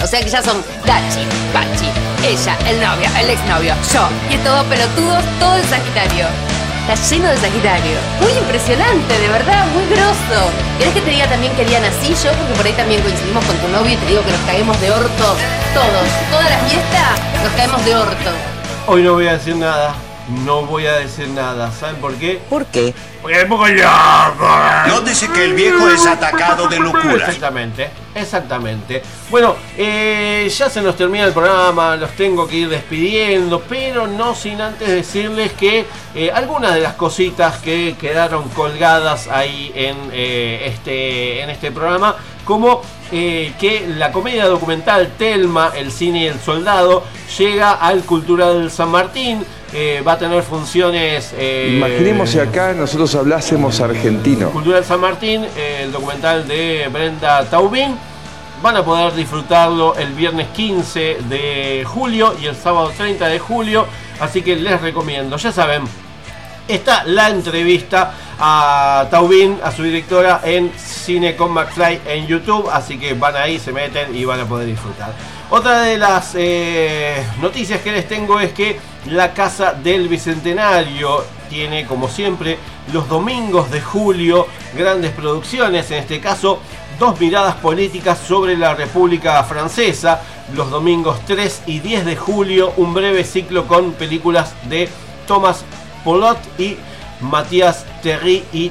O 0.03 0.07
sea 0.09 0.21
que 0.21 0.29
ya 0.29 0.43
son 0.43 0.57
Dachi, 0.85 1.23
Pachi, 1.53 1.87
ella, 2.27 2.59
el 2.67 2.81
novio, 2.81 3.09
el 3.17 3.31
exnovio, 3.31 3.75
yo. 3.93 4.09
Y 4.29 4.35
es 4.35 4.43
todo 4.43 4.65
pelotudos, 4.65 5.23
todo 5.39 5.55
el 5.55 5.63
Sagitario. 5.63 6.27
Está 6.89 7.01
lleno 7.15 7.29
de 7.29 7.37
Sagitario. 7.37 7.97
Muy 8.21 8.33
impresionante, 8.33 9.21
de 9.21 9.29
verdad, 9.29 9.67
muy 9.69 9.87
grosso. 9.87 10.51
¿Querés 10.79 10.95
que 10.95 11.01
te 11.01 11.11
diga 11.11 11.29
también 11.29 11.55
que 11.55 11.65
día 11.65 11.79
nací 11.79 12.09
yo? 12.09 12.33
Porque 12.33 12.55
por 12.57 12.67
ahí 12.67 12.73
también 12.73 13.01
coincidimos 13.01 13.45
con 13.45 13.57
tu 13.59 13.69
novio 13.69 13.93
y 13.93 13.97
te 13.97 14.07
digo 14.07 14.23
que 14.25 14.33
nos 14.33 14.41
caemos 14.51 14.81
de 14.81 14.91
orto. 14.91 15.37
Todos, 15.75 16.09
toda 16.29 16.51
la 16.51 16.59
fiesta, 16.67 17.15
nos 17.41 17.53
caemos 17.53 17.85
de 17.85 17.95
orto. 17.95 18.31
Hoy 18.89 19.03
no 19.05 19.13
voy 19.13 19.29
a 19.29 19.35
decir 19.35 19.55
nada. 19.55 19.95
No 20.45 20.63
voy 20.63 20.87
a 20.87 20.95
decir 20.95 21.29
nada. 21.29 21.71
¿Saben 21.71 21.97
por 21.97 22.15
qué? 22.15 22.41
¿Por 22.49 22.65
qué? 22.67 22.95
Porque 23.21 23.37
me 23.39 23.47
pongo 23.47 23.67
loco. 23.67 24.49
Nótese 24.89 25.29
que 25.29 25.45
el 25.45 25.55
viejo 25.55 25.89
es 25.89 26.07
atacado 26.07 26.67
de 26.69 26.79
locura. 26.79 27.15
Exactamente, 27.15 27.91
exactamente. 28.15 29.03
Bueno, 29.31 29.57
eh, 29.77 30.51
ya 30.57 30.71
se 30.71 30.81
nos 30.81 30.97
termina 30.97 31.25
el 31.25 31.33
programa, 31.33 31.97
los 31.97 32.11
tengo 32.13 32.47
que 32.47 32.57
ir 32.57 32.69
despidiendo, 32.69 33.63
pero 33.69 34.07
no 34.07 34.35
sin 34.35 34.61
antes 34.61 34.89
decirles 34.89 35.53
que 35.53 35.87
eh, 36.15 36.31
algunas 36.33 36.75
de 36.75 36.81
las 36.81 36.95
cositas 36.95 37.59
que 37.59 37.97
quedaron 38.01 38.49
colgadas 38.51 39.29
ahí 39.29 39.73
en, 39.75 39.97
eh, 40.13 40.63
este, 40.67 41.43
en 41.43 41.51
este 41.51 41.71
programa, 41.71 42.17
como 42.45 42.83
eh, 43.13 43.53
que 43.59 43.87
la 43.97 44.13
comedia 44.13 44.47
documental 44.47 45.13
Telma, 45.19 45.73
el 45.75 45.93
cine 45.93 46.25
y 46.25 46.27
el 46.27 46.41
soldado, 46.41 47.05
llega 47.39 47.73
al 47.73 48.05
Cultural 48.05 48.71
San 48.71 48.91
Martín. 48.91 49.45
Eh, 49.75 50.03
va 50.07 50.13
a 50.13 50.19
tener 50.19 50.43
funciones. 50.43 51.35
eh, 51.37 51.75
Imaginemos 51.77 52.31
si 52.31 52.39
acá 52.39 52.73
nosotros 52.73 53.15
hablásemos 53.17 53.81
argentino. 53.81 54.51
Cultural 54.51 54.85
San 54.85 55.01
Martín, 55.01 55.45
eh, 55.57 55.81
el 55.85 55.93
documental 55.93 56.47
de 56.47 56.89
Brenda 56.93 57.45
Taubín. 57.47 57.97
Van 58.63 58.77
a 58.77 58.85
poder 58.85 59.13
disfrutarlo 59.15 59.95
el 59.97 60.13
viernes 60.15 60.47
15 60.55 61.19
de 61.29 61.85
julio 61.87 62.35
y 62.41 62.47
el 62.47 62.57
sábado 62.57 62.91
30 62.97 63.27
de 63.27 63.39
julio. 63.39 63.87
Así 64.21 64.41
que 64.43 64.57
les 64.57 64.81
recomiendo. 64.81 65.37
Ya 65.37 65.53
saben, 65.53 65.83
está 66.69 67.05
la 67.05 67.29
entrevista 67.29 68.15
a 68.39 69.07
Taubín, 69.11 69.59
a 69.63 69.71
su 69.71 69.83
directora, 69.83 70.41
en 70.45 70.73
Cine 70.79 71.37
con 71.37 71.53
McFly 71.53 72.01
en 72.07 72.27
YouTube. 72.27 72.71
Así 72.73 72.97
que 72.97 73.13
van 73.15 73.37
ahí, 73.37 73.59
se 73.59 73.73
meten 73.73 74.15
y 74.17 74.25
van 74.25 74.41
a 74.41 74.45
poder 74.47 74.67
disfrutar. 74.67 75.13
Otra 75.51 75.83
de 75.83 75.99
las 75.99 76.35
eh, 76.35 77.25
noticias 77.41 77.81
que 77.83 77.93
les 77.93 78.09
tengo 78.09 78.41
es 78.41 78.53
que 78.53 78.81
la 79.07 79.35
Casa 79.35 79.73
del 79.73 80.09
Bicentenario 80.09 81.23
tiene, 81.51 81.87
como 81.87 82.09
siempre, 82.09 82.59
los 82.93 83.09
domingos 83.09 83.71
de 83.71 83.81
julio 83.81 84.47
grandes 84.77 85.13
producciones, 85.13 85.91
en 85.91 85.99
este 85.99 86.21
caso 86.21 86.61
dos 86.99 87.21
miradas 87.21 87.57
políticas 87.57 88.19
sobre 88.19 88.57
la 88.57 88.75
República 88.75 89.43
Francesa, 89.45 90.23
los 90.55 90.71
domingos 90.71 91.21
3 91.27 91.63
y 91.67 91.81
10 91.81 92.07
de 92.07 92.17
julio, 92.17 92.73
un 92.77 92.95
breve 92.95 93.25
ciclo 93.25 93.67
con 93.67 93.93
películas 93.93 94.55
de 94.69 94.89
Thomas 95.27 95.65
Polot 96.05 96.39
y 96.59 96.77
Matías 97.21 97.85
Terry 98.03 98.45
y 98.53 98.71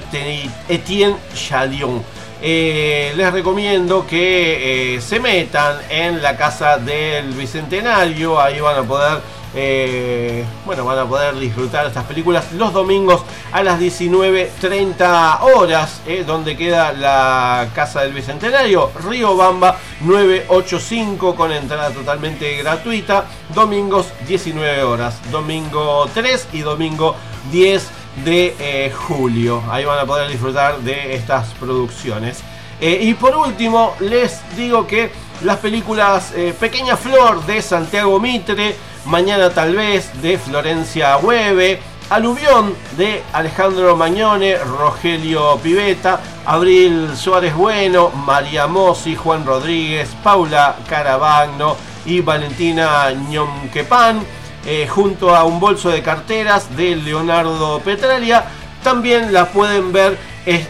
Etienne 0.68 1.18
Chalion. 1.36 2.04
Eh, 2.46 3.14
les 3.16 3.32
recomiendo 3.32 4.06
que 4.06 4.96
eh, 4.96 5.02
se 5.02 5.18
metan 5.22 5.78
en 5.90 6.22
la 6.22 6.36
casa 6.36 6.78
del 6.78 7.32
Bicentenario, 7.32 8.38
ahí 8.38 8.60
van 8.60 8.80
a 8.80 8.84
poder 8.84 9.22
eh, 9.56 10.44
bueno, 10.66 10.84
van 10.84 11.00
a 11.00 11.06
poder 11.06 11.36
disfrutar 11.36 11.86
estas 11.86 12.04
películas 12.04 12.52
los 12.52 12.74
domingos 12.74 13.22
a 13.54 13.64
las 13.64 13.80
19.30 13.80 15.42
horas, 15.56 16.02
donde 16.28 16.58
queda 16.58 16.92
la 16.92 17.70
Casa 17.74 18.02
del 18.02 18.12
Bicentenario, 18.12 18.92
Río 19.08 19.38
Bamba 19.38 19.78
985 20.02 21.36
con 21.36 21.50
entrada 21.54 21.92
totalmente 21.92 22.58
gratuita, 22.58 23.26
domingos 23.56 24.08
19 24.28 24.84
horas, 24.84 25.18
domingo 25.32 26.10
3 26.14 26.50
y 26.52 26.60
domingo 26.60 27.16
10 27.52 28.03
de 28.24 28.56
eh, 28.60 28.92
julio. 28.92 29.64
Ahí 29.70 29.86
van 29.86 30.00
a 30.00 30.06
poder 30.06 30.30
disfrutar 30.30 30.80
de 30.80 31.16
estas 31.16 31.48
producciones. 31.54 32.44
y 32.82 33.14
por 33.14 33.36
último, 33.36 33.96
les 34.02 34.42
digo 34.58 34.86
que 34.86 35.12
las 35.44 35.58
películas 35.60 36.34
Pequeña 36.60 36.98
Flor 36.98 37.46
de 37.46 37.62
Santiago 37.62 38.20
Mitre, 38.20 38.76
Mañana 39.06 39.50
tal 39.50 39.76
vez 39.76 40.10
de 40.22 40.38
Florencia 40.38 41.18
Hueve, 41.18 41.80
Aluvión 42.10 42.76
de 42.98 43.24
Alejandro 43.34 43.96
Mañone, 43.96 44.58
Rogelio 44.58 45.58
Piveta, 45.58 46.20
Abril 46.46 47.10
Suárez 47.16 47.56
Bueno, 47.56 48.12
María 48.12 48.68
Mossi, 48.68 49.16
Juan 49.16 49.46
Rodríguez, 49.46 50.10
Paula 50.24 50.76
Caravagno 50.88 51.76
y 52.06 52.22
Valentina 52.22 53.12
Ñonquepan, 53.12 54.24
eh, 54.66 54.88
junto 54.88 55.36
a 55.36 55.44
un 55.44 55.60
bolso 55.60 55.90
de 55.90 56.02
carteras 56.02 56.76
de 56.76 56.96
Leonardo 56.96 57.80
Petralia. 57.80 58.46
También 58.84 59.32
la 59.32 59.48
pueden 59.48 59.92
ver 59.92 60.18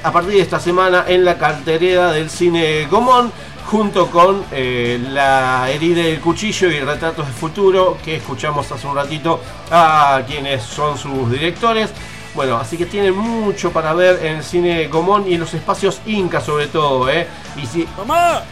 a 0.03 0.11
partir 0.11 0.33
de 0.33 0.41
esta 0.41 0.59
semana 0.59 1.05
en 1.07 1.25
la 1.25 1.37
carterera 1.37 2.11
del 2.11 2.29
cine 2.29 2.85
Gomón 2.85 3.31
junto 3.65 4.07
con 4.11 4.43
eh, 4.51 4.99
La 5.11 5.67
herida 5.69 6.03
del 6.03 6.19
cuchillo 6.19 6.69
y 6.69 6.79
Retratos 6.79 7.25
de 7.25 7.33
futuro 7.33 7.97
que 8.03 8.17
escuchamos 8.17 8.71
hace 8.71 8.85
un 8.85 8.95
ratito 8.95 9.41
a 9.71 10.21
quienes 10.27 10.63
son 10.63 10.97
sus 10.97 11.31
directores. 11.31 11.89
Bueno, 12.35 12.57
así 12.57 12.77
que 12.77 12.87
tienen 12.87 13.15
mucho 13.15 13.71
para 13.71 13.93
ver 13.93 14.25
en 14.25 14.37
el 14.37 14.43
cine 14.43 14.87
Gomón 14.87 15.25
y 15.27 15.35
en 15.35 15.39
los 15.39 15.53
espacios 15.53 16.01
Inca 16.07 16.41
sobre 16.41 16.67
todo, 16.67 17.07
¿eh? 17.09 17.27
Y 17.61 17.67
si, 17.67 17.87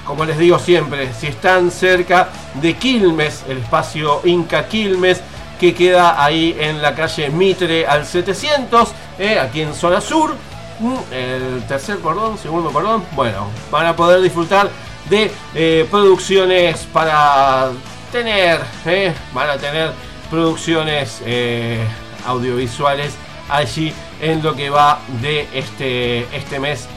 como 0.05 0.23
les 0.23 0.37
digo 0.37 0.59
siempre, 0.59 1.11
si 1.13 1.27
están 1.27 1.71
cerca 1.71 2.29
de 2.53 2.75
Quilmes, 2.75 3.43
el 3.49 3.57
espacio 3.57 4.21
Inca 4.25 4.67
Quilmes, 4.67 5.21
que 5.59 5.73
queda 5.73 6.23
ahí 6.23 6.55
en 6.59 6.81
la 6.81 6.93
calle 6.93 7.29
Mitre 7.29 7.87
al 7.87 8.05
700, 8.05 8.89
¿eh? 9.17 9.39
aquí 9.39 9.61
en 9.61 9.73
zona 9.73 9.99
sur, 9.99 10.35
mm, 10.79 10.95
el 11.11 11.63
tercer 11.67 11.99
cordón, 11.99 12.37
segundo 12.37 12.71
cordón, 12.71 13.03
bueno, 13.15 13.47
van 13.71 13.87
a 13.87 13.95
poder 13.95 14.21
disfrutar 14.21 14.69
de 15.09 15.31
eh, 15.55 15.87
producciones 15.89 16.87
para 16.93 17.71
tener, 18.11 18.59
eh, 18.85 19.13
van 19.33 19.49
a 19.49 19.57
tener 19.57 19.91
producciones 20.29 21.21
eh, 21.25 21.83
audiovisuales 22.25 23.13
allí 23.51 23.93
en 24.21 24.41
lo 24.41 24.55
que 24.55 24.69
va 24.69 24.99
de 25.21 25.47
este, 25.53 26.25
este 26.35 26.59
mes, 26.59 26.87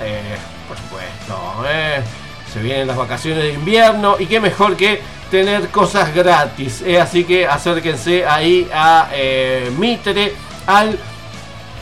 por 0.69 0.77
supuesto. 0.79 1.65
Se 2.53 2.63
vienen 2.63 2.87
las 2.87 2.97
vacaciones 2.97 3.43
de 3.43 3.53
invierno 3.53 4.17
y 4.19 4.27
qué 4.27 4.41
mejor 4.41 4.77
que 4.77 5.01
tener 5.31 5.69
cosas 5.69 6.15
gratis. 6.15 6.85
así 7.01 7.25
que 7.25 7.47
acérquense 7.47 8.25
ahí 8.25 8.69
a 8.73 9.09
Mitre 9.77 10.33
al 10.67 10.99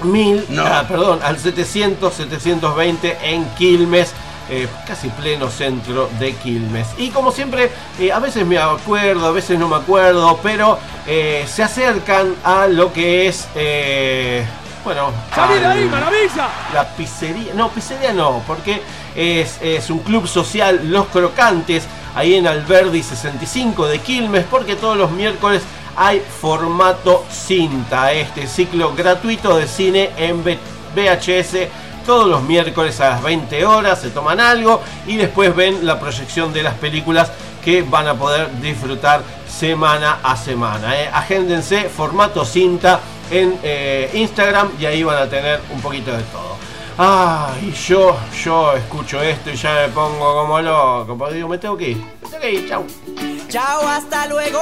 1000, 0.05 0.47
ah, 0.59 0.85
perdón, 0.89 1.21
al 1.23 1.39
700, 1.39 2.13
720 2.13 3.19
en 3.23 3.45
Quilmes. 3.51 4.13
Eh, 4.51 4.69
casi 4.87 5.09
pleno 5.09 5.49
centro 5.49 6.11
de 6.19 6.35
Quilmes. 6.35 6.89
Y 6.99 7.11
como 7.11 7.31
siempre, 7.31 7.71
eh, 7.99 8.13
a 8.13 8.19
veces 8.19 8.45
me 8.45 8.59
acuerdo, 8.59 9.27
a 9.27 9.31
veces 9.31 9.59
no 9.59 9.69
me 9.69 9.77
acuerdo, 9.77 10.39
pero 10.43 10.79
eh, 11.07 11.47
se 11.49 11.63
acercan 11.63 12.35
a 12.45 12.67
lo 12.67 12.93
que 12.93 13.29
es... 13.29 13.49
bueno, 14.85 15.13
ahí, 15.37 15.85
maravilla! 15.85 16.49
La 16.75 16.89
pizzería, 16.97 17.55
no, 17.55 17.69
pizzería 17.71 18.13
no, 18.13 18.43
porque 18.47 18.83
es, 19.15 19.59
es 19.63 19.91
un 19.91 20.01
club 20.01 20.27
social, 20.27 20.81
Los 20.91 21.07
Crocantes, 21.07 21.85
ahí 22.15 22.35
en 22.35 22.47
Alberdi 22.47 23.03
65 23.03 23.87
de 23.87 24.01
Quilmes, 24.01 24.45
porque 24.51 24.77
todos 24.77 24.97
los 24.97 25.11
miércoles 25.11 25.63
hay 25.97 26.21
formato 26.21 27.25
cinta, 27.31 28.13
este 28.13 28.47
ciclo 28.47 28.95
gratuito 28.95 29.57
de 29.57 29.67
cine 29.67 30.11
en 30.17 30.43
VHS 30.43 31.69
todos 32.05 32.29
los 32.29 32.43
miércoles 32.43 33.01
a 33.01 33.11
las 33.11 33.23
20 33.23 33.65
horas, 33.65 34.01
se 34.01 34.11
toman 34.11 34.41
algo 34.41 34.83
y 35.07 35.17
después 35.17 35.55
ven 35.55 35.87
la 35.87 36.01
proyección 36.01 36.53
de 36.53 36.63
las 36.63 36.75
películas 36.75 37.31
que 37.65 37.83
van 37.83 38.09
a 38.09 38.15
poder 38.15 38.51
disfrutar 38.61 39.23
semana 39.49 40.19
a 40.23 40.37
semana. 40.37 41.01
¿eh? 41.01 41.11
Agéndense 41.13 41.89
formato 41.89 42.45
cinta 42.45 43.01
en 43.33 43.59
eh, 43.63 44.11
Instagram 44.13 44.71
y 44.79 44.87
ahí 44.87 45.03
van 45.03 45.17
a 45.17 45.29
tener 45.29 45.61
un 45.71 45.81
poquito 45.81 46.13
de 46.13 46.23
todo. 46.25 46.57
Ah, 46.99 47.55
y 47.63 47.73
yo, 47.73 48.17
yo 48.45 48.75
escucho 48.75 49.23
esto 49.23 49.51
y 49.51 49.57
ya 49.57 49.87
me 49.87 49.89
pongo 49.89 50.35
como 50.35 50.61
loco. 50.61 51.17
Porque 51.17 51.37
digo, 51.37 51.49
me 51.49 51.59
tengo 51.59 51.77
que 51.77 51.91
ir. 51.91 51.97
Me 51.97 52.29
tengo 52.29 52.41
que 52.41 52.53
ir, 52.53 52.69
chau. 52.69 52.85
Chao, 53.49 53.89
hasta 53.89 54.27
luego. 54.27 54.61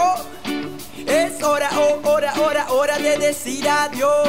Es 1.06 1.42
hora, 1.42 1.68
oh, 1.76 2.09
hora, 2.09 2.32
hora, 2.40 2.70
hora 2.70 2.98
de 2.98 3.18
decir 3.18 3.68
adiós. 3.68 4.28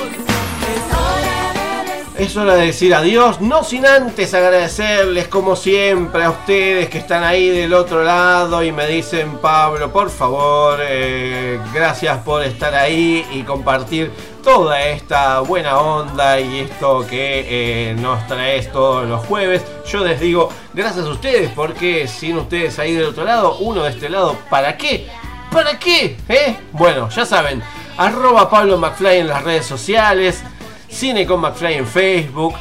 Es 2.21 2.37
hora 2.37 2.53
de 2.53 2.67
decir 2.67 2.93
adiós, 2.93 3.41
no 3.41 3.63
sin 3.63 3.83
antes 3.83 4.35
agradecerles 4.35 5.27
como 5.27 5.55
siempre 5.55 6.23
a 6.23 6.29
ustedes 6.29 6.87
que 6.87 6.99
están 6.99 7.23
ahí 7.23 7.49
del 7.49 7.73
otro 7.73 8.03
lado 8.03 8.63
y 8.63 8.71
me 8.71 8.85
dicen 8.85 9.39
Pablo, 9.39 9.91
por 9.91 10.11
favor, 10.11 10.77
eh, 10.83 11.59
gracias 11.73 12.19
por 12.19 12.43
estar 12.43 12.75
ahí 12.75 13.25
y 13.33 13.41
compartir 13.41 14.11
toda 14.43 14.83
esta 14.83 15.39
buena 15.39 15.79
onda 15.79 16.39
y 16.39 16.59
esto 16.59 17.07
que 17.09 17.89
eh, 17.89 17.95
nos 17.95 18.27
traes 18.27 18.71
todos 18.71 19.07
los 19.07 19.25
jueves. 19.25 19.63
Yo 19.87 20.05
les 20.05 20.19
digo 20.19 20.49
gracias 20.75 21.07
a 21.07 21.09
ustedes 21.09 21.49
porque 21.55 22.07
sin 22.07 22.37
ustedes 22.37 22.77
ahí 22.77 22.93
del 22.93 23.05
otro 23.05 23.23
lado, 23.23 23.57
uno 23.61 23.81
de 23.81 23.89
este 23.89 24.09
lado, 24.09 24.37
¿para 24.47 24.77
qué? 24.77 25.07
¿Para 25.51 25.79
qué? 25.79 26.17
¿Eh? 26.29 26.55
Bueno, 26.71 27.09
ya 27.09 27.25
saben, 27.25 27.63
arroba 27.97 28.47
Pablo 28.47 28.77
McFly 28.77 29.17
en 29.17 29.27
las 29.27 29.43
redes 29.43 29.65
sociales. 29.65 30.43
Cine 30.91 31.25
con 31.25 31.39
McFly 31.39 31.75
en 31.75 31.87
Facebook, 31.87 32.53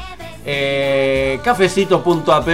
eh, 0.46 1.38
cafecito.app, 1.44 2.48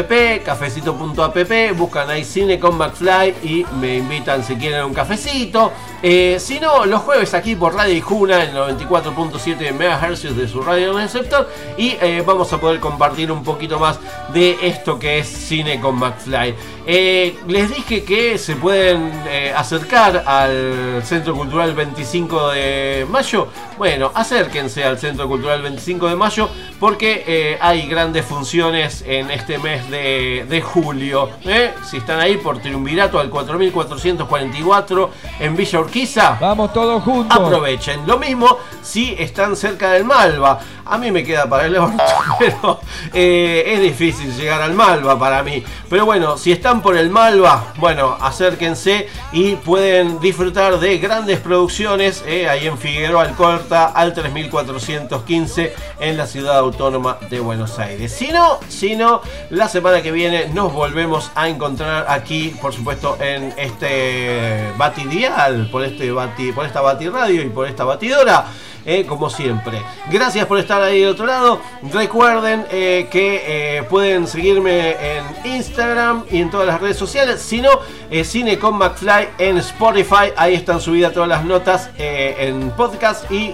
cafecito.app, 0.44 1.76
buscan 1.76 2.10
ahí 2.10 2.24
Cine 2.24 2.58
con 2.58 2.76
McFly 2.76 3.34
y 3.44 3.66
me 3.80 3.98
invitan 3.98 4.42
si 4.42 4.56
quieren 4.56 4.84
un 4.84 4.94
cafecito. 4.94 5.70
Eh, 6.02 6.38
si 6.40 6.58
no, 6.58 6.84
los 6.84 7.02
jueves 7.02 7.32
aquí 7.34 7.54
por 7.54 7.74
Radio 7.74 7.94
Ijuna, 7.94 8.44
en 8.44 8.54
94.7 8.54 9.72
MHz 9.72 10.36
de 10.36 10.48
su 10.48 10.62
radio 10.62 10.94
receptor. 10.94 11.48
Y 11.76 11.96
eh, 12.00 12.22
vamos 12.26 12.52
a 12.52 12.60
poder 12.60 12.80
compartir 12.80 13.30
un 13.30 13.44
poquito 13.44 13.78
más 13.78 14.00
de 14.32 14.56
esto 14.62 14.98
que 14.98 15.18
es 15.18 15.28
Cine 15.28 15.80
con 15.80 15.96
McFly. 15.96 16.54
Les 16.86 17.74
dije 17.74 18.04
que 18.04 18.38
se 18.38 18.54
pueden 18.56 19.12
acercar 19.56 20.22
al 20.26 21.02
Centro 21.04 21.34
Cultural 21.34 21.74
25 21.74 22.50
de 22.50 23.06
mayo. 23.10 23.48
Bueno, 23.76 24.12
acérquense 24.14 24.84
al 24.84 24.98
Centro 24.98 25.26
Cultural 25.26 25.62
25 25.62 26.08
de 26.08 26.16
mayo 26.16 26.48
porque 26.78 27.58
hay 27.60 27.88
grandes 27.88 28.24
funciones 28.24 29.02
en 29.06 29.30
este 29.30 29.58
mes 29.58 29.90
de, 29.90 30.62
julio. 30.64 31.30
¿eh? 31.44 31.72
Si 31.84 31.98
están 31.98 32.20
ahí 32.20 32.36
por 32.36 32.58
Triunvirato 32.58 33.18
al 33.18 33.30
4444 33.30 35.10
en 35.40 35.56
Villa 35.56 35.80
Urquiza. 35.80 36.38
Vamos 36.40 36.72
todos 36.72 37.02
juntos. 37.02 37.36
Aprovechen. 37.36 38.06
Lo 38.06 38.18
mismo 38.18 38.58
si 38.82 39.14
están 39.18 39.56
cerca 39.56 39.92
del 39.92 40.04
Malva. 40.04 40.60
A 40.88 40.98
mí 40.98 41.10
me 41.10 41.24
queda 41.24 41.48
para 41.48 41.66
el 41.66 41.76
orto, 41.76 42.02
pero 42.38 42.80
eh, 43.12 43.64
es 43.66 43.80
difícil 43.80 44.34
llegar 44.36 44.62
al 44.62 44.72
Malva 44.72 45.18
para 45.18 45.42
mí. 45.42 45.62
Pero 45.90 46.04
bueno, 46.04 46.38
si 46.38 46.52
están 46.52 46.80
por 46.80 46.96
el 46.96 47.10
Malva, 47.10 47.72
bueno, 47.78 48.16
acérquense 48.20 49.08
y 49.32 49.56
pueden 49.56 50.20
disfrutar 50.20 50.78
de 50.78 50.98
grandes 50.98 51.40
producciones. 51.40 52.22
Eh, 52.26 52.48
ahí 52.48 52.66
en 52.66 52.78
Figueroa 52.78 53.22
Alcorta 53.22 53.86
al 53.86 54.14
3415 54.14 55.74
en 55.98 56.16
la 56.16 56.26
ciudad 56.26 56.58
autónoma 56.58 57.18
de 57.30 57.40
Buenos 57.40 57.78
Aires. 57.78 58.12
Si 58.12 58.28
no, 58.28 58.60
si 58.68 58.94
no, 58.94 59.22
la 59.50 59.68
semana 59.68 60.02
que 60.02 60.12
viene 60.12 60.48
nos 60.48 60.72
volvemos 60.72 61.30
a 61.34 61.48
encontrar 61.48 62.06
aquí, 62.08 62.54
por 62.60 62.72
supuesto, 62.72 63.18
en 63.20 63.52
este 63.56 64.72
Batidial, 64.76 65.68
por, 65.70 65.82
este 65.82 66.12
bati, 66.12 66.52
por 66.52 66.64
esta 66.64 66.80
Bati 66.80 67.08
Radio 67.08 67.42
y 67.42 67.48
por 67.48 67.66
esta 67.66 67.84
batidora. 67.84 68.46
Eh, 68.86 69.04
como 69.04 69.28
siempre. 69.28 69.82
Gracias 70.10 70.46
por 70.46 70.58
estar 70.60 70.80
ahí 70.80 71.00
del 71.00 71.10
otro 71.10 71.26
lado. 71.26 71.60
Recuerden 71.92 72.64
eh, 72.70 73.08
que 73.10 73.78
eh, 73.78 73.82
pueden 73.82 74.28
seguirme 74.28 74.90
en 74.90 75.24
Instagram 75.44 76.24
y 76.30 76.40
en 76.40 76.50
todas 76.50 76.68
las 76.68 76.80
redes 76.80 76.96
sociales. 76.96 77.42
Si 77.42 77.60
no, 77.60 77.80
Cine 78.22 78.58
con 78.60 78.78
McFly 78.78 79.28
en 79.38 79.58
Spotify. 79.58 80.32
Ahí 80.36 80.54
están 80.54 80.80
subidas 80.80 81.12
todas 81.12 81.28
las 81.28 81.44
notas 81.44 81.90
en 81.98 82.70
podcast 82.70 83.28
y 83.30 83.52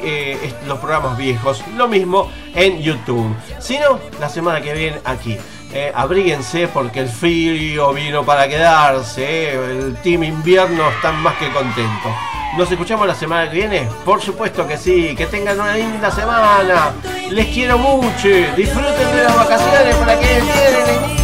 los 0.67 0.79
programas 0.79 1.17
viejos. 1.17 1.65
Lo 1.77 1.89
mismo 1.89 2.31
en 2.55 2.83
YouTube. 2.83 3.35
Si 3.59 3.79
no, 3.79 3.99
la 4.21 4.29
semana 4.29 4.61
que 4.61 4.75
viene 4.75 5.01
aquí. 5.05 5.39
Eh, 5.75 5.91
abríguense 5.95 6.69
porque 6.69 7.01
el 7.01 7.09
frío 7.09 7.93
vino 7.95 8.25
para 8.25 8.47
quedarse. 8.49 9.25
eh. 9.55 9.79
El 9.87 9.97
team 10.03 10.23
invierno 10.25 10.89
está 10.91 11.13
más 11.13 11.35
que 11.37 11.51
contento. 11.51 12.09
Nos 12.59 12.71
escuchamos 12.71 13.07
la 13.07 13.15
semana 13.15 13.51
que 13.51 13.57
viene. 13.57 13.89
Por 14.05 14.21
supuesto 14.21 14.67
que 14.69 14.77
sí. 14.77 15.15
Que 15.17 15.25
tengan 15.27 15.59
una 15.59 15.75
linda 15.75 16.11
semana. 16.11 16.93
Les 17.31 17.47
quiero 17.49 17.79
mucho. 17.79 18.29
Disfruten 18.55 19.17
de 19.17 19.25
las 19.25 19.35
vacaciones 19.35 19.97
para 19.97 20.21
que 20.21 20.27
vienen. 20.27 21.23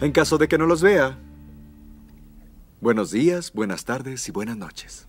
En 0.00 0.12
caso 0.12 0.38
de 0.38 0.48
que 0.48 0.56
no 0.56 0.64
los 0.64 0.80
vea, 0.80 1.18
buenos 2.80 3.10
días, 3.10 3.52
buenas 3.52 3.84
tardes 3.84 4.26
y 4.26 4.32
buenas 4.32 4.56
noches. 4.56 5.06